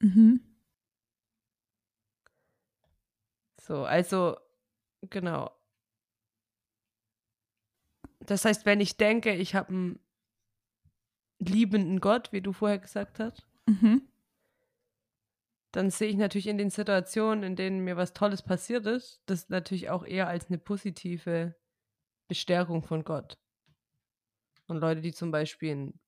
Mhm. 0.00 0.40
So, 3.60 3.84
also, 3.84 4.36
genau. 5.10 5.50
Das 8.20 8.44
heißt, 8.44 8.66
wenn 8.66 8.80
ich 8.80 8.96
denke, 8.96 9.34
ich 9.34 9.54
habe 9.54 9.68
einen 9.68 10.00
liebenden 11.38 12.00
Gott, 12.00 12.32
wie 12.32 12.40
du 12.40 12.52
vorher 12.52 12.78
gesagt 12.78 13.20
hast, 13.20 13.46
Mhm. 13.68 14.02
Dann 15.72 15.90
sehe 15.90 16.08
ich 16.08 16.16
natürlich 16.16 16.46
in 16.46 16.58
den 16.58 16.70
Situationen, 16.70 17.44
in 17.44 17.56
denen 17.56 17.84
mir 17.84 17.96
was 17.96 18.12
Tolles 18.14 18.42
passiert 18.42 18.86
ist, 18.86 19.22
das 19.26 19.48
natürlich 19.48 19.90
auch 19.90 20.04
eher 20.04 20.28
als 20.28 20.48
eine 20.48 20.58
positive 20.58 21.54
Bestärkung 22.28 22.82
von 22.82 23.04
Gott. 23.04 23.38
Und 24.66 24.78
Leute, 24.78 25.00
die 25.00 25.12
zum 25.12 25.30
Beispiel 25.30 25.74
ein 25.74 26.00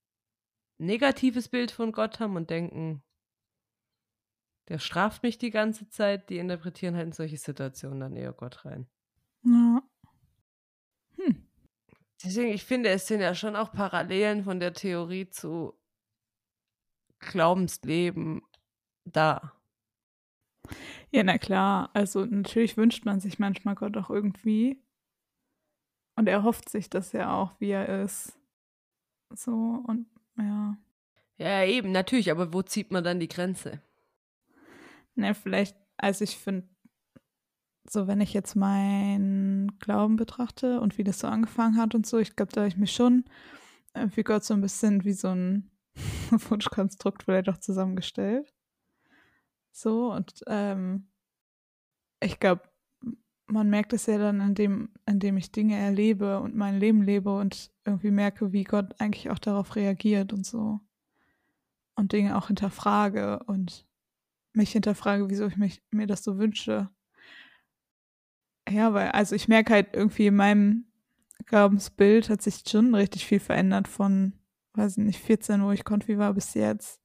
negatives 0.78 1.48
Bild 1.48 1.70
von 1.70 1.92
Gott 1.92 2.20
haben 2.20 2.36
und 2.36 2.50
denken, 2.50 3.02
der 4.68 4.78
straft 4.78 5.22
mich 5.22 5.36
die 5.36 5.50
ganze 5.50 5.88
Zeit, 5.88 6.30
die 6.30 6.38
interpretieren 6.38 6.94
halt 6.94 7.06
in 7.06 7.12
solche 7.12 7.36
Situationen 7.36 8.00
dann 8.00 8.16
eher 8.16 8.32
Gott 8.32 8.64
rein. 8.64 8.88
Ja. 9.44 9.82
Hm. 11.16 11.46
Deswegen, 12.22 12.50
ich 12.50 12.64
finde, 12.64 12.90
es 12.90 13.06
sind 13.06 13.20
ja 13.20 13.34
schon 13.34 13.56
auch 13.56 13.72
Parallelen 13.72 14.44
von 14.44 14.60
der 14.60 14.74
Theorie 14.74 15.28
zu 15.28 15.74
Glaubensleben 17.18 18.42
da. 19.04 19.52
Ja, 21.10 21.22
na 21.24 21.38
klar. 21.38 21.90
Also 21.94 22.24
natürlich 22.24 22.76
wünscht 22.76 23.04
man 23.04 23.20
sich 23.20 23.38
manchmal 23.38 23.74
Gott 23.74 23.96
auch 23.96 24.10
irgendwie. 24.10 24.82
Und 26.16 26.28
er 26.28 26.42
hofft 26.42 26.68
sich 26.68 26.90
das 26.90 27.12
ja 27.12 27.32
auch, 27.32 27.58
wie 27.60 27.70
er 27.70 28.02
ist. 28.02 28.38
So, 29.34 29.82
und 29.86 30.06
ja. 30.36 30.76
Ja, 31.38 31.64
eben, 31.64 31.92
natürlich, 31.92 32.30
aber 32.30 32.52
wo 32.52 32.62
zieht 32.62 32.90
man 32.90 33.02
dann 33.02 33.20
die 33.20 33.28
Grenze? 33.28 33.80
Ne, 35.14 35.34
vielleicht, 35.34 35.76
also 35.96 36.24
ich 36.24 36.36
finde, 36.36 36.68
so 37.88 38.06
wenn 38.06 38.20
ich 38.20 38.32
jetzt 38.32 38.54
meinen 38.56 39.78
Glauben 39.78 40.16
betrachte 40.16 40.80
und 40.80 40.98
wie 40.98 41.04
das 41.04 41.20
so 41.20 41.26
angefangen 41.26 41.76
hat 41.76 41.94
und 41.94 42.06
so, 42.06 42.18
ich 42.18 42.36
glaube, 42.36 42.52
da 42.52 42.60
habe 42.60 42.68
ich 42.68 42.76
mich 42.76 42.92
schon 42.92 43.24
irgendwie 43.94 44.22
Gott 44.22 44.44
so 44.44 44.54
ein 44.54 44.60
bisschen 44.60 45.04
wie 45.04 45.12
so 45.12 45.28
ein 45.28 45.70
Wunschkonstrukt 46.30 47.22
vielleicht 47.22 47.48
auch 47.48 47.58
zusammengestellt. 47.58 48.52
So, 49.70 50.12
und 50.12 50.42
ähm, 50.46 51.08
ich 52.20 52.40
glaube, 52.40 52.62
man 53.46 53.68
merkt 53.68 53.92
es 53.92 54.06
ja 54.06 54.18
dann, 54.18 54.40
indem, 54.40 54.90
indem 55.06 55.36
ich 55.36 55.52
Dinge 55.52 55.76
erlebe 55.76 56.40
und 56.40 56.54
mein 56.54 56.78
Leben 56.78 57.02
lebe 57.02 57.34
und 57.36 57.72
irgendwie 57.84 58.10
merke, 58.10 58.52
wie 58.52 58.64
Gott 58.64 58.94
eigentlich 59.00 59.30
auch 59.30 59.38
darauf 59.38 59.76
reagiert 59.76 60.32
und 60.32 60.46
so. 60.46 60.80
Und 61.96 62.12
Dinge 62.12 62.36
auch 62.36 62.46
hinterfrage 62.46 63.42
und 63.44 63.86
mich 64.52 64.72
hinterfrage, 64.72 65.28
wieso 65.28 65.46
ich 65.46 65.56
mich, 65.56 65.82
mir 65.90 66.06
das 66.06 66.22
so 66.22 66.38
wünsche. 66.38 66.88
Ja, 68.68 68.94
weil, 68.94 69.10
also 69.10 69.34
ich 69.34 69.48
merke 69.48 69.72
halt 69.72 69.88
irgendwie 69.94 70.26
in 70.26 70.36
meinem 70.36 70.86
Glaubensbild 71.46 72.28
hat 72.28 72.42
sich 72.42 72.62
schon 72.68 72.94
richtig 72.94 73.26
viel 73.26 73.40
verändert 73.40 73.88
von, 73.88 74.34
weiß 74.74 74.98
ich 74.98 75.04
nicht, 75.04 75.20
14, 75.20 75.62
wo 75.64 75.72
ich 75.72 75.84
konfi 75.84 76.18
war, 76.18 76.34
bis 76.34 76.54
jetzt. 76.54 77.00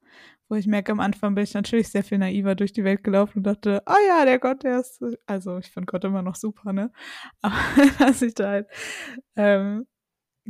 Wo 0.48 0.56
ich 0.56 0.68
merke, 0.68 0.92
am 0.92 1.00
Anfang 1.00 1.34
bin 1.34 1.44
ich 1.44 1.54
natürlich 1.54 1.90
sehr 1.90 2.04
viel 2.04 2.20
naiver 2.20 2.54
durch 2.56 2.72
die 2.72 2.84
Welt 2.84 3.04
gelaufen 3.04 3.40
und 3.40 3.44
dachte, 3.44 3.82
oh 3.88 4.08
ja, 4.08 4.26
der 4.26 4.38
Gott, 4.40 4.64
der 4.64 4.80
ist, 4.80 5.04
also 5.26 5.58
ich 5.58 5.72
finde 5.72 5.88
Gott 5.88 6.04
immer 6.04 6.22
noch 6.22 6.36
super, 6.36 6.72
ne? 6.72 6.92
Aber 7.42 7.56
dass 8.00 8.22
ich 8.22 8.36
da 8.36 8.50
halt, 8.50 8.68
ähm, 9.36 9.88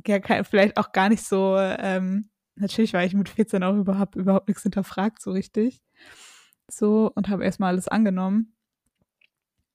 ja, 0.06 0.20
vielleicht 0.44 0.78
auch 0.78 0.92
gar 0.92 1.10
nicht 1.10 1.24
so, 1.24 1.56
ähm, 1.58 2.30
natürlich 2.56 2.94
war 2.94 3.06
ich 3.06 3.14
mit 3.14 3.30
14 3.30 3.64
auch 3.64 3.76
überhaupt, 3.76 4.16
überhaupt 4.16 4.50
nichts 4.50 4.64
hinterfragt, 4.64 5.22
so 5.22 5.32
richtig. 5.32 5.82
So, 6.70 7.12
und 7.16 7.30
habe 7.30 7.46
erstmal 7.46 7.70
alles 7.70 7.88
angenommen. 7.88 8.56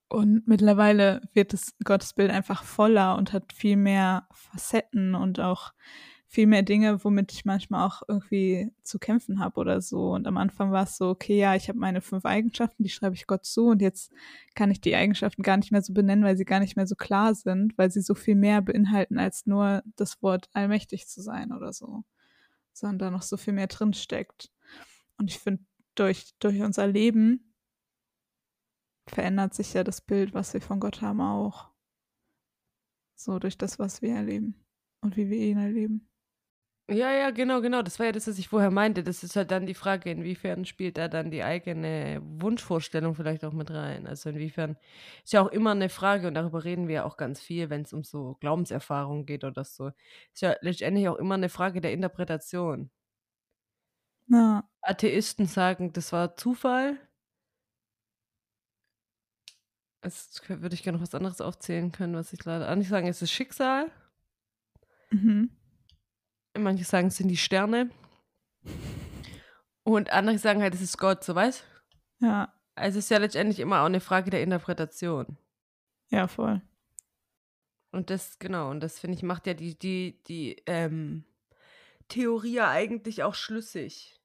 Und 0.09 0.45
mittlerweile 0.45 1.21
wird 1.33 1.53
das 1.53 1.73
Gottesbild 1.85 2.31
einfach 2.31 2.63
voller 2.63 3.17
und 3.17 3.31
hat 3.31 3.53
viel 3.53 3.77
mehr 3.77 4.27
Facetten 4.33 5.15
und 5.15 5.39
auch 5.39 5.71
viel 6.31 6.47
mehr 6.47 6.63
Dinge, 6.63 7.03
womit 7.03 7.33
ich 7.33 7.43
manchmal 7.43 7.85
auch 7.85 8.03
irgendwie 8.07 8.71
zu 8.83 8.99
kämpfen 8.99 9.39
habe 9.39 9.59
oder 9.59 9.81
so. 9.81 10.13
Und 10.13 10.27
am 10.27 10.37
Anfang 10.37 10.71
war 10.71 10.83
es 10.83 10.95
so, 10.95 11.09
okay, 11.09 11.37
ja, 11.37 11.55
ich 11.55 11.67
habe 11.67 11.77
meine 11.77 11.99
fünf 11.99 12.23
Eigenschaften, 12.23 12.83
die 12.83 12.89
schreibe 12.89 13.15
ich 13.15 13.27
Gott 13.27 13.45
zu 13.45 13.67
und 13.67 13.81
jetzt 13.81 14.13
kann 14.55 14.71
ich 14.71 14.79
die 14.79 14.95
Eigenschaften 14.95 15.43
gar 15.43 15.57
nicht 15.57 15.73
mehr 15.73 15.81
so 15.81 15.91
benennen, 15.91 16.23
weil 16.23 16.37
sie 16.37 16.45
gar 16.45 16.61
nicht 16.61 16.77
mehr 16.77 16.87
so 16.87 16.95
klar 16.95 17.35
sind, 17.35 17.77
weil 17.77 17.91
sie 17.91 17.99
so 18.01 18.15
viel 18.15 18.35
mehr 18.35 18.61
beinhalten 18.61 19.19
als 19.19 19.45
nur 19.45 19.83
das 19.97 20.23
Wort 20.23 20.49
allmächtig 20.53 21.05
zu 21.05 21.21
sein 21.21 21.51
oder 21.51 21.73
so, 21.73 22.05
sondern 22.71 22.99
da 22.99 23.11
noch 23.11 23.23
so 23.23 23.35
viel 23.35 23.51
mehr 23.51 23.67
drin 23.67 23.91
steckt. 23.91 24.53
Und 25.17 25.29
ich 25.29 25.37
finde, 25.37 25.65
durch, 25.95 26.33
durch 26.39 26.61
unser 26.61 26.87
Leben 26.87 27.53
verändert 29.05 29.53
sich 29.53 29.73
ja 29.73 29.83
das 29.83 29.99
Bild, 29.99 30.33
was 30.33 30.53
wir 30.53 30.61
von 30.61 30.79
Gott 30.79 31.01
haben, 31.01 31.19
auch. 31.19 31.67
So 33.15 33.37
durch 33.37 33.57
das, 33.57 33.79
was 33.79 34.01
wir 34.01 34.15
erleben 34.15 34.55
und 35.01 35.17
wie 35.17 35.29
wir 35.29 35.39
ihn 35.39 35.57
erleben. 35.57 36.07
Ja, 36.89 37.11
ja, 37.13 37.29
genau, 37.31 37.61
genau. 37.61 37.81
Das 37.83 37.99
war 37.99 38.07
ja 38.07 38.11
das, 38.11 38.27
was 38.27 38.37
ich 38.37 38.49
vorher 38.49 38.69
meinte. 38.71 39.03
Das 39.03 39.23
ist 39.23 39.35
halt 39.37 39.51
dann 39.51 39.65
die 39.65 39.73
Frage, 39.73 40.09
inwiefern 40.11 40.65
spielt 40.65 40.97
da 40.97 41.07
dann 41.07 41.31
die 41.31 41.43
eigene 41.43 42.19
Wunschvorstellung 42.23 43.15
vielleicht 43.15 43.45
auch 43.45 43.53
mit 43.53 43.71
rein. 43.71 44.07
Also 44.07 44.29
inwiefern 44.29 44.75
ist 45.23 45.31
ja 45.31 45.41
auch 45.41 45.47
immer 45.47 45.71
eine 45.71 45.87
Frage 45.89 46.27
und 46.27 46.33
darüber 46.33 46.63
reden 46.65 46.87
wir 46.87 46.95
ja 46.95 47.03
auch 47.05 47.15
ganz 47.17 47.39
viel, 47.39 47.69
wenn 47.69 47.83
es 47.83 47.93
um 47.93 48.03
so 48.03 48.35
Glaubenserfahrungen 48.41 49.25
geht 49.25 49.43
oder 49.45 49.63
so. 49.63 49.91
Ist 50.33 50.41
ja 50.41 50.55
letztendlich 50.61 51.07
auch 51.07 51.15
immer 51.15 51.35
eine 51.35 51.49
Frage 51.49 51.79
der 51.81 51.93
Interpretation. 51.93 52.89
Ja. 54.27 54.63
Atheisten 54.83 55.47
sagen, 55.47 55.91
das 55.93 56.11
war 56.11 56.35
Zufall. 56.35 56.97
Jetzt 60.03 60.47
würde 60.49 60.73
ich 60.75 60.83
gerne 60.83 60.97
noch 60.97 61.03
was 61.03 61.13
anderes 61.15 61.41
aufzählen 61.41 61.91
können, 61.91 62.15
was 62.15 62.33
ich 62.33 62.43
leider 62.45 62.75
nicht 62.75 62.89
sagen, 62.89 63.07
es 63.07 63.21
ist 63.21 63.31
Schicksal. 63.31 63.91
Mhm. 65.11 65.49
Manche 66.57 66.83
sagen, 66.83 67.07
es 67.07 67.17
sind 67.17 67.29
die 67.29 67.37
Sterne. 67.37 67.89
Und 69.83 70.11
andere 70.11 70.37
sagen 70.37 70.61
halt, 70.61 70.73
es 70.73 70.81
ist 70.81 70.97
Gott, 70.97 71.23
so 71.23 71.35
weißt 71.35 71.65
Ja. 72.19 72.53
Also 72.75 72.99
es 72.99 73.05
ist 73.05 73.09
ja 73.11 73.17
letztendlich 73.17 73.59
immer 73.59 73.81
auch 73.81 73.85
eine 73.85 73.99
Frage 73.99 74.29
der 74.29 74.43
Interpretation. 74.43 75.37
Ja, 76.09 76.27
voll. 76.27 76.61
Und 77.91 78.09
das, 78.09 78.39
genau, 78.39 78.69
und 78.69 78.79
das 78.81 78.99
finde 78.99 79.17
ich, 79.17 79.23
macht 79.23 79.47
ja 79.47 79.53
die, 79.53 79.77
die, 79.77 80.21
die 80.27 80.61
ähm, 80.65 81.25
Theorie 82.07 82.53
ja 82.53 82.69
eigentlich 82.69 83.23
auch 83.23 83.35
schlüssig. 83.35 84.21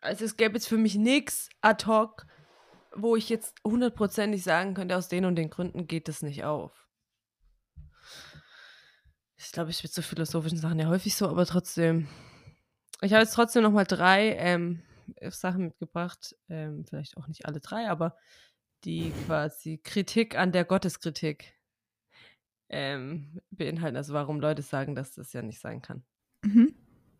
Also 0.00 0.24
es 0.24 0.36
gäbe 0.36 0.54
jetzt 0.54 0.68
für 0.68 0.78
mich 0.78 0.96
nichts 0.96 1.48
ad 1.60 1.86
hoc, 1.86 2.26
wo 2.94 3.16
ich 3.16 3.28
jetzt 3.28 3.56
hundertprozentig 3.64 4.42
sagen 4.42 4.74
könnte, 4.74 4.96
aus 4.96 5.08
den 5.08 5.24
und 5.24 5.36
den 5.36 5.50
Gründen 5.50 5.86
geht 5.86 6.08
es 6.08 6.22
nicht 6.22 6.44
auf. 6.44 6.87
Ich 9.38 9.52
glaube, 9.52 9.70
ich 9.70 9.82
mit 9.82 9.92
so 9.92 10.02
philosophischen 10.02 10.58
Sachen 10.58 10.78
ja 10.78 10.88
häufig 10.88 11.14
so, 11.14 11.28
aber 11.28 11.46
trotzdem. 11.46 12.08
Ich 13.00 13.12
habe 13.12 13.22
jetzt 13.22 13.34
trotzdem 13.34 13.62
nochmal 13.62 13.84
drei 13.84 14.34
ähm, 14.36 14.82
Sachen 15.30 15.66
mitgebracht. 15.66 16.34
Ähm, 16.48 16.84
vielleicht 16.84 17.16
auch 17.16 17.28
nicht 17.28 17.46
alle 17.46 17.60
drei, 17.60 17.88
aber 17.88 18.16
die 18.84 19.12
quasi 19.26 19.78
Kritik 19.78 20.36
an 20.36 20.50
der 20.52 20.64
Gotteskritik 20.64 21.54
ähm, 22.68 23.40
beinhalten. 23.50 23.96
Also 23.96 24.12
warum 24.12 24.40
Leute 24.40 24.62
sagen, 24.62 24.94
dass 24.94 25.14
das 25.14 25.32
ja 25.32 25.42
nicht 25.42 25.60
sein 25.60 25.82
kann. 25.82 26.04
Mhm. 26.44 26.74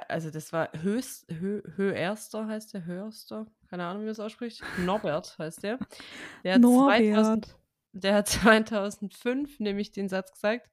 Also 0.09 0.31
das 0.31 0.53
war 0.53 0.71
höchst, 0.81 1.27
hö, 1.29 1.63
höherster 1.75 2.47
heißt 2.47 2.75
der, 2.75 2.85
höherster, 2.85 3.47
keine 3.69 3.85
Ahnung, 3.85 4.03
wie 4.03 4.07
man 4.07 4.15
das 4.15 4.21
ausspricht. 4.21 4.63
Norbert 4.85 5.37
heißt 5.39 5.63
der. 5.65 5.79
Der 6.45 6.55
hat, 6.55 6.63
2000, 6.63 7.13
Norbert. 7.13 7.59
Der 7.93 8.15
hat 8.15 8.29
2005 8.29 9.61
nämlich 9.61 9.91
den 9.93 10.09
Satz 10.09 10.33
gesagt, 10.33 10.69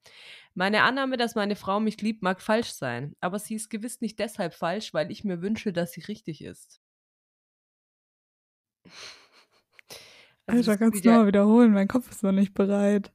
meine 0.54 0.84
Annahme, 0.84 1.18
dass 1.18 1.36
meine 1.36 1.56
Frau 1.56 1.80
mich 1.80 2.02
liebt, 2.02 2.22
mag 2.24 2.42
falsch 2.42 2.70
sein, 2.72 3.16
aber 3.20 3.40
sie 3.40 3.56
ist 3.56 3.70
gewiss 3.70 4.02
nicht 4.02 4.20
deshalb 4.20 4.54
falsch, 4.54 4.94
weil 4.94 5.12
ich 5.12 5.24
mir 5.24 5.42
wünsche, 5.42 5.74
dass 5.74 5.92
sie 5.94 6.02
richtig 6.02 6.44
ist. 6.44 6.80
Also 10.48 10.72
Alter, 10.72 10.78
kannst 10.78 11.00
du 11.00 11.10
wieder- 11.10 11.18
mal 11.18 11.26
wiederholen? 11.28 11.74
Mein 11.74 11.88
Kopf 11.88 12.08
ist 12.12 12.22
noch 12.22 12.32
nicht 12.32 12.54
bereit. 12.54 13.12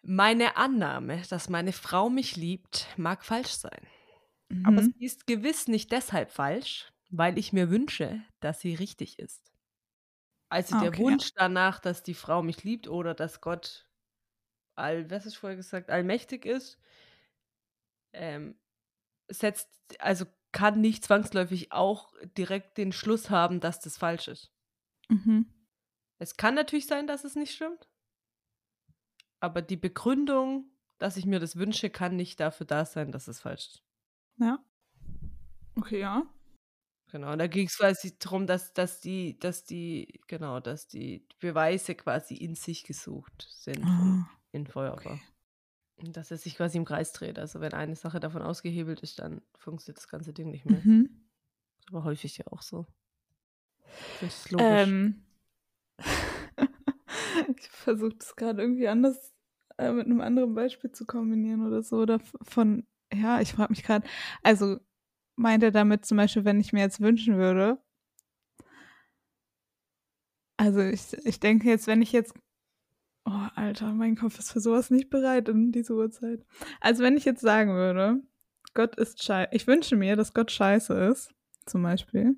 Meine 0.00 0.56
Annahme, 0.56 1.20
dass 1.28 1.50
meine 1.50 1.72
Frau 1.72 2.08
mich 2.08 2.36
liebt, 2.36 2.86
mag 2.96 3.22
falsch 3.22 3.50
sein. 3.50 3.86
Aber 4.64 4.80
Mhm. 4.80 4.94
sie 4.98 5.04
ist 5.04 5.26
gewiss 5.26 5.68
nicht 5.68 5.92
deshalb 5.92 6.30
falsch, 6.30 6.90
weil 7.10 7.36
ich 7.38 7.52
mir 7.52 7.68
wünsche, 7.68 8.22
dass 8.40 8.60
sie 8.62 8.74
richtig 8.74 9.18
ist. 9.18 9.49
Also 10.50 10.74
Ah, 10.74 10.80
der 10.80 10.88
okay, 10.88 11.04
ja. 11.06 11.16
Wunsch 11.16 11.32
danach, 11.34 11.80
dass 11.80 12.02
die 12.02 12.14
Frau 12.14 12.42
mich 12.42 12.64
liebt 12.64 12.88
oder 12.88 13.14
dass 13.14 13.40
Gott 13.40 13.88
all, 14.76 15.10
was 15.10 15.26
ist 15.26 15.36
vorher 15.36 15.56
gesagt, 15.56 15.90
allmächtig 15.90 16.46
ist, 16.46 16.78
ähm, 18.12 18.58
setzt, 19.30 19.70
also 20.00 20.26
kann 20.52 20.80
nicht 20.80 21.04
zwangsläufig 21.04 21.72
auch 21.72 22.14
direkt 22.38 22.78
den 22.78 22.92
Schluss 22.92 23.30
haben, 23.30 23.60
dass 23.60 23.80
das 23.80 23.98
falsch 23.98 24.28
ist. 24.28 24.52
Mhm. 25.10 25.44
Es 26.20 26.36
kann 26.36 26.54
natürlich 26.54 26.86
sein, 26.86 27.08
dass 27.08 27.24
es 27.24 27.34
nicht 27.34 27.52
stimmt. 27.52 27.88
Aber 29.40 29.60
die 29.62 29.76
Begründung, 29.76 30.70
dass 30.98 31.16
ich 31.18 31.26
mir 31.26 31.40
das 31.40 31.56
wünsche, 31.56 31.90
kann 31.90 32.16
nicht 32.16 32.40
dafür 32.40 32.64
da 32.66 32.84
sein, 32.86 33.12
dass 33.12 33.28
es 33.28 33.40
falsch 33.40 33.66
ist. 33.68 33.82
Ja. 34.38 34.64
Okay, 35.78 36.00
ja. 36.00 36.22
Genau, 37.12 37.34
da 37.36 37.46
ging 37.48 37.66
es 37.66 37.76
quasi 37.76 38.16
darum, 38.18 38.46
dass, 38.46 38.72
dass 38.72 39.00
die, 39.00 39.38
dass 39.40 39.64
die, 39.64 40.20
genau, 40.28 40.60
dass 40.60 40.86
die 40.86 41.26
Beweise 41.40 41.94
quasi 41.96 42.34
in 42.36 42.54
sich 42.54 42.84
gesucht 42.84 43.48
sind 43.50 43.90
Ah, 43.90 44.28
in 44.52 44.66
Feuerbach. 44.66 45.20
okay. 45.20 45.22
Und 45.96 46.16
dass 46.16 46.30
er 46.30 46.38
sich 46.38 46.56
quasi 46.56 46.78
im 46.78 46.84
Kreis 46.86 47.12
dreht. 47.12 47.38
Also 47.38 47.60
wenn 47.60 47.74
eine 47.74 47.96
Sache 47.96 48.20
davon 48.20 48.42
ausgehebelt 48.42 49.00
ist, 49.02 49.18
dann 49.20 49.42
funktioniert 49.56 49.98
das 49.98 50.08
ganze 50.08 50.32
Ding 50.32 50.50
nicht 50.50 50.66
mehr. 50.66 50.84
Mhm. 50.84 51.30
Aber 51.88 52.04
häufig 52.04 52.38
ja 52.38 52.46
auch 52.48 52.62
so. 52.62 52.86
Das 54.18 54.36
ist 54.36 54.50
logisch. 54.52 54.94
Ähm, 54.94 55.24
ich 57.56 57.68
versuche 57.70 58.14
das 58.16 58.36
gerade 58.36 58.62
irgendwie 58.62 58.88
anders 58.88 59.34
äh, 59.78 59.92
mit 59.92 60.06
einem 60.06 60.20
anderen 60.20 60.54
Beispiel 60.54 60.92
zu 60.92 61.06
kombinieren 61.06 61.66
oder 61.66 61.82
so. 61.82 61.98
Oder 61.98 62.20
von, 62.42 62.86
ja, 63.12 63.40
ich 63.40 63.52
frage 63.52 63.70
mich 63.72 63.82
gerade, 63.82 64.06
also 64.42 64.78
meint 65.40 65.62
er 65.62 65.70
damit 65.70 66.04
zum 66.04 66.18
Beispiel, 66.18 66.44
wenn 66.44 66.60
ich 66.60 66.72
mir 66.72 66.80
jetzt 66.80 67.00
wünschen 67.00 67.36
würde, 67.36 67.78
also 70.56 70.80
ich, 70.80 71.14
ich 71.24 71.40
denke 71.40 71.68
jetzt, 71.68 71.86
wenn 71.86 72.02
ich 72.02 72.12
jetzt, 72.12 72.34
oh 73.24 73.46
Alter, 73.54 73.94
mein 73.94 74.16
Kopf 74.16 74.38
ist 74.38 74.52
für 74.52 74.60
sowas 74.60 74.90
nicht 74.90 75.08
bereit 75.08 75.48
in 75.48 75.72
diese 75.72 75.94
Uhrzeit. 75.94 76.44
Also 76.80 77.02
wenn 77.02 77.16
ich 77.16 77.24
jetzt 77.24 77.40
sagen 77.40 77.72
würde, 77.72 78.20
Gott 78.74 78.96
ist 78.96 79.22
scheiße, 79.22 79.48
ich 79.52 79.66
wünsche 79.66 79.96
mir, 79.96 80.16
dass 80.16 80.34
Gott 80.34 80.50
scheiße 80.50 80.92
ist, 81.04 81.32
zum 81.64 81.82
Beispiel, 81.82 82.36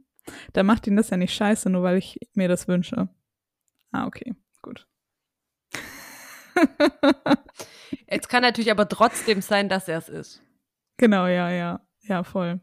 dann 0.53 0.66
macht 0.66 0.86
ihn 0.86 0.94
das 0.94 1.11
ja 1.11 1.16
nicht 1.16 1.34
scheiße, 1.34 1.68
nur 1.68 1.82
weil 1.82 1.98
ich 1.98 2.20
mir 2.34 2.46
das 2.46 2.68
wünsche. 2.68 3.09
Ah, 3.90 4.07
okay, 4.07 4.36
gut. 4.62 4.86
es 8.07 8.28
kann 8.28 8.42
natürlich 8.42 8.70
aber 8.70 8.88
trotzdem 8.88 9.42
sein, 9.42 9.68
dass 9.68 9.88
er 9.88 9.98
es 9.98 10.09
ist. 10.09 10.42
genau, 10.96 11.26
ja, 11.26 11.50
ja, 11.50 11.84
ja, 12.03 12.22
voll. 12.22 12.61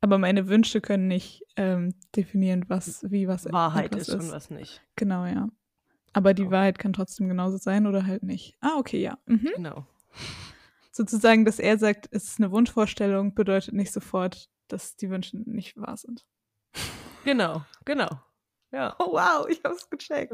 Aber 0.00 0.18
meine 0.18 0.48
Wünsche 0.48 0.80
können 0.80 1.08
nicht 1.08 1.42
ähm, 1.56 1.94
definieren, 2.14 2.64
was, 2.68 3.04
wie 3.10 3.26
was 3.26 3.50
Wahrheit 3.52 3.94
ist 3.96 4.10
und 4.10 4.30
was 4.30 4.50
nicht. 4.50 4.80
Genau, 4.96 5.24
ja. 5.26 5.48
Aber 6.12 6.34
die 6.34 6.42
Genau. 6.42 6.52
Wahrheit 6.52 6.78
kann 6.78 6.92
trotzdem 6.92 7.28
genauso 7.28 7.56
sein 7.58 7.86
oder 7.86 8.06
halt 8.06 8.22
nicht. 8.22 8.56
Ah, 8.60 8.76
okay, 8.78 9.00
ja. 9.02 9.18
Mhm. 9.26 9.50
Genau. 9.56 9.86
Sozusagen, 10.92 11.44
dass 11.44 11.58
er 11.58 11.78
sagt, 11.78 12.08
es 12.10 12.24
ist 12.24 12.38
eine 12.40 12.50
Wunschvorstellung, 12.50 13.34
bedeutet 13.34 13.74
nicht 13.74 13.92
sofort, 13.92 14.48
dass 14.68 14.96
die 14.96 15.10
Wünsche 15.10 15.36
nicht 15.36 15.76
wahr 15.76 15.96
sind. 15.96 16.24
Genau, 17.24 17.62
genau. 17.84 18.08
Ja. 18.70 18.94
Oh, 18.98 19.12
wow, 19.12 19.46
ich 19.48 19.60
hab's 19.64 19.88
gecheckt. 19.88 20.32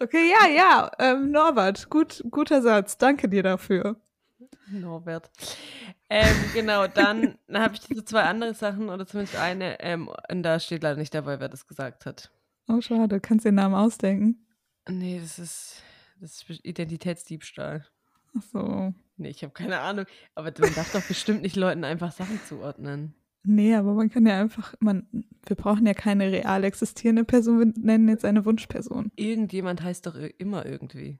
Okay, 0.00 0.30
ja, 0.30 0.48
ja. 0.48 0.90
Ähm, 0.98 1.30
Norbert, 1.30 1.88
gut, 1.90 2.22
guter 2.30 2.60
Satz. 2.62 2.96
Danke 2.98 3.28
dir 3.28 3.42
dafür. 3.42 3.96
Norbert. 4.68 5.30
Ähm, 6.08 6.36
genau, 6.54 6.86
dann, 6.86 7.38
habe 7.52 7.74
ich 7.74 7.80
diese 7.80 8.04
zwei 8.04 8.22
andere 8.22 8.54
Sachen 8.54 8.88
oder 8.88 9.06
zumindest 9.06 9.36
eine, 9.36 9.80
ähm, 9.80 10.10
und 10.30 10.42
da 10.42 10.60
steht 10.60 10.82
leider 10.82 10.98
nicht 10.98 11.14
dabei, 11.14 11.40
wer 11.40 11.48
das 11.48 11.66
gesagt 11.66 12.06
hat. 12.06 12.30
Oh, 12.68 12.80
schade. 12.80 13.20
Kannst 13.20 13.44
du 13.44 13.48
den 13.48 13.56
Namen 13.56 13.74
ausdenken? 13.74 14.46
Nee, 14.88 15.20
das 15.20 15.38
ist, 15.38 15.82
das 16.20 16.42
ist 16.48 16.64
Identitätsdiebstahl. 16.64 17.86
Ach 18.36 18.42
so. 18.42 18.94
Nee, 19.16 19.28
ich 19.28 19.42
habe 19.42 19.52
keine 19.52 19.80
Ahnung. 19.80 20.06
Aber 20.34 20.52
man 20.58 20.74
darf 20.74 20.92
doch 20.92 21.06
bestimmt 21.06 21.42
nicht 21.42 21.56
Leuten 21.56 21.84
einfach 21.84 22.12
Sachen 22.12 22.40
zuordnen. 22.46 23.14
Nee, 23.46 23.74
aber 23.74 23.92
man 23.92 24.08
kann 24.08 24.26
ja 24.26 24.40
einfach, 24.40 24.74
man, 24.80 25.06
wir 25.46 25.56
brauchen 25.56 25.86
ja 25.86 25.92
keine 25.92 26.32
real 26.32 26.64
existierende 26.64 27.24
Person, 27.24 27.58
wir 27.58 27.72
nennen 27.76 28.08
jetzt 28.08 28.24
eine 28.24 28.46
Wunschperson. 28.46 29.12
Irgendjemand 29.16 29.82
heißt 29.82 30.06
doch 30.06 30.16
immer 30.38 30.64
irgendwie. 30.64 31.18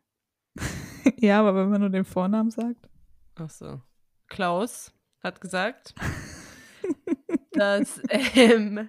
ja, 1.19 1.41
aber 1.41 1.55
wenn 1.55 1.69
man 1.69 1.83
nur 1.83 1.91
den 1.91 2.07
Vornamen 2.07 2.51
sagt. 2.51 2.89
Ach 3.37 3.51
so. 3.51 3.81
Klaus 4.29 4.93
hat 5.23 5.41
gesagt, 5.41 5.95
dass, 7.53 8.01
ähm, 8.35 8.89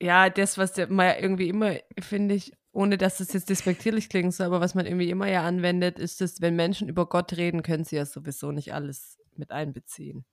ja, 0.00 0.30
das, 0.30 0.58
was 0.58 0.72
der- 0.72 0.88
man 0.90 1.06
ja 1.06 1.16
irgendwie 1.18 1.48
immer, 1.48 1.76
finde 2.00 2.34
ich, 2.34 2.52
ohne 2.72 2.96
dass 2.96 3.20
es 3.20 3.32
jetzt 3.32 3.50
despektierlich 3.50 4.08
klingt, 4.08 4.34
so, 4.34 4.44
aber 4.44 4.60
was 4.60 4.74
man 4.74 4.86
irgendwie 4.86 5.10
immer 5.10 5.28
ja 5.28 5.42
anwendet, 5.44 5.98
ist, 5.98 6.20
dass, 6.20 6.40
wenn 6.40 6.56
Menschen 6.56 6.88
über 6.88 7.06
Gott 7.06 7.32
reden, 7.36 7.62
können 7.62 7.84
sie 7.84 7.96
ja 7.96 8.06
sowieso 8.06 8.52
nicht 8.52 8.72
alles 8.72 9.18
mit 9.36 9.50
einbeziehen. 9.50 10.24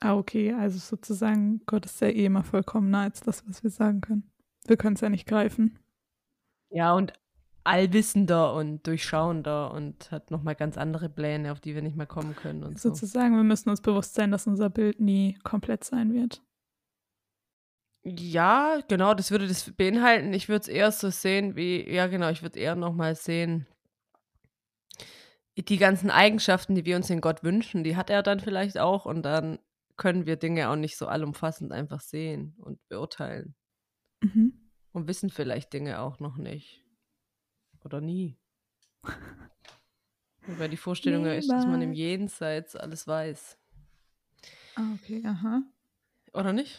Ah, 0.00 0.16
okay, 0.16 0.52
also 0.52 0.78
sozusagen, 0.78 1.60
Gott 1.66 1.86
ist 1.86 2.00
ja 2.00 2.08
eh 2.08 2.24
immer 2.24 2.42
vollkommener 2.42 3.00
als 3.00 3.20
das, 3.20 3.46
was 3.48 3.62
wir 3.62 3.70
sagen 3.70 4.00
können. 4.00 4.32
Wir 4.66 4.76
können 4.76 4.94
es 4.96 5.00
ja 5.00 5.08
nicht 5.08 5.28
greifen. 5.28 5.78
Ja, 6.70 6.92
und 6.94 7.12
allwissender 7.64 8.54
und 8.54 8.86
durchschauender 8.86 9.72
und 9.72 10.10
hat 10.10 10.30
nochmal 10.30 10.54
ganz 10.54 10.76
andere 10.76 11.08
Pläne, 11.08 11.52
auf 11.52 11.60
die 11.60 11.74
wir 11.74 11.82
nicht 11.82 11.96
mehr 11.96 12.06
kommen 12.06 12.34
können 12.34 12.64
und 12.64 12.78
so. 12.80 12.88
Sozusagen, 12.90 13.36
wir 13.36 13.44
müssen 13.44 13.70
uns 13.70 13.80
bewusst 13.80 14.14
sein, 14.14 14.30
dass 14.30 14.46
unser 14.46 14.70
Bild 14.70 15.00
nie 15.00 15.38
komplett 15.44 15.84
sein 15.84 16.12
wird. 16.12 16.42
Ja, 18.04 18.80
genau, 18.88 19.14
das 19.14 19.30
würde 19.30 19.46
das 19.46 19.70
beinhalten. 19.72 20.32
Ich 20.32 20.48
würde 20.48 20.62
es 20.62 20.68
eher 20.68 20.90
so 20.90 21.10
sehen 21.10 21.54
wie, 21.54 21.88
ja 21.88 22.08
genau, 22.08 22.30
ich 22.30 22.42
würde 22.42 22.58
eher 22.58 22.74
nochmal 22.74 23.14
sehen, 23.14 23.66
die 25.56 25.76
ganzen 25.76 26.10
Eigenschaften, 26.10 26.74
die 26.74 26.84
wir 26.84 26.96
uns 26.96 27.10
in 27.10 27.20
Gott 27.20 27.44
wünschen, 27.44 27.84
die 27.84 27.94
hat 27.96 28.10
er 28.10 28.22
dann 28.22 28.40
vielleicht 28.40 28.78
auch 28.78 29.04
und 29.06 29.22
dann 29.22 29.58
können 29.96 30.26
wir 30.26 30.36
Dinge 30.36 30.70
auch 30.70 30.76
nicht 30.76 30.96
so 30.96 31.06
allumfassend 31.06 31.70
einfach 31.72 32.00
sehen 32.00 32.56
und 32.58 32.78
beurteilen 32.88 33.54
Mhm. 34.22 34.54
und 34.92 35.08
wissen 35.08 35.30
vielleicht 35.30 35.72
Dinge 35.72 36.00
auch 36.00 36.18
noch 36.18 36.36
nicht. 36.36 36.81
Oder 37.84 38.00
nie. 38.00 38.36
Weil 40.46 40.68
die 40.68 40.76
Vorstellung 40.76 41.24
ja 41.26 41.34
ist, 41.34 41.50
dass 41.50 41.66
man 41.66 41.82
im. 41.82 41.92
Jenseits 41.92 42.76
alles 42.76 43.06
weiß. 43.06 43.58
Ah, 44.76 44.94
okay, 44.94 45.22
aha. 45.24 45.62
Oder 46.32 46.52
nicht? 46.52 46.78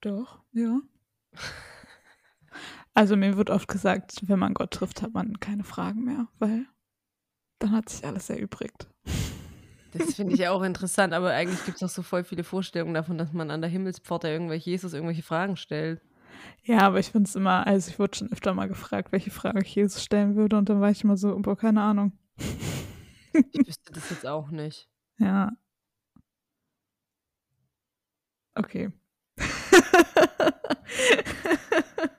Doch, 0.00 0.40
ja. 0.52 0.80
Also 2.96 3.16
mir 3.16 3.36
wird 3.36 3.50
oft 3.50 3.66
gesagt, 3.66 4.20
wenn 4.28 4.38
man 4.38 4.54
Gott 4.54 4.70
trifft, 4.70 5.02
hat 5.02 5.14
man 5.14 5.40
keine 5.40 5.64
Fragen 5.64 6.04
mehr, 6.04 6.28
weil 6.38 6.64
dann 7.58 7.72
hat 7.72 7.88
sich 7.88 8.06
alles 8.06 8.30
erübrigt. 8.30 8.86
Das 9.92 10.14
finde 10.14 10.34
ich 10.34 10.38
ja 10.38 10.52
auch 10.52 10.62
interessant, 10.62 11.12
aber 11.12 11.30
eigentlich 11.30 11.64
gibt 11.64 11.78
es 11.78 11.82
auch 11.82 11.92
so 11.92 12.02
voll 12.02 12.22
viele 12.22 12.44
Vorstellungen 12.44 12.94
davon, 12.94 13.18
dass 13.18 13.32
man 13.32 13.50
an 13.50 13.62
der 13.62 13.70
Himmelspforte 13.70 14.28
irgendwelche 14.28 14.70
Jesus 14.70 14.92
irgendwelche 14.92 15.24
Fragen 15.24 15.56
stellt. 15.56 16.00
Ja, 16.64 16.80
aber 16.80 16.98
ich 16.98 17.10
finde 17.10 17.28
es 17.28 17.36
immer, 17.36 17.66
also 17.66 17.90
ich 17.90 17.98
wurde 17.98 18.16
schon 18.16 18.32
öfter 18.32 18.54
mal 18.54 18.68
gefragt, 18.68 19.12
welche 19.12 19.30
Frage 19.30 19.60
ich 19.62 19.74
Jesus 19.74 20.02
stellen 20.02 20.36
würde 20.36 20.56
und 20.56 20.68
dann 20.68 20.80
war 20.80 20.90
ich 20.90 21.04
immer 21.04 21.16
so, 21.16 21.36
boah, 21.38 21.56
keine 21.56 21.82
Ahnung. 21.82 22.12
Ich 22.36 23.66
wüsste 23.66 23.92
das 23.92 24.10
jetzt 24.10 24.26
auch 24.26 24.50
nicht. 24.50 24.88
Ja. 25.18 25.52
Okay. 28.56 28.90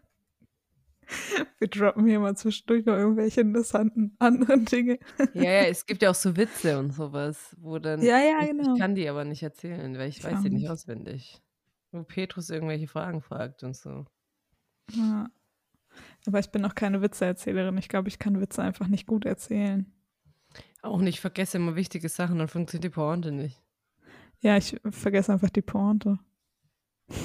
Wir 1.60 1.68
droppen 1.68 2.06
hier 2.08 2.20
mal 2.20 2.36
zwischendurch 2.36 2.86
noch 2.86 2.96
irgendwelche 2.96 3.42
interessanten 3.42 4.16
anderen 4.20 4.66
Dinge. 4.66 5.00
Ja, 5.34 5.44
ja, 5.44 5.62
es 5.64 5.86
gibt 5.86 6.02
ja 6.02 6.12
auch 6.12 6.16
so 6.16 6.36
Witze 6.38 6.80
und 6.80 6.92
sowas, 6.92 7.56
wo 7.60 7.78
dann. 7.80 8.02
Ja, 8.02 8.20
ja, 8.20 8.40
ich, 8.42 8.48
genau. 8.50 8.74
ich 8.74 8.80
kann 8.80 8.96
die 8.96 9.08
aber 9.10 9.26
nicht 9.26 9.44
erzählen, 9.44 9.98
weil 9.98 10.10
ich 10.10 10.20
Ich 10.20 10.24
weiß 10.24 10.42
sie 10.42 10.50
nicht. 10.50 10.70
auswendig. 10.70 11.42
Wo 11.96 12.04
Petrus 12.04 12.50
irgendwelche 12.50 12.88
Fragen 12.88 13.22
fragt 13.22 13.64
und 13.64 13.76
so. 13.76 14.06
Ja. 14.92 15.28
Aber 16.28 16.40
ich 16.40 16.50
bin 16.50 16.62
noch 16.62 16.76
keine 16.76 17.02
Witzeerzählerin. 17.02 17.78
Ich 17.78 17.90
glaube, 17.90 18.10
ich 18.10 18.20
kann 18.20 18.42
Witze 18.42 18.62
einfach 18.62 18.88
nicht 18.88 19.08
gut 19.08 19.26
erzählen. 19.26 19.92
Auch 20.82 21.00
nicht, 21.00 21.20
vergesse 21.20 21.58
immer 21.58 21.76
wichtige 21.76 22.10
Sachen, 22.10 22.38
dann 22.38 22.48
funktioniert 22.48 22.84
die 22.84 22.90
Pointe 22.90 23.32
nicht. 23.32 23.62
Ja, 24.42 24.58
ich 24.58 24.78
vergesse 24.90 25.34
einfach 25.34 25.50
die 25.50 25.62
Pointe. 25.62 26.20
Okay, 27.08 27.20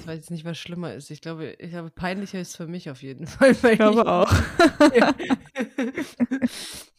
ich 0.00 0.06
weiß 0.06 0.16
jetzt 0.16 0.30
nicht, 0.30 0.44
was 0.44 0.58
schlimmer 0.58 0.92
ist. 0.94 1.10
Ich 1.10 1.20
glaube, 1.20 1.52
ich 1.52 1.70
glaube, 1.70 1.90
peinlicher 1.90 2.40
ist 2.40 2.56
für 2.56 2.66
mich 2.66 2.90
auf 2.90 3.02
jeden 3.02 3.26
Fall. 3.28 3.52
Ich 3.52 3.60
glaube 3.60 4.06
auch. 4.06 4.32
Ja. 4.94 5.14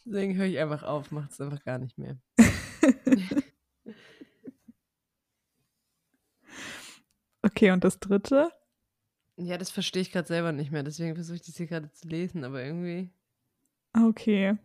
Deswegen 0.04 0.34
höre 0.36 0.46
ich 0.46 0.58
einfach 0.58 0.82
auf, 0.82 1.10
macht 1.12 1.30
es 1.32 1.40
einfach 1.40 1.62
gar 1.62 1.78
nicht 1.78 1.98
mehr. 1.98 2.18
Okay, 7.42 7.70
und 7.70 7.84
das 7.84 7.98
dritte? 8.00 8.50
Ja, 9.36 9.58
das 9.58 9.70
verstehe 9.72 10.02
ich 10.02 10.12
gerade 10.12 10.28
selber 10.28 10.52
nicht 10.52 10.70
mehr, 10.70 10.82
deswegen 10.84 11.14
versuche 11.16 11.36
ich 11.36 11.42
das 11.42 11.56
hier 11.56 11.66
gerade 11.66 11.90
zu 11.92 12.06
lesen, 12.08 12.44
aber 12.44 12.62
irgendwie. 12.62 13.10
Okay. 13.96 14.56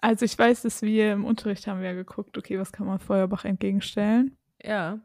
Also 0.00 0.24
ich 0.24 0.38
weiß, 0.38 0.62
dass 0.62 0.82
wir 0.82 1.12
im 1.12 1.24
Unterricht 1.24 1.66
haben 1.66 1.80
wir 1.80 1.88
ja 1.88 1.94
geguckt, 1.94 2.36
okay, 2.38 2.58
was 2.58 2.72
kann 2.72 2.86
man 2.86 2.98
Feuerbach 2.98 3.44
entgegenstellen? 3.44 4.36
Ja. 4.62 5.00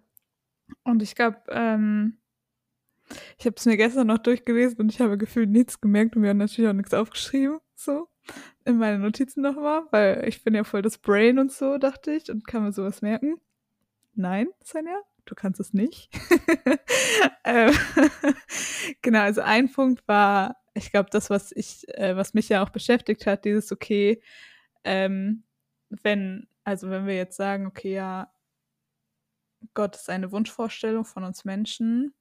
Und 0.84 1.04
ich 1.04 1.16
glaube, 1.16 1.42
ähm, 1.50 2.20
Ich 3.38 3.46
habe 3.46 3.56
es 3.58 3.66
mir 3.66 3.78
gestern 3.78 4.08
noch 4.08 4.18
durchgelesen 4.20 4.80
und 4.80 4.92
ich 4.92 5.00
habe 5.00 5.18
gefühlt 5.18 5.50
nichts 5.50 5.80
gemerkt 5.82 6.16
und 6.16 6.22
mir 6.22 6.30
haben 6.30 6.38
natürlich 6.38 6.70
auch 6.70 6.74
nichts 6.74 6.94
aufgeschrieben, 6.94 7.60
so 7.76 8.08
in 8.66 8.78
meine 8.78 9.00
Notizen 9.00 9.42
nochmal, 9.42 9.84
weil 9.92 10.28
ich 10.28 10.44
bin 10.44 10.56
ja 10.56 10.64
voll 10.64 10.82
das 10.82 10.98
Brain 10.98 11.38
und 11.40 11.52
so, 11.52 11.78
dachte 11.78 12.12
ich, 12.14 12.32
und 12.32 12.48
kann 12.48 12.64
mir 12.64 12.72
sowas 12.74 13.02
merken. 13.02 13.40
Nein, 14.16 14.48
Svenja, 14.64 15.02
du 15.26 15.36
kannst 15.36 15.60
es 15.60 15.74
nicht. 15.74 16.10
ähm, 17.44 17.74
genau, 19.02 19.20
also 19.20 19.42
ein 19.42 19.72
Punkt 19.72 20.08
war, 20.08 20.58
ich 20.74 20.92
glaube, 20.92 21.10
das, 21.12 21.30
was 21.30 21.52
ich, 21.52 21.88
äh, 21.98 22.16
was 22.16 22.34
mich 22.34 22.50
ja 22.50 22.64
auch 22.64 22.70
beschäftigt 22.70 23.26
hat, 23.28 23.46
dieses 23.46 23.72
okay, 23.72 24.22
ähm, 24.84 25.44
wenn, 25.90 26.48
also 26.64 26.90
wenn 26.90 27.08
wir 27.08 27.16
jetzt 27.16 27.38
sagen, 27.38 27.68
okay, 27.68 27.94
ja, 27.94 28.32
Gott 29.74 29.96
ist 29.96 30.10
eine 30.10 30.32
Wunschvorstellung 30.32 31.06
von 31.06 31.24
uns 31.24 31.44
Menschen, 31.44 32.14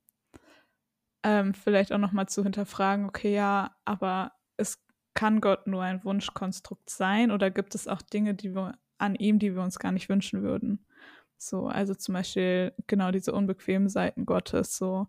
ähm, 1.22 1.54
vielleicht 1.54 1.92
auch 1.92 1.98
nochmal 1.98 2.28
zu 2.28 2.42
hinterfragen, 2.42 3.06
okay, 3.06 3.34
ja, 3.34 3.76
aber 3.84 4.32
es 4.56 4.84
kann 5.14 5.40
Gott 5.40 5.66
nur 5.66 5.82
ein 5.82 6.04
Wunschkonstrukt 6.04 6.90
sein 6.90 7.30
oder 7.30 7.50
gibt 7.50 7.74
es 7.74 7.86
auch 7.86 8.02
Dinge, 8.02 8.34
die 8.34 8.54
wir 8.54 8.78
an 8.98 9.14
ihm, 9.14 9.38
die 9.38 9.54
wir 9.54 9.62
uns 9.62 9.78
gar 9.78 9.92
nicht 9.92 10.08
wünschen 10.08 10.42
würden? 10.42 10.86
So, 11.36 11.66
also 11.66 11.94
zum 11.94 12.14
Beispiel 12.14 12.72
genau 12.86 13.10
diese 13.10 13.32
unbequemen 13.32 13.88
Seiten 13.88 14.26
Gottes, 14.26 14.76
so. 14.76 15.08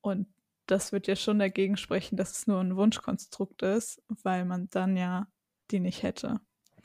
Und 0.00 0.28
das 0.66 0.92
wird 0.92 1.06
ja 1.06 1.16
schon 1.16 1.38
dagegen 1.38 1.76
sprechen, 1.76 2.16
dass 2.16 2.32
es 2.32 2.46
nur 2.46 2.60
ein 2.60 2.76
Wunschkonstrukt 2.76 3.62
ist, 3.62 4.02
weil 4.08 4.44
man 4.44 4.68
dann 4.70 4.96
ja 4.96 5.28
die 5.70 5.80
nicht 5.80 6.02
hätte. 6.02 6.40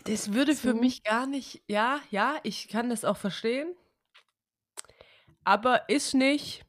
Das 0.05 0.33
würde 0.33 0.53
so. 0.53 0.61
für 0.69 0.73
mich 0.73 1.03
gar 1.03 1.27
nicht, 1.27 1.63
ja, 1.67 1.99
ja, 2.09 2.39
ich 2.43 2.67
kann 2.67 2.89
das 2.89 3.05
auch 3.05 3.17
verstehen. 3.17 3.75
Aber 5.43 5.89
ist 5.89 6.13
nicht 6.13 6.65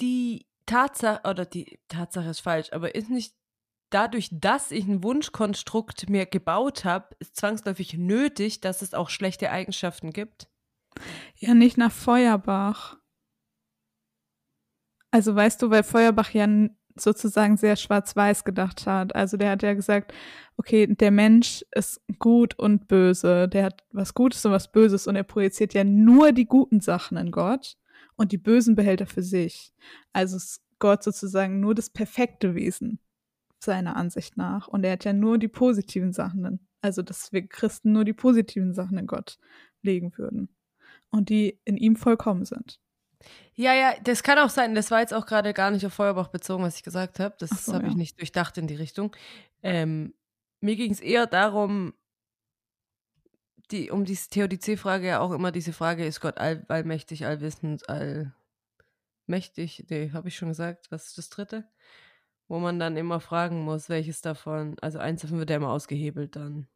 die 0.00 0.46
Tatsache, 0.66 1.28
oder 1.28 1.44
die 1.44 1.78
Tatsache 1.88 2.28
ist 2.28 2.40
falsch, 2.40 2.72
aber 2.72 2.94
ist 2.94 3.10
nicht 3.10 3.34
dadurch, 3.94 4.28
dass 4.32 4.72
ich 4.72 4.86
ein 4.86 5.04
Wunschkonstrukt 5.04 6.10
mir 6.10 6.26
gebaut 6.26 6.84
habe, 6.84 7.14
ist 7.20 7.36
zwangsläufig 7.36 7.94
nötig, 7.94 8.60
dass 8.60 8.82
es 8.82 8.92
auch 8.92 9.08
schlechte 9.08 9.50
Eigenschaften 9.50 10.12
gibt? 10.12 10.48
Ja, 11.36 11.54
nicht 11.54 11.78
nach 11.78 11.92
Feuerbach. 11.92 12.96
Also 15.10 15.34
weißt 15.34 15.62
du, 15.62 15.70
weil 15.70 15.84
Feuerbach 15.84 16.30
ja 16.30 16.48
sozusagen 16.96 17.56
sehr 17.56 17.76
schwarz-weiß 17.76 18.44
gedacht 18.44 18.86
hat. 18.86 19.14
Also 19.14 19.36
der 19.36 19.50
hat 19.50 19.62
ja 19.62 19.74
gesagt, 19.74 20.12
okay, 20.56 20.86
der 20.88 21.10
Mensch 21.10 21.64
ist 21.72 22.00
gut 22.18 22.58
und 22.58 22.88
böse. 22.88 23.48
Der 23.48 23.64
hat 23.64 23.84
was 23.90 24.14
Gutes 24.14 24.44
und 24.44 24.52
was 24.52 24.70
Böses 24.70 25.06
und 25.06 25.16
er 25.16 25.24
projiziert 25.24 25.74
ja 25.74 25.84
nur 25.84 26.32
die 26.32 26.46
guten 26.46 26.80
Sachen 26.80 27.16
in 27.16 27.30
Gott 27.30 27.76
und 28.16 28.32
die 28.32 28.38
bösen 28.38 28.74
behält 28.74 29.00
er 29.00 29.06
für 29.06 29.22
sich. 29.22 29.72
Also 30.12 30.36
ist 30.36 30.62
Gott 30.78 31.02
sozusagen 31.02 31.60
nur 31.60 31.74
das 31.74 31.90
perfekte 31.90 32.54
Wesen 32.54 33.00
seiner 33.64 33.96
Ansicht 33.96 34.36
nach. 34.36 34.68
Und 34.68 34.84
er 34.84 34.92
hat 34.92 35.04
ja 35.04 35.12
nur 35.12 35.38
die 35.38 35.48
positiven 35.48 36.12
Sachen, 36.12 36.66
also 36.80 37.02
dass 37.02 37.32
wir 37.32 37.46
Christen 37.46 37.92
nur 37.92 38.04
die 38.04 38.12
positiven 38.12 38.74
Sachen 38.74 38.98
in 38.98 39.06
Gott 39.06 39.38
legen 39.82 40.16
würden. 40.16 40.48
Und 41.10 41.28
die 41.28 41.60
in 41.64 41.76
ihm 41.76 41.96
vollkommen 41.96 42.44
sind. 42.44 42.80
Ja, 43.54 43.72
ja, 43.72 43.94
das 44.02 44.22
kann 44.22 44.38
auch 44.38 44.50
sein. 44.50 44.74
Das 44.74 44.90
war 44.90 45.00
jetzt 45.00 45.14
auch 45.14 45.26
gerade 45.26 45.54
gar 45.54 45.70
nicht 45.70 45.86
auf 45.86 45.94
Feuerbach 45.94 46.28
bezogen, 46.28 46.64
was 46.64 46.76
ich 46.76 46.82
gesagt 46.82 47.20
habe. 47.20 47.36
Das 47.38 47.50
so, 47.66 47.74
habe 47.74 47.84
ja. 47.84 47.90
ich 47.90 47.96
nicht 47.96 48.18
durchdacht 48.18 48.58
in 48.58 48.66
die 48.66 48.74
Richtung. 48.74 49.14
Ähm, 49.62 50.12
mir 50.60 50.76
ging 50.76 50.90
es 50.92 51.00
eher 51.00 51.26
darum, 51.26 51.94
die, 53.70 53.90
um 53.90 54.04
diese 54.04 54.28
Theodizee-Frage 54.30 55.06
ja 55.06 55.20
auch 55.20 55.32
immer 55.32 55.52
diese 55.52 55.72
Frage, 55.72 56.04
ist 56.04 56.20
Gott 56.20 56.38
all, 56.38 56.64
allmächtig, 56.68 57.26
allwissend, 57.26 57.84
allmächtig? 57.88 59.86
Nee, 59.88 60.10
habe 60.12 60.28
ich 60.28 60.36
schon 60.36 60.48
gesagt. 60.48 60.90
Was 60.90 61.06
ist 61.08 61.18
das 61.18 61.30
dritte? 61.30 61.64
Wo 62.48 62.58
man 62.58 62.78
dann 62.78 62.96
immer 62.96 63.20
fragen 63.20 63.62
muss, 63.62 63.88
welches 63.88 64.20
davon, 64.20 64.76
also 64.80 64.98
eins 64.98 65.22
davon 65.22 65.38
wird 65.38 65.50
ja 65.50 65.56
immer 65.56 65.70
ausgehebelt 65.70 66.36
dann. 66.36 66.68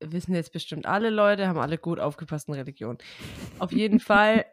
Wissen 0.00 0.34
jetzt 0.34 0.52
bestimmt 0.52 0.86
alle 0.86 1.10
Leute, 1.10 1.48
haben 1.48 1.58
alle 1.58 1.78
gut 1.78 2.00
aufgepasst 2.00 2.48
in 2.48 2.54
Religion. 2.54 2.98
Auf 3.58 3.72
jeden 3.72 4.00
Fall 4.00 4.44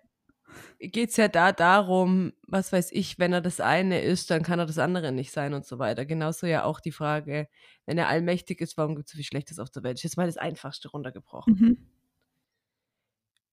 geht 0.80 1.10
es 1.10 1.18
ja 1.18 1.28
da 1.28 1.52
darum, 1.52 2.34
was 2.48 2.72
weiß 2.72 2.92
ich, 2.92 3.20
wenn 3.20 3.34
er 3.34 3.42
das 3.42 3.60
eine 3.60 4.02
ist, 4.02 4.30
dann 4.30 4.44
kann 4.44 4.60
er 4.60 4.66
das 4.66 4.78
andere 4.78 5.12
nicht 5.12 5.32
sein 5.32 5.54
und 5.54 5.66
so 5.66 5.80
weiter. 5.80 6.06
Genauso 6.06 6.46
ja 6.46 6.64
auch 6.64 6.80
die 6.80 6.92
Frage, 6.92 7.48
wenn 7.86 7.98
er 7.98 8.08
allmächtig 8.08 8.62
ist, 8.62 8.78
warum 8.78 8.96
gibt 8.96 9.08
es 9.08 9.14
so 9.14 9.18
viel 9.18 9.26
Schlechtes 9.26 9.60
auf 9.60 9.70
der 9.70 9.84
Welt? 9.84 10.04
Ist 10.04 10.18
mal 10.18 10.28
das 10.28 10.38
Einfachste 10.38 10.90
runtergebrochen. 10.90 11.54
Mhm. 11.54 11.78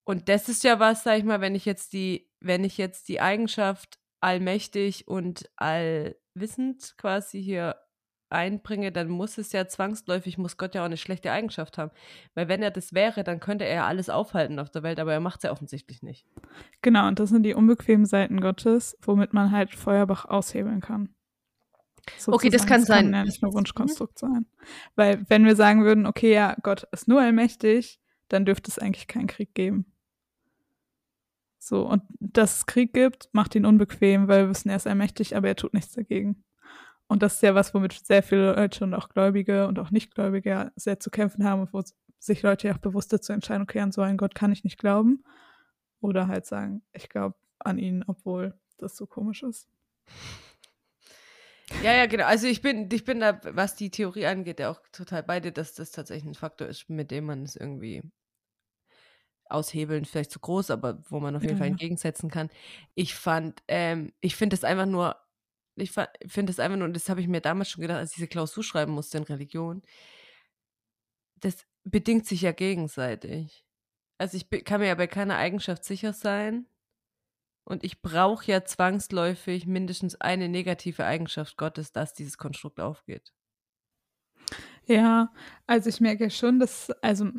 Und 0.04 0.28
das 0.28 0.48
ist 0.48 0.64
ja 0.64 0.80
was, 0.80 1.04
sag 1.04 1.18
ich 1.18 1.24
mal, 1.24 1.40
wenn 1.40 1.54
ich 1.54 1.64
jetzt 1.64 1.92
die, 1.92 2.28
wenn 2.40 2.64
ich 2.64 2.78
jetzt 2.78 3.08
die 3.08 3.20
Eigenschaft 3.20 3.99
allmächtig 4.20 5.08
und 5.08 5.50
all 5.56 6.16
wissend 6.34 6.94
quasi 6.96 7.42
hier 7.42 7.76
einbringe, 8.30 8.92
dann 8.92 9.08
muss 9.08 9.38
es 9.38 9.52
ja 9.52 9.66
zwangsläufig, 9.66 10.38
muss 10.38 10.56
Gott 10.56 10.74
ja 10.74 10.82
auch 10.82 10.86
eine 10.86 10.96
schlechte 10.96 11.32
Eigenschaft 11.32 11.78
haben. 11.78 11.90
Weil 12.34 12.48
wenn 12.48 12.62
er 12.62 12.70
das 12.70 12.94
wäre, 12.94 13.24
dann 13.24 13.40
könnte 13.40 13.64
er 13.64 13.74
ja 13.74 13.86
alles 13.86 14.08
aufhalten 14.08 14.58
auf 14.58 14.70
der 14.70 14.82
Welt, 14.82 15.00
aber 15.00 15.12
er 15.12 15.20
macht 15.20 15.38
es 15.38 15.42
ja 15.44 15.52
offensichtlich 15.52 16.02
nicht. 16.02 16.26
Genau, 16.80 17.08
und 17.08 17.18
das 17.18 17.30
sind 17.30 17.42
die 17.42 17.54
unbequemen 17.54 18.06
Seiten 18.06 18.40
Gottes, 18.40 18.96
womit 19.02 19.32
man 19.32 19.50
halt 19.50 19.74
Feuerbach 19.74 20.24
aushebeln 20.26 20.80
kann. 20.80 21.14
Sozusagen. 22.16 22.34
Okay, 22.34 22.50
das 22.50 22.66
kann 22.66 22.80
das 22.80 22.88
sein. 22.88 23.04
Kann 23.06 23.14
ja 23.14 23.24
nicht 23.24 23.42
nur 23.42 23.52
Wunschkonstrukt 23.52 24.22
mhm. 24.22 24.26
sein. 24.26 24.46
Weil 24.94 25.24
wenn 25.28 25.44
wir 25.44 25.56
sagen 25.56 25.84
würden, 25.84 26.06
okay, 26.06 26.32
ja, 26.32 26.56
Gott 26.62 26.86
ist 26.92 27.08
nur 27.08 27.20
allmächtig, 27.20 28.00
dann 28.28 28.44
dürfte 28.44 28.70
es 28.70 28.78
eigentlich 28.78 29.08
keinen 29.08 29.26
Krieg 29.26 29.54
geben. 29.54 29.89
So, 31.62 31.86
und 31.86 32.02
dass 32.18 32.56
es 32.56 32.66
Krieg 32.66 32.94
gibt, 32.94 33.28
macht 33.32 33.54
ihn 33.54 33.66
unbequem, 33.66 34.28
weil 34.28 34.44
wir 34.44 34.48
wissen, 34.48 34.70
er 34.70 34.76
ist 34.76 34.86
allmächtig, 34.86 35.36
aber 35.36 35.48
er 35.48 35.56
tut 35.56 35.74
nichts 35.74 35.92
dagegen. 35.92 36.42
Und 37.06 37.22
das 37.22 37.34
ist 37.34 37.42
ja 37.42 37.54
was, 37.54 37.74
womit 37.74 37.92
sehr 37.92 38.22
viele 38.22 38.54
Leute 38.54 38.82
und 38.82 38.94
auch 38.94 39.10
Gläubige 39.10 39.68
und 39.68 39.78
auch 39.78 39.90
Nichtgläubige 39.90 40.72
sehr 40.74 41.00
zu 41.00 41.10
kämpfen 41.10 41.44
haben 41.44 41.60
und 41.60 41.72
wo 41.74 41.82
sich 42.18 42.42
Leute 42.42 42.68
ja 42.68 42.74
auch 42.74 42.78
bewusst 42.78 43.12
dazu 43.12 43.34
entscheiden, 43.34 43.62
okay, 43.62 43.80
an 43.80 43.92
so 43.92 44.00
einen 44.00 44.16
Gott 44.16 44.34
kann 44.34 44.52
ich 44.52 44.64
nicht 44.64 44.78
glauben. 44.78 45.22
Oder 46.00 46.28
halt 46.28 46.46
sagen, 46.46 46.82
ich 46.94 47.10
glaube 47.10 47.36
an 47.58 47.78
ihn, 47.78 48.04
obwohl 48.06 48.54
das 48.78 48.96
so 48.96 49.06
komisch 49.06 49.42
ist. 49.42 49.68
Ja, 51.82 51.92
ja, 51.92 52.06
genau. 52.06 52.24
Also 52.24 52.46
ich 52.46 52.62
bin, 52.62 52.88
ich 52.90 53.04
bin 53.04 53.20
da, 53.20 53.38
was 53.42 53.76
die 53.76 53.90
Theorie 53.90 54.26
angeht, 54.26 54.60
ja 54.60 54.70
auch 54.70 54.80
total 54.92 55.22
bei 55.22 55.40
dir, 55.40 55.52
dass 55.52 55.74
das 55.74 55.90
tatsächlich 55.90 56.24
ein 56.30 56.34
Faktor 56.34 56.68
ist, 56.68 56.88
mit 56.88 57.10
dem 57.10 57.26
man 57.26 57.42
es 57.42 57.54
irgendwie 57.54 58.02
aushebeln 59.50 60.04
vielleicht 60.04 60.30
zu 60.30 60.40
groß, 60.40 60.70
aber 60.70 61.02
wo 61.08 61.20
man 61.20 61.36
auf 61.36 61.42
jeden 61.42 61.54
ja, 61.54 61.58
Fall 61.58 61.68
entgegensetzen 61.68 62.30
kann. 62.30 62.50
Ich 62.94 63.14
fand, 63.14 63.62
ähm, 63.68 64.12
ich 64.20 64.36
finde 64.36 64.54
es 64.54 64.64
einfach 64.64 64.86
nur, 64.86 65.16
ich 65.76 65.92
finde 65.92 66.50
es 66.50 66.60
einfach 66.60 66.76
nur, 66.76 66.86
und 66.86 66.94
das 66.94 67.08
habe 67.08 67.20
ich 67.20 67.28
mir 67.28 67.40
damals 67.40 67.70
schon 67.70 67.82
gedacht, 67.82 67.98
als 67.98 68.10
ich 68.10 68.16
diese 68.16 68.28
Klausur 68.28 68.62
schreiben 68.62 68.92
musste 68.92 69.18
in 69.18 69.24
Religion, 69.24 69.82
das 71.36 71.66
bedingt 71.84 72.26
sich 72.26 72.42
ja 72.42 72.52
gegenseitig. 72.52 73.64
Also 74.18 74.36
ich 74.36 74.64
kann 74.64 74.80
mir 74.80 74.88
ja 74.88 74.94
bei 74.94 75.06
keiner 75.06 75.36
Eigenschaft 75.36 75.84
sicher 75.84 76.12
sein. 76.12 76.66
Und 77.64 77.84
ich 77.84 78.02
brauche 78.02 78.50
ja 78.50 78.64
zwangsläufig 78.64 79.66
mindestens 79.66 80.20
eine 80.20 80.48
negative 80.48 81.04
Eigenschaft 81.04 81.56
Gottes, 81.56 81.92
dass 81.92 82.14
dieses 82.14 82.36
Konstrukt 82.36 82.80
aufgeht. 82.80 83.32
Ja, 84.86 85.32
also 85.66 85.88
ich 85.88 86.00
merke 86.00 86.30
schon, 86.30 86.58
dass, 86.58 86.90
also 87.02 87.30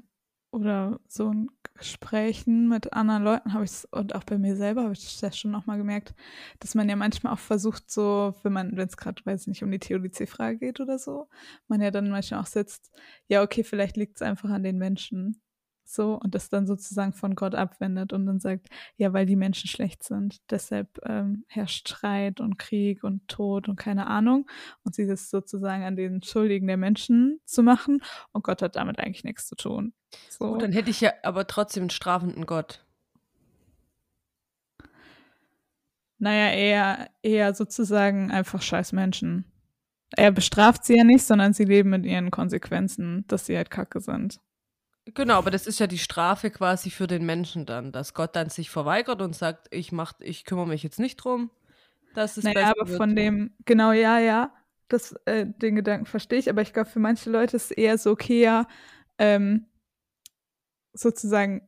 oder 0.51 0.99
so 1.07 1.31
in 1.31 1.49
Gesprächen 1.81 2.69
mit 2.69 2.93
anderen 2.93 3.23
Leuten 3.23 3.53
habe 3.53 3.65
ich 3.65 3.71
es 3.71 3.85
und 3.85 4.15
auch 4.15 4.23
bei 4.23 4.37
mir 4.37 4.55
selber 4.55 4.83
habe 4.83 4.93
ich 4.93 5.19
das 5.19 5.37
schon 5.37 5.51
nochmal 5.51 5.77
gemerkt, 5.77 6.13
dass 6.59 6.75
man 6.75 6.87
ja 6.87 6.95
manchmal 6.95 7.33
auch 7.33 7.39
versucht, 7.39 7.91
so, 7.91 8.35
wenn 8.43 8.53
man, 8.53 8.77
wenn 8.77 8.87
es 8.87 8.97
gerade, 8.97 9.21
weiß 9.25 9.41
ich 9.41 9.47
nicht, 9.47 9.63
um 9.63 9.71
die 9.71 9.79
Theodizee-Frage 9.79 10.59
geht 10.59 10.79
oder 10.79 10.99
so, 10.99 11.27
man 11.67 11.81
ja 11.81 11.91
dann 11.91 12.09
manchmal 12.09 12.41
auch 12.41 12.45
sitzt, 12.45 12.91
ja, 13.27 13.41
okay, 13.41 13.63
vielleicht 13.63 13.97
liegt 13.97 14.15
es 14.17 14.21
einfach 14.21 14.49
an 14.49 14.63
den 14.63 14.77
Menschen 14.77 15.41
so 15.83 16.19
und 16.19 16.35
das 16.35 16.49
dann 16.49 16.67
sozusagen 16.67 17.13
von 17.13 17.35
Gott 17.35 17.55
abwendet 17.55 18.13
und 18.13 18.25
dann 18.25 18.39
sagt, 18.39 18.67
ja, 18.97 19.13
weil 19.13 19.25
die 19.25 19.35
Menschen 19.35 19.67
schlecht 19.67 20.03
sind, 20.03 20.39
deshalb 20.49 20.99
ähm, 21.03 21.45
herrscht 21.47 21.89
Streit 21.89 22.39
und 22.39 22.57
Krieg 22.57 23.03
und 23.03 23.27
Tod 23.27 23.67
und 23.67 23.75
keine 23.75 24.07
Ahnung. 24.07 24.49
Und 24.83 24.95
sie 24.95 25.07
das 25.07 25.29
sozusagen 25.29 25.83
an 25.83 25.95
den 25.95 26.23
Schuldigen 26.23 26.67
der 26.67 26.77
Menschen 26.77 27.41
zu 27.45 27.63
machen. 27.63 28.01
Und 28.31 28.43
Gott 28.43 28.61
hat 28.61 28.75
damit 28.75 28.99
eigentlich 28.99 29.23
nichts 29.23 29.47
zu 29.47 29.55
tun. 29.55 29.93
So. 30.29 30.51
Gut, 30.51 30.61
dann 30.61 30.71
hätte 30.71 30.89
ich 30.89 31.01
ja 31.01 31.13
aber 31.23 31.47
trotzdem 31.47 31.83
einen 31.83 31.89
strafenden 31.89 32.45
Gott. 32.45 32.83
Naja, 36.17 36.53
eher, 36.53 37.09
eher 37.23 37.55
sozusagen 37.55 38.31
einfach 38.31 38.61
scheiß 38.61 38.91
Menschen. 38.93 39.45
Er 40.15 40.31
bestraft 40.31 40.85
sie 40.85 40.97
ja 40.97 41.03
nicht, 41.03 41.25
sondern 41.25 41.53
sie 41.53 41.63
leben 41.63 41.89
mit 41.89 42.05
ihren 42.05 42.31
Konsequenzen, 42.31 43.25
dass 43.27 43.45
sie 43.45 43.57
halt 43.57 43.71
kacke 43.71 44.01
sind. 44.01 44.39
Genau, 45.05 45.35
aber 45.35 45.49
das 45.49 45.65
ist 45.65 45.79
ja 45.79 45.87
die 45.87 45.97
Strafe 45.97 46.51
quasi 46.51 46.91
für 46.91 47.07
den 47.07 47.25
Menschen 47.25 47.65
dann, 47.65 47.91
dass 47.91 48.13
Gott 48.13 48.35
dann 48.35 48.49
sich 48.49 48.69
verweigert 48.69 49.21
und 49.21 49.35
sagt, 49.35 49.67
ich 49.71 49.91
mach, 49.91 50.13
ich 50.19 50.45
kümmere 50.45 50.67
mich 50.67 50.83
jetzt 50.83 50.99
nicht 50.99 51.17
drum. 51.17 51.49
Das 52.13 52.37
ist 52.37 52.43
naja, 52.43 52.71
aber 52.77 52.87
wird. 52.87 52.97
von 52.97 53.15
dem, 53.15 53.55
genau, 53.65 53.91
ja, 53.93 54.19
ja, 54.19 54.53
das, 54.89 55.13
äh, 55.25 55.47
den 55.47 55.75
Gedanken 55.75 56.05
verstehe 56.05 56.37
ich, 56.37 56.49
aber 56.49 56.61
ich 56.61 56.73
glaube, 56.73 56.89
für 56.89 56.99
manche 56.99 57.29
Leute 57.29 57.55
ist 57.55 57.71
es 57.71 57.71
eher 57.71 57.97
so, 57.97 58.11
okay, 58.11 58.43
ja, 58.43 58.67
ähm, 59.17 59.65
sozusagen, 60.93 61.61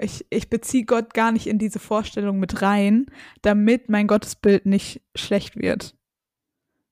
ich, 0.00 0.26
ich 0.30 0.48
beziehe 0.48 0.84
Gott 0.84 1.14
gar 1.14 1.32
nicht 1.32 1.46
in 1.46 1.58
diese 1.58 1.78
Vorstellung 1.78 2.38
mit 2.38 2.62
rein, 2.62 3.06
damit 3.42 3.88
mein 3.88 4.06
Gottesbild 4.06 4.66
nicht 4.66 5.02
schlecht 5.14 5.56
wird. 5.56 5.94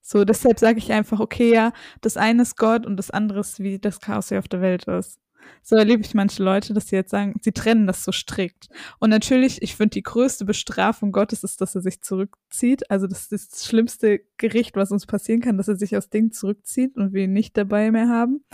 So, 0.03 0.25
deshalb 0.25 0.61
sage 0.61 0.79
ich 0.79 0.93
einfach, 0.93 1.19
okay, 1.19 1.53
ja, 1.53 1.73
das 2.01 2.17
eine 2.17 2.43
ist 2.43 2.57
Gott 2.57 2.87
und 2.87 2.97
das 2.97 3.11
andere 3.11 3.41
ist, 3.41 3.61
wie 3.61 3.79
das 3.79 4.01
Chaos 4.01 4.29
hier 4.29 4.39
auf 4.39 4.49
der 4.49 4.61
Welt 4.61 4.85
ist. 4.85 5.19
So 5.63 5.77
erlebe 5.77 6.03
ich 6.03 6.15
manche 6.15 6.43
Leute, 6.43 6.75
dass 6.75 6.89
sie 6.89 6.97
jetzt 6.97 7.11
sagen, 7.11 7.35
sie 7.41 7.53
trennen 7.53 7.87
das 7.87 8.05
so 8.05 8.13
strikt. 8.13 8.69
Und 8.99 9.11
natürlich, 9.11 9.63
ich 9.63 9.77
finde, 9.77 9.91
die 9.91 10.03
größte 10.03 10.45
Bestrafung 10.45 11.13
Gottes 11.13 11.43
ist, 11.45 11.61
dass 11.61 11.75
er 11.75 11.81
sich 11.81 12.03
zurückzieht. 12.03 12.91
Also 12.91 13.07
das 13.07 13.33
ist 13.33 13.53
das 13.53 13.67
schlimmste 13.67 14.21
Gericht, 14.37 14.77
was 14.77 14.93
uns 14.93 15.07
passieren 15.07 15.41
kann, 15.41 15.57
dass 15.57 15.69
er 15.69 15.77
sich 15.77 15.97
aus 15.97 16.09
Dingen 16.09 16.33
zurückzieht 16.33 16.97
und 16.97 17.13
wir 17.13 17.25
ihn 17.25 17.33
nicht 17.33 17.57
dabei 17.57 17.91
mehr 17.91 18.09
haben 18.09 18.45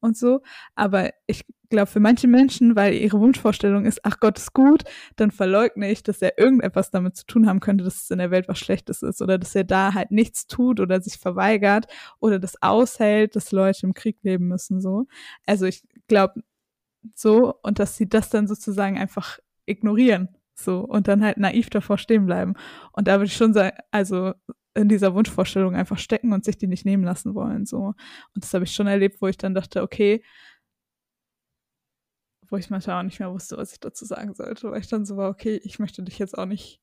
und 0.00 0.16
so. 0.16 0.42
Aber 0.74 1.10
ich 1.26 1.44
glaube, 1.68 1.90
für 1.90 2.00
manche 2.00 2.28
Menschen, 2.28 2.76
weil 2.76 2.94
ihre 2.94 3.18
Wunschvorstellung 3.20 3.84
ist, 3.86 4.00
ach 4.04 4.20
Gott 4.20 4.38
ist 4.38 4.52
gut, 4.52 4.84
dann 5.16 5.30
verleugne 5.30 5.90
ich, 5.90 6.02
dass 6.02 6.22
er 6.22 6.38
irgendetwas 6.38 6.90
damit 6.90 7.16
zu 7.16 7.26
tun 7.26 7.46
haben 7.48 7.60
könnte, 7.60 7.84
dass 7.84 8.02
es 8.02 8.10
in 8.10 8.18
der 8.18 8.30
Welt 8.30 8.48
was 8.48 8.58
Schlechtes 8.58 9.02
ist 9.02 9.20
oder 9.22 9.38
dass 9.38 9.54
er 9.54 9.64
da 9.64 9.94
halt 9.94 10.10
nichts 10.10 10.46
tut 10.46 10.80
oder 10.80 11.00
sich 11.00 11.18
verweigert 11.18 11.86
oder 12.20 12.38
das 12.38 12.62
aushält, 12.62 13.36
dass 13.36 13.52
Leute 13.52 13.86
im 13.86 13.94
Krieg 13.94 14.18
leben 14.22 14.48
müssen, 14.48 14.80
so. 14.80 15.06
Also 15.46 15.66
ich 15.66 15.82
glaube, 16.08 16.42
so 17.14 17.54
und 17.62 17.78
dass 17.78 17.96
sie 17.96 18.08
das 18.08 18.30
dann 18.30 18.46
sozusagen 18.48 18.98
einfach 18.98 19.38
ignorieren, 19.66 20.28
so 20.54 20.80
und 20.80 21.08
dann 21.08 21.22
halt 21.24 21.38
naiv 21.38 21.70
davor 21.70 21.98
stehen 21.98 22.26
bleiben. 22.26 22.54
Und 22.92 23.08
da 23.08 23.14
würde 23.14 23.26
ich 23.26 23.36
schon 23.36 23.52
sagen, 23.52 23.76
also 23.90 24.34
in 24.76 24.88
dieser 24.88 25.14
Wunschvorstellung 25.14 25.74
einfach 25.74 25.98
stecken 25.98 26.32
und 26.32 26.44
sich 26.44 26.58
die 26.58 26.66
nicht 26.66 26.84
nehmen 26.84 27.04
lassen 27.04 27.34
wollen. 27.34 27.66
So. 27.66 27.94
Und 28.34 28.44
das 28.44 28.52
habe 28.54 28.64
ich 28.64 28.72
schon 28.72 28.86
erlebt, 28.86 29.20
wo 29.20 29.26
ich 29.26 29.38
dann 29.38 29.54
dachte, 29.54 29.82
okay, 29.82 30.22
wo 32.50 32.56
ich 32.56 32.70
manchmal 32.70 33.00
auch 33.00 33.02
nicht 33.02 33.18
mehr 33.18 33.32
wusste, 33.32 33.56
was 33.56 33.72
ich 33.72 33.80
dazu 33.80 34.04
sagen 34.04 34.34
sollte, 34.34 34.70
weil 34.70 34.80
ich 34.80 34.88
dann 34.88 35.04
so 35.04 35.16
war, 35.16 35.30
okay, 35.30 35.60
ich 35.64 35.78
möchte 35.78 36.02
dich 36.02 36.18
jetzt 36.18 36.36
auch 36.38 36.46
nicht, 36.46 36.80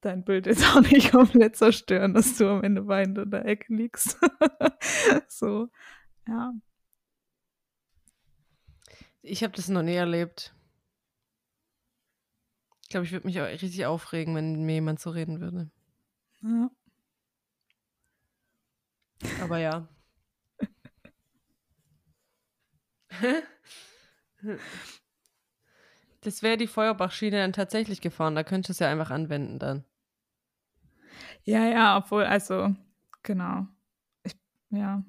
dein 0.00 0.24
Bild 0.24 0.46
jetzt 0.46 0.64
auch 0.64 0.80
nicht 0.80 1.10
komplett 1.12 1.56
zerstören, 1.56 2.14
dass 2.14 2.36
du 2.38 2.48
am 2.48 2.62
Ende 2.62 2.86
weinend 2.86 3.18
in 3.18 3.30
der 3.30 3.44
Ecke 3.44 3.74
liegst. 3.74 4.18
so, 5.28 5.68
ja. 6.26 6.52
Ich 9.22 9.42
habe 9.42 9.54
das 9.54 9.68
noch 9.68 9.82
nie 9.82 9.94
erlebt. 9.94 10.54
Ich 12.82 12.88
glaube, 12.88 13.04
ich 13.04 13.12
würde 13.12 13.26
mich 13.26 13.38
auch 13.40 13.46
richtig 13.46 13.84
aufregen, 13.84 14.34
wenn 14.34 14.64
mir 14.64 14.76
jemand 14.76 15.00
so 15.00 15.10
reden 15.10 15.40
würde. 15.40 15.70
Ja. 16.42 16.70
Aber 19.42 19.58
ja. 19.58 19.88
Das 26.20 26.42
wäre 26.42 26.56
die 26.56 26.66
Feuerbachschiene 26.66 27.38
dann 27.38 27.52
tatsächlich 27.52 28.00
gefahren. 28.00 28.34
Da 28.34 28.44
könntest 28.44 28.68
du 28.68 28.72
es 28.72 28.78
ja 28.80 28.90
einfach 28.90 29.10
anwenden 29.10 29.58
dann. 29.58 29.84
Ja, 31.44 31.64
ja, 31.64 31.96
obwohl, 31.96 32.24
also, 32.24 32.74
genau. 33.22 33.66
Ich, 34.22 34.36
ja. 34.70 35.02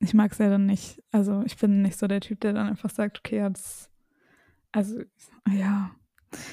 Ich 0.00 0.14
mag 0.14 0.32
es 0.32 0.38
ja 0.38 0.48
dann 0.48 0.66
nicht. 0.66 1.02
Also, 1.10 1.42
ich 1.46 1.56
bin 1.56 1.82
nicht 1.82 1.98
so 1.98 2.06
der 2.06 2.20
Typ, 2.20 2.40
der 2.40 2.52
dann 2.52 2.68
einfach 2.68 2.90
sagt, 2.90 3.18
okay, 3.18 3.38
ja, 3.38 3.50
das. 3.50 3.90
Also, 4.70 5.00
ja. 5.50 5.90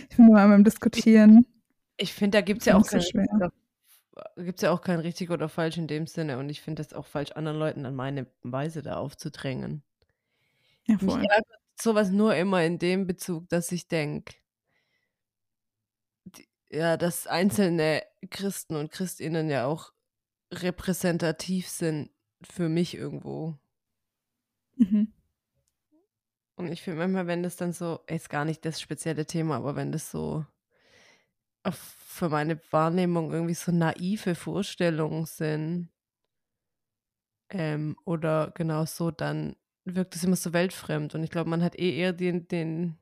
Ich 0.09 0.17
bin 0.17 0.29
immer 0.29 0.47
beim 0.47 0.63
Diskutieren. 0.63 1.45
Ich 1.97 2.13
finde, 2.13 2.37
da 2.37 2.41
gibt 2.41 2.61
es 2.61 2.65
ja 2.65 2.75
auch 2.75 2.85
so 2.85 2.99
schwer 2.99 3.51
gibt 4.37 4.59
es 4.59 4.61
ja 4.61 4.71
auch 4.71 4.81
kein 4.81 4.99
richtig 4.99 5.29
oder 5.29 5.49
falsch 5.49 5.77
in 5.77 5.87
dem 5.87 6.07
Sinne 6.07 6.37
und 6.37 6.49
ich 6.49 6.61
finde 6.61 6.81
es 6.81 6.93
auch 6.93 7.05
falsch, 7.05 7.31
anderen 7.33 7.57
Leuten 7.57 7.85
an 7.85 7.95
meine 7.95 8.27
Weise 8.43 8.81
da 8.81 8.97
aufzudrängen. 8.97 9.83
Ja, 10.85 10.97
voll. 10.97 11.19
Mich 11.19 11.29
ärgert 11.29 11.59
sowas 11.79 12.09
nur 12.11 12.35
immer 12.35 12.63
in 12.63 12.79
dem 12.79 13.07
Bezug, 13.07 13.49
dass 13.49 13.71
ich 13.71 13.87
denke, 13.87 14.35
ja, 16.69 16.97
dass 16.97 17.27
einzelne 17.27 18.03
Christen 18.29 18.75
und 18.75 18.91
Christinnen 18.91 19.49
ja 19.49 19.65
auch 19.65 19.93
repräsentativ 20.51 21.67
sind 21.67 22.09
für 22.41 22.69
mich 22.69 22.95
irgendwo. 22.95 23.57
Mhm. 24.75 25.11
Und 26.55 26.71
ich 26.71 26.81
finde 26.81 26.99
manchmal, 26.99 27.27
wenn 27.27 27.43
das 27.43 27.57
dann 27.57 27.73
so, 27.73 27.99
ist 28.07 28.29
gar 28.29 28.45
nicht 28.45 28.63
das 28.63 28.79
spezielle 28.79 29.25
Thema, 29.25 29.57
aber 29.57 29.75
wenn 29.75 29.91
das 29.91 30.09
so 30.09 30.45
für 31.73 32.29
meine 32.29 32.59
Wahrnehmung 32.71 33.31
irgendwie 33.33 33.53
so 33.55 33.71
naive 33.71 34.35
Vorstellungen 34.35 35.25
sind. 35.25 35.89
Ähm, 37.49 37.95
oder 38.05 38.51
genau 38.55 38.85
so, 38.85 39.11
dann 39.11 39.55
wirkt 39.85 40.15
es 40.15 40.23
immer 40.23 40.35
so 40.35 40.53
weltfremd. 40.53 41.15
Und 41.15 41.23
ich 41.23 41.29
glaube, 41.29 41.49
man 41.49 41.63
hat 41.63 41.77
eh 41.77 41.95
eher 41.95 42.13
den, 42.13 42.47
den, 42.47 42.97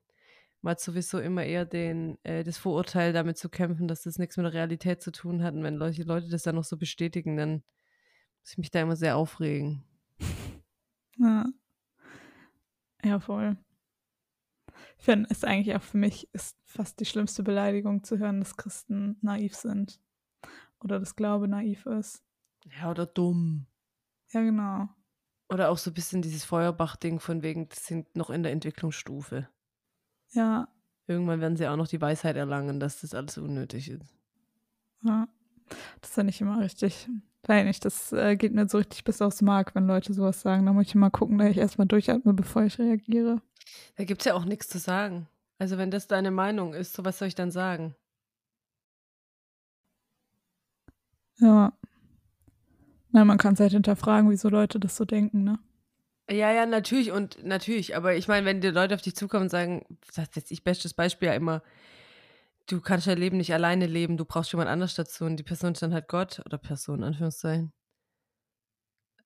man 0.62 0.72
hat 0.72 0.82
sowieso 0.82 1.20
immer 1.20 1.44
eher 1.46 1.66
den, 1.66 2.18
äh, 2.24 2.44
das 2.44 2.58
Vorurteil 2.58 3.14
damit 3.14 3.38
zu 3.38 3.50
kämpfen, 3.50 3.88
dass 3.88 4.04
das 4.04 4.20
nichts 4.20 4.38
mit 4.38 4.46
der 4.46 4.54
Realität 4.54 5.02
zu 5.02 5.12
tun 5.12 5.44
hat. 5.44 5.54
Und 5.56 5.64
wenn 5.64 5.80
solche 5.80 6.04
Leute 6.04 6.30
das 6.30 6.44
dann 6.44 6.56
noch 6.56 6.64
so 6.66 6.78
bestätigen, 6.78 7.38
dann 7.38 7.52
muss 8.42 8.52
ich 8.54 8.58
mich 8.60 8.72
da 8.72 8.82
immer 8.82 8.96
sehr 8.98 9.18
aufregen. 9.18 9.84
Ja. 11.20 11.46
Ja, 13.04 13.20
voll. 13.20 13.63
Ich 15.04 15.06
finde, 15.06 15.28
es 15.32 15.44
eigentlich 15.44 15.76
auch 15.76 15.82
für 15.82 15.98
mich 15.98 16.34
ist 16.34 16.58
fast 16.64 16.98
die 17.02 17.06
schlimmste 17.06 17.44
Beleidigung 17.44 18.06
zu 18.06 18.20
hören, 18.20 18.40
dass 18.40 18.56
Christen 18.56 19.18
naiv 19.20 19.54
sind. 19.54 20.00
Oder 20.80 20.98
dass 20.98 21.18
Glaube 21.18 21.50
naiv 21.50 21.86
ist. 21.88 22.24
Ja, 22.80 22.90
oder 22.90 23.06
dumm. 23.06 23.66
Ja, 24.32 24.44
genau. 24.44 24.88
Oder 25.50 25.72
auch 25.72 25.78
so 25.78 25.92
ein 25.92 25.94
bisschen 25.94 26.22
dieses 26.22 26.46
Feuerbach-Ding 26.46 27.20
von 27.20 27.44
wegen, 27.44 27.68
die 27.68 27.76
sind 27.78 28.16
noch 28.16 28.30
in 28.30 28.44
der 28.44 28.54
Entwicklungsstufe. 28.54 29.50
Ja. 30.32 30.70
Irgendwann 31.06 31.42
werden 31.42 31.58
sie 31.58 31.68
auch 31.68 31.76
noch 31.76 31.90
die 31.90 32.00
Weisheit 32.00 32.38
erlangen, 32.38 32.80
dass 32.80 33.02
das 33.02 33.14
alles 33.14 33.38
unnötig 33.38 33.90
ist. 33.90 34.16
Ja. 35.02 35.28
Das 36.00 36.12
ist 36.12 36.16
ja 36.16 36.24
nicht 36.24 36.40
immer 36.40 36.62
richtig. 36.62 37.10
Weil 37.46 37.66
nicht, 37.66 37.84
das 37.84 38.14
äh, 38.14 38.38
geht 38.38 38.54
mir 38.54 38.70
so 38.70 38.78
richtig 38.78 39.04
bis 39.04 39.22
aufs 39.22 39.42
Mark, 39.42 39.76
wenn 39.76 39.86
Leute 39.86 40.14
sowas 40.14 40.40
sagen. 40.40 40.66
Da 40.66 40.72
muss 40.72 40.88
ich 40.88 40.96
immer 40.96 41.12
gucken, 41.12 41.40
dass 41.40 41.50
ich 41.50 41.58
erstmal 41.58 41.88
durchatme, 41.88 42.34
bevor 42.34 42.64
ich 42.64 42.80
reagiere. 42.80 43.42
Da 43.96 44.04
gibt 44.04 44.22
es 44.22 44.26
ja 44.26 44.34
auch 44.34 44.46
nichts 44.46 44.68
zu 44.68 44.80
sagen. 44.80 45.28
Also 45.60 45.78
wenn 45.78 45.92
das 45.92 46.08
deine 46.08 46.32
Meinung 46.32 46.74
ist, 46.74 46.94
so 46.94 47.06
was 47.06 47.20
soll 47.20 47.28
ich 47.28 47.36
dann 47.36 47.52
sagen? 47.52 47.96
Ja. 51.40 51.74
Na, 53.12 53.26
man 53.26 53.38
kann 53.38 53.54
es 53.54 53.60
halt 53.60 53.74
hinterfragen, 53.74 54.30
wieso 54.30 54.50
Leute 54.50 54.80
das 54.80 54.96
so 54.96 55.06
denken, 55.06 55.44
ne? 55.44 55.60
Ja, 56.30 56.52
ja, 56.52 56.66
natürlich 56.66 57.12
und 57.12 57.44
natürlich. 57.44 57.96
Aber 57.96 58.16
ich 58.16 58.28
meine, 58.28 58.46
wenn 58.46 58.62
die 58.62 58.70
Leute 58.70 58.96
auf 58.96 59.02
dich 59.02 59.16
zukommen 59.16 59.44
und 59.44 59.50
sagen, 59.50 59.86
das 60.16 60.30
ist 60.36 60.52
ich 60.52 60.64
bestes 60.64 60.94
Beispiel 60.94 61.28
ja 61.28 61.34
immer, 61.36 61.62
du 62.68 62.82
kannst 62.82 63.08
dein 63.08 63.18
Leben 63.18 63.38
nicht 63.38 63.54
alleine 63.54 63.88
leben, 63.88 64.18
du 64.18 64.26
brauchst 64.26 64.52
jemand 64.54 64.70
anders 64.70 64.96
dazu 64.96 65.26
und 65.26 65.38
die 65.38 65.44
Person 65.44 65.74
ist 65.74 65.82
dann 65.82 65.94
halt 65.94 66.08
Gott 66.08 66.42
oder 66.46 66.58
Person, 66.58 67.04
Anführungszeichen. 67.04 67.74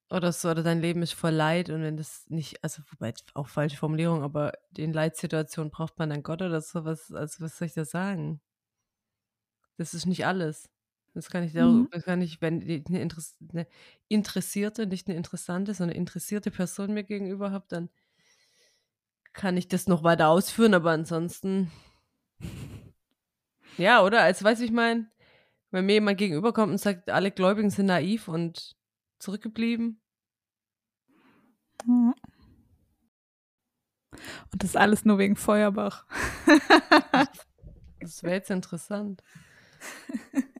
Oder 0.09 0.31
so, 0.31 0.49
oder 0.49 0.63
dein 0.63 0.79
Leben 0.79 1.01
ist 1.01 1.13
voll 1.13 1.33
Leid 1.33 1.69
und 1.69 1.81
wenn 1.81 1.97
das 1.97 2.25
nicht, 2.29 2.63
also 2.63 2.81
wobei 2.91 3.13
auch 3.33 3.49
falsche 3.49 3.75
Formulierung, 3.75 4.23
aber 4.23 4.53
in 4.77 4.93
Leitsituationen 4.93 5.69
braucht 5.69 5.99
man 5.99 6.09
dann 6.09 6.23
Gott 6.23 6.41
oder 6.41 6.61
sowas, 6.61 7.11
also 7.11 7.43
was 7.43 7.57
soll 7.57 7.67
ich 7.67 7.73
da 7.73 7.83
sagen? 7.83 8.39
Das 9.77 9.93
ist 9.93 10.05
nicht 10.05 10.25
alles. 10.25 10.69
Das 11.13 11.29
kann 11.29 11.43
ich 11.43 11.51
darüber, 11.51 11.79
mhm. 11.79 11.89
das 11.91 12.03
kann 12.03 12.21
ich, 12.21 12.41
wenn 12.41 12.61
eine, 12.61 13.01
Interess 13.01 13.37
eine, 13.51 13.67
interessierte, 14.07 14.87
nicht 14.87 15.07
eine 15.07 15.17
interessante, 15.17 15.73
sondern 15.73 15.95
eine 15.95 15.99
interessierte 15.99 16.51
Person 16.51 16.93
mir 16.93 17.03
gegenüber 17.03 17.51
habe, 17.51 17.65
dann 17.67 17.89
kann 19.33 19.57
ich 19.57 19.67
das 19.67 19.87
noch 19.87 20.03
weiter 20.03 20.29
ausführen, 20.29 20.73
aber 20.73 20.91
ansonsten, 20.91 21.71
ja, 23.77 24.03
oder? 24.03 24.21
Als 24.21 24.43
weiß 24.43 24.61
ich 24.61 24.71
mein, 24.71 25.11
wenn 25.71 25.85
mir 25.85 25.93
jemand 25.93 26.17
gegenüberkommt 26.17 26.71
und 26.71 26.77
sagt, 26.77 27.09
alle 27.09 27.31
Gläubigen 27.31 27.71
sind 27.71 27.87
naiv 27.87 28.27
und 28.27 28.76
zurückgeblieben. 29.19 30.01
Und 31.85 32.15
das 34.57 34.75
alles 34.75 35.05
nur 35.05 35.17
wegen 35.17 35.35
Feuerbach. 35.35 36.05
das 37.99 38.23
wäre 38.23 38.35
jetzt 38.35 38.51
interessant. 38.51 39.23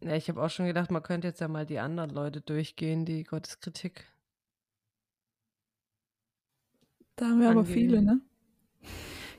Ja, 0.00 0.14
ich 0.14 0.28
habe 0.28 0.42
auch 0.42 0.48
schon 0.48 0.66
gedacht, 0.66 0.90
man 0.90 1.02
könnte 1.02 1.26
jetzt 1.26 1.40
ja 1.40 1.48
mal 1.48 1.66
die 1.66 1.80
anderen 1.80 2.10
Leute 2.10 2.40
durchgehen, 2.40 3.04
die 3.04 3.24
Gotteskritik. 3.24 4.06
Da 7.16 7.26
haben 7.26 7.40
wir 7.40 7.48
angehen. 7.48 7.58
aber 7.58 7.66
viele, 7.66 8.02
ne? 8.02 8.20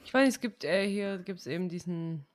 Ich 0.03 0.13
weiß, 0.13 0.27
es 0.27 0.39
gibt 0.41 0.65
äh, 0.65 0.87
hier 0.87 1.17
gibt 1.19 1.39
es 1.39 1.47
eben 1.47 1.69
diesen 1.69 2.27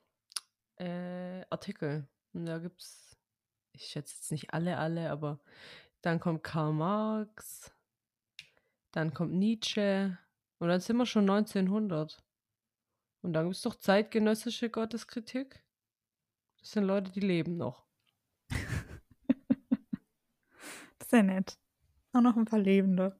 äh, 0.76 1.45
Artikel. 1.51 2.09
Und 2.32 2.47
da 2.47 2.59
gibt 2.59 2.80
es 2.80 3.04
ich 3.75 3.87
schätze 3.87 4.14
jetzt 4.16 4.31
nicht 4.31 4.55
alle, 4.55 4.79
alle, 4.79 5.11
aber 5.11 5.41
dann 6.01 6.20
kommt 6.20 6.45
Karl 6.45 6.72
Marx, 6.72 7.72
dann 8.93 9.12
kommt 9.12 9.33
Nietzsche 9.35 10.16
und 10.59 10.68
dann 10.68 10.81
sind 10.81 10.97
wir 10.97 11.07
schon 11.07 11.29
1900. 11.29 12.22
Und 13.22 13.33
dann 13.33 13.47
gibt 13.47 13.57
es 13.57 13.62
doch 13.62 13.75
zeitgenössische 13.75 14.70
Gotteskritik. 14.70 15.64
Das 16.61 16.72
sind 16.72 16.85
Leute, 16.85 17.11
die 17.11 17.20
leben 17.20 17.57
noch. 17.57 17.85
das 18.49 18.59
ist 21.01 21.12
ja 21.12 21.22
nett. 21.22 21.59
Auch 22.12 22.20
noch 22.20 22.37
ein 22.37 22.45
paar 22.45 22.59
Lebende. 22.59 23.18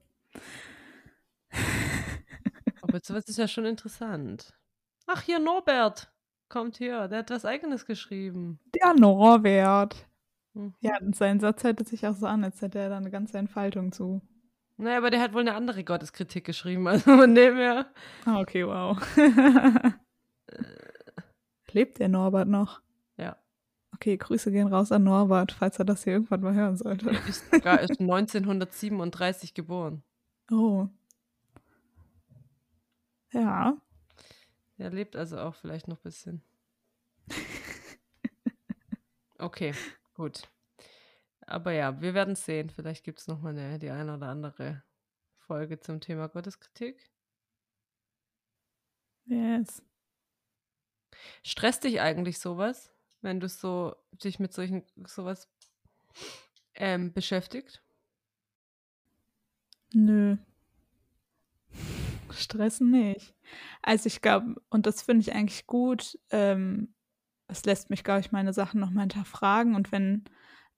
Aber 2.83 2.95
Aber 2.95 3.01
sowas 3.03 3.25
ist 3.29 3.39
ja 3.39 3.49
schon 3.49 3.65
interessant. 3.65 4.55
Ach, 5.07 5.21
hier 5.23 5.41
Norbert 5.41 6.13
kommt 6.49 6.77
hier. 6.77 7.09
Der 7.09 7.19
hat 7.19 7.31
was 7.31 7.45
Eigenes 7.45 7.87
geschrieben. 7.87 8.61
Der 8.73 8.95
Norbert. 8.95 10.07
Mhm. 10.55 10.75
Ja, 10.81 10.99
und 11.01 11.15
sein 11.17 11.41
Satz 11.41 11.65
hörte 11.65 11.85
sich 11.85 12.07
auch 12.07 12.15
so 12.15 12.27
an, 12.27 12.45
als 12.45 12.63
hätte 12.63 12.79
er 12.79 12.89
da 12.89 12.97
eine 12.97 13.11
ganze 13.11 13.39
Entfaltung 13.39 13.93
zu. 13.93 14.23
Naja, 14.77 14.99
aber 14.99 15.11
der 15.11 15.21
hat 15.21 15.35
wohl 15.35 15.43
eine 15.43 15.55
andere 15.55 15.85
Gotteskritik 15.85 16.45
geschrieben. 16.45 16.89
Also 16.89 17.17
von 17.17 17.35
dem 17.35 17.57
her. 17.57 17.87
Ah, 18.25 18.41
okay, 18.41 18.67
wow. 18.67 18.99
Lebt 21.71 21.99
der 21.99 22.09
Norbert 22.09 22.49
noch? 22.49 22.81
Ja. 23.17 23.37
Okay, 23.93 24.17
Grüße 24.17 24.53
gehen 24.53 24.69
raus 24.69 24.93
an 24.93 25.05
Norbert, 25.05 25.53
falls 25.53 25.79
er 25.79 25.85
das 25.85 26.05
hier 26.05 26.15
irgendwann 26.15 26.41
mal 26.41 26.55
hören 26.55 26.77
sollte. 26.77 27.11
Er 27.11 27.29
ist 27.29 27.51
sogar 27.51 27.81
erst 27.81 28.01
1937 28.01 29.55
geboren. 29.55 30.03
Oh. 30.51 30.89
Ja. 33.33 33.77
Er 34.79 34.91
lebt 34.91 35.17
also 35.17 35.39
auch 35.39 35.55
vielleicht 35.55 35.89
noch 35.89 35.99
ein 35.99 36.03
bisschen. 36.03 36.43
Okay, 39.37 39.75
gut. 40.15 40.49
Aber 41.47 41.73
ja, 41.73 42.01
wir 42.01 42.15
werden 42.15 42.37
sehen. 42.37 42.71
Vielleicht 42.71 43.05
gibt 43.05 43.21
es 43.21 43.27
noch 43.27 43.41
mal 43.41 43.51
eine, 43.51 43.79
die 43.79 43.91
eine 43.91 44.15
oder 44.15 44.29
andere 44.29 44.83
Folge 45.39 45.79
zum 45.79 46.01
Thema 46.01 46.29
Gotteskritik. 46.29 47.11
Yes. 49.27 49.83
Stresst 51.43 51.85
dich 51.85 52.01
eigentlich 52.01 52.39
sowas, 52.39 52.93
wenn 53.21 53.41
du 53.41 53.49
so 53.49 53.95
dich 54.13 54.39
mit 54.39 54.53
solchen 54.53 54.85
sowas 55.07 55.49
ähm, 56.75 57.13
beschäftigt? 57.13 57.83
Nö. 59.93 60.37
Stressen 62.31 62.91
nicht. 62.91 63.35
Also 63.83 64.07
ich 64.07 64.21
glaube, 64.21 64.61
und 64.69 64.87
das 64.87 65.03
finde 65.03 65.23
ich 65.23 65.35
eigentlich 65.35 65.67
gut, 65.67 66.19
ähm, 66.31 66.94
es 67.49 67.65
lässt 67.65 67.91
mich, 67.91 68.05
glaube 68.05 68.21
ich, 68.21 68.33
meine 68.33 68.53
Sachen 68.53 68.81
nochmal 68.81 69.03
hinterfragen. 69.03 69.75
Und 69.75 69.93
wenn, 69.93 70.25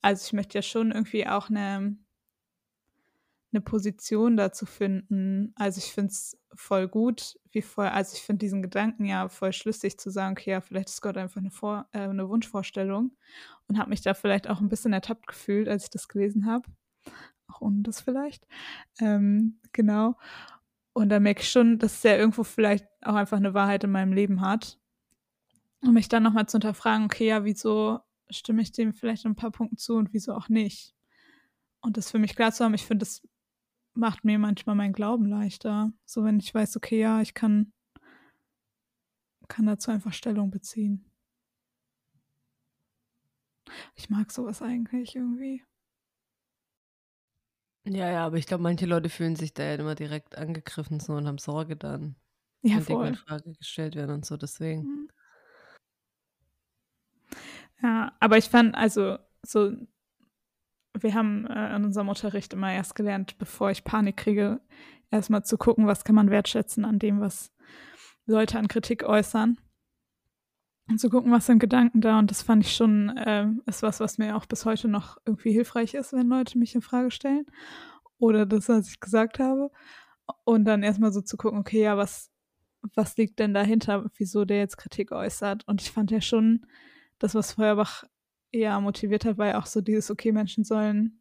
also 0.03 0.25
ich 0.27 0.33
möchte 0.33 0.59
ja 0.59 0.63
schon 0.63 0.93
irgendwie 0.93 1.27
auch 1.27 1.49
eine, 1.49 1.97
eine 3.53 3.61
Position 3.61 4.37
dazu 4.37 4.67
finden. 4.67 5.53
Also 5.57 5.79
ich 5.79 5.93
finde 5.93 6.11
es 6.11 6.39
voll 6.55 6.89
gut, 6.89 7.39
wie 7.53 7.63
voll, 7.63 7.87
also 7.87 8.15
ich 8.15 8.23
finde 8.23 8.41
diesen 8.41 8.63
Gedanken 8.63 9.05
ja 9.05 9.29
voll 9.29 9.53
schlüssig 9.53 9.99
zu 9.99 10.11
sagen, 10.11 10.33
okay, 10.33 10.51
ja, 10.51 10.61
vielleicht 10.61 10.89
ist 10.89 11.01
Gott 11.01 11.17
einfach 11.17 11.41
eine, 11.41 11.51
Vor 11.51 11.87
äh, 11.93 12.01
eine 12.01 12.29
Wunschvorstellung 12.29 13.17
und 13.69 13.79
habe 13.79 13.91
mich 13.91 14.03
da 14.03 14.15
vielleicht 14.15 14.49
auch 14.49 14.61
ein 14.61 14.69
bisschen 14.69 14.93
ertappt 14.93 15.27
gefühlt, 15.27 15.69
als 15.69 15.85
ich 15.85 15.91
das 15.91 16.09
gelesen 16.09 16.47
habe. 16.47 16.69
Auch 17.49 17.61
ohne 17.61 17.83
das 17.83 18.01
vielleicht. 18.01 18.47
Ähm, 19.01 19.61
genau. 19.73 20.17
Und 20.93 21.11
da 21.11 21.21
merke 21.21 21.43
ich 21.43 21.51
schon, 21.51 21.79
dass 21.79 21.95
es 21.95 22.03
ja 22.03 22.17
irgendwo 22.17 22.43
vielleicht 22.43 22.87
auch 23.03 23.15
einfach 23.15 23.37
eine 23.37 23.55
Wahrheit 23.55 23.85
in 23.85 23.91
meinem 23.91 24.13
Leben 24.13 24.41
hat. 24.41 24.79
Und 25.87 25.95
mich 25.95 26.09
dann 26.09 26.23
nochmal 26.23 26.47
zu 26.49 26.57
hinterfragen, 26.57 27.05
okay, 27.07 27.29
ja, 27.29 27.45
wieso 27.45 28.01
stimme 28.31 28.63
ich 28.63 28.73
dem 28.73 28.93
vielleicht 28.93 29.25
ein 29.27 29.37
paar 29.37 29.53
Punkten 29.53 29.77
zu 29.79 29.95
und 29.95 30.13
wieso 30.13 30.35
auch 30.35 30.49
nicht? 30.49 30.95
Und 31.81 31.97
das 31.97 32.11
für 32.11 32.19
mich 32.19 32.37
klar 32.37 32.53
zu 32.53 32.65
haben, 32.65 32.75
ich 32.75 32.87
finde, 32.87 33.05
das 33.05 33.23
macht 33.95 34.25
mir 34.25 34.39
manchmal 34.39 34.77
meinen 34.77 34.93
Glauben 34.95 35.27
leichter. 35.27 35.93
So 36.07 36.25
wenn 36.25 36.41
ich 36.41 36.55
weiß, 36.55 36.77
okay, 36.77 37.01
ja, 37.01 37.23
ich 37.23 37.35
kann, 37.35 37.73
kann 39.49 39.67
dazu 39.67 39.91
einfach 39.91 40.13
Stellung 40.13 40.51
beziehen. 40.51 41.11
Ich 43.97 44.11
mag 44.11 44.31
sowas 44.31 44.63
eigentlich 44.63 45.17
irgendwie. 45.17 45.65
Ja, 47.89 48.11
ja, 48.11 48.27
aber 48.27 48.37
ich 48.37 48.47
glaube, 48.47 48.63
manche 48.65 48.85
Leute 48.87 49.09
fühlen 49.09 49.37
sich 49.37 49.55
da 49.55 49.63
ja 49.65 49.75
immer 49.75 49.95
direkt 49.95 50.37
angegriffen 50.37 50.99
so 50.99 51.13
und 51.15 51.27
haben 51.29 51.39
Sorge 51.39 51.77
dann, 51.77 52.17
Ja, 52.63 52.79
wenn 52.79 52.85
Dinge 52.85 53.09
in 53.09 53.15
voll. 53.15 53.17
Frage 53.17 53.53
gestellt 53.55 53.95
werden 53.97 54.13
und 54.13 54.27
so. 54.27 54.37
Deswegen. 54.37 54.89
Mhm. 54.89 55.09
Ja, 57.83 58.13
aber 58.21 58.39
ich 58.39 58.49
fand, 58.49 58.75
also, 58.75 59.19
so, 59.43 59.73
wir 60.99 61.15
haben 61.15 61.47
äh, 61.47 61.77
in 61.77 61.85
unserem 61.85 62.09
Unterricht 62.09 62.53
immer 62.53 62.73
erst 62.73 62.95
gelernt, 62.95 63.39
bevor 63.39 63.71
ich 63.71 63.85
Panik 63.85 64.17
kriege, 64.17 64.61
erstmal 65.11 65.45
zu 65.45 65.59
gucken, 65.59 65.87
was 65.87 66.05
kann 66.05 66.15
man 66.15 66.31
wertschätzen 66.31 66.85
an 66.85 66.99
dem, 66.99 67.21
was 67.21 67.53
Leute 68.27 68.59
an 68.59 68.69
Kritik 68.69 69.05
äußern. 69.05 69.59
Und 70.89 71.01
zu 71.01 71.11
gucken, 71.11 71.33
was 71.33 71.47
sind 71.47 71.59
Gedanken 71.59 72.01
da. 72.01 72.19
Und 72.19 72.31
das 72.31 72.43
fand 72.43 72.65
ich 72.65 72.75
schon, 72.75 73.13
ähm, 73.25 73.63
ist 73.67 73.83
was, 73.83 73.99
was 73.99 74.19
mir 74.19 74.37
auch 74.37 74.47
bis 74.47 74.65
heute 74.65 74.87
noch 74.87 75.19
irgendwie 75.27 75.53
hilfreich 75.53 75.95
ist, 75.95 76.13
wenn 76.13 76.29
Leute 76.29 76.59
mich 76.59 76.75
in 76.75 76.83
Frage 76.83 77.11
stellen. 77.11 77.45
Oder 78.19 78.47
das, 78.47 78.69
was 78.69 78.89
ich 78.89 79.01
gesagt 79.01 79.41
habe. 79.41 79.71
Und 80.45 80.65
dann 80.65 80.85
erstmal 80.85 81.13
so 81.13 81.21
zu 81.21 81.37
gucken, 81.37 81.59
okay, 81.59 81.83
ja, 81.83 81.97
was, 81.97 82.31
was 82.95 83.17
liegt 83.17 83.41
denn 83.41 83.53
dahinter, 83.53 84.09
wieso 84.17 84.45
der 84.45 84.59
jetzt 84.59 84.77
Kritik 84.77 85.11
äußert? 85.11 85.67
Und 85.67 85.83
ich 85.83 85.91
fand 85.91 86.13
ja 86.13 86.21
schon, 86.21 86.67
das, 87.19 87.35
was 87.35 87.53
Feuerbach 87.53 88.05
eher 88.53 88.81
motiviert 88.81 89.25
hat, 89.25 89.39
war 89.39 89.49
ja 89.49 89.59
auch 89.59 89.67
so 89.67 89.81
dieses, 89.81 90.11
okay, 90.11 90.33
Menschen 90.33 90.65
sollen 90.65 91.21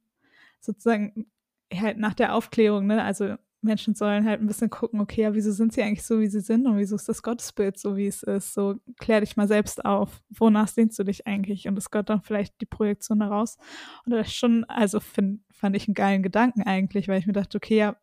sozusagen 0.59 1.27
halt 1.73 1.97
nach 1.97 2.13
der 2.13 2.35
Aufklärung, 2.35 2.87
ne, 2.87 3.03
also 3.03 3.35
Menschen 3.65 3.95
sollen 3.95 4.25
halt 4.25 4.39
ein 4.39 4.47
bisschen 4.47 4.69
gucken, 4.69 5.01
okay, 5.01 5.23
ja, 5.23 5.33
wieso 5.33 5.51
sind 5.51 5.73
sie 5.73 5.81
eigentlich 5.81 6.03
so, 6.03 6.19
wie 6.19 6.27
sie 6.27 6.39
sind 6.39 6.67
und 6.67 6.77
wieso 6.77 6.95
ist 6.95 7.09
das 7.09 7.23
Gottesbild 7.23 7.77
so, 7.77 7.97
wie 7.97 8.07
es 8.07 8.23
ist? 8.23 8.53
So, 8.53 8.75
klär 8.99 9.21
dich 9.21 9.35
mal 9.35 9.47
selbst 9.47 9.83
auf. 9.83 10.21
Wonach 10.29 10.67
sehnst 10.67 10.99
du 10.99 11.03
dich 11.03 11.25
eigentlich? 11.25 11.67
Und 11.67 11.75
ist 11.77 11.89
Gott 11.89 12.09
dann 12.09 12.21
vielleicht 12.21 12.61
die 12.61 12.67
Projektion 12.67 13.19
daraus? 13.19 13.57
Und 14.05 14.11
das 14.11 14.31
schon, 14.31 14.63
also 14.65 14.99
find, 14.99 15.41
fand 15.51 15.75
ich 15.75 15.87
einen 15.87 15.95
geilen 15.95 16.23
Gedanken 16.23 16.61
eigentlich, 16.61 17.07
weil 17.07 17.19
ich 17.19 17.25
mir 17.25 17.33
dachte, 17.33 17.57
okay, 17.57 17.77
ja, 17.77 17.95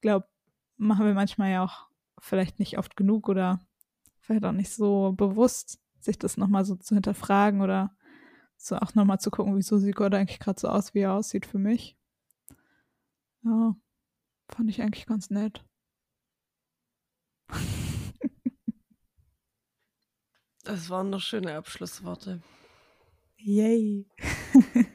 glaube, 0.00 0.26
machen 0.76 1.06
wir 1.06 1.14
manchmal 1.14 1.50
ja 1.50 1.64
auch 1.64 1.88
vielleicht 2.20 2.58
nicht 2.58 2.78
oft 2.78 2.96
genug 2.96 3.28
oder 3.28 3.60
vielleicht 4.20 4.44
auch 4.44 4.52
nicht 4.52 4.70
so 4.70 5.12
bewusst, 5.16 5.80
sich 6.00 6.18
das 6.18 6.36
nochmal 6.36 6.64
so 6.64 6.76
zu 6.76 6.94
hinterfragen 6.94 7.60
oder 7.60 7.94
so 8.56 8.76
auch 8.76 8.94
nochmal 8.94 9.20
zu 9.20 9.30
gucken, 9.30 9.56
wieso 9.56 9.78
sieht 9.78 9.96
Gott 9.96 10.14
eigentlich 10.14 10.40
gerade 10.40 10.60
so 10.60 10.68
aus, 10.68 10.94
wie 10.94 11.00
er 11.00 11.14
aussieht 11.14 11.46
für 11.46 11.58
mich. 11.58 11.96
Ja, 13.44 13.76
fand 14.48 14.70
ich 14.70 14.82
eigentlich 14.82 15.06
ganz 15.06 15.30
nett. 15.30 15.64
Das 20.64 20.90
waren 20.90 21.10
doch 21.10 21.20
schöne 21.20 21.56
Abschlussworte. 21.56 22.42
Yay. 23.38 24.06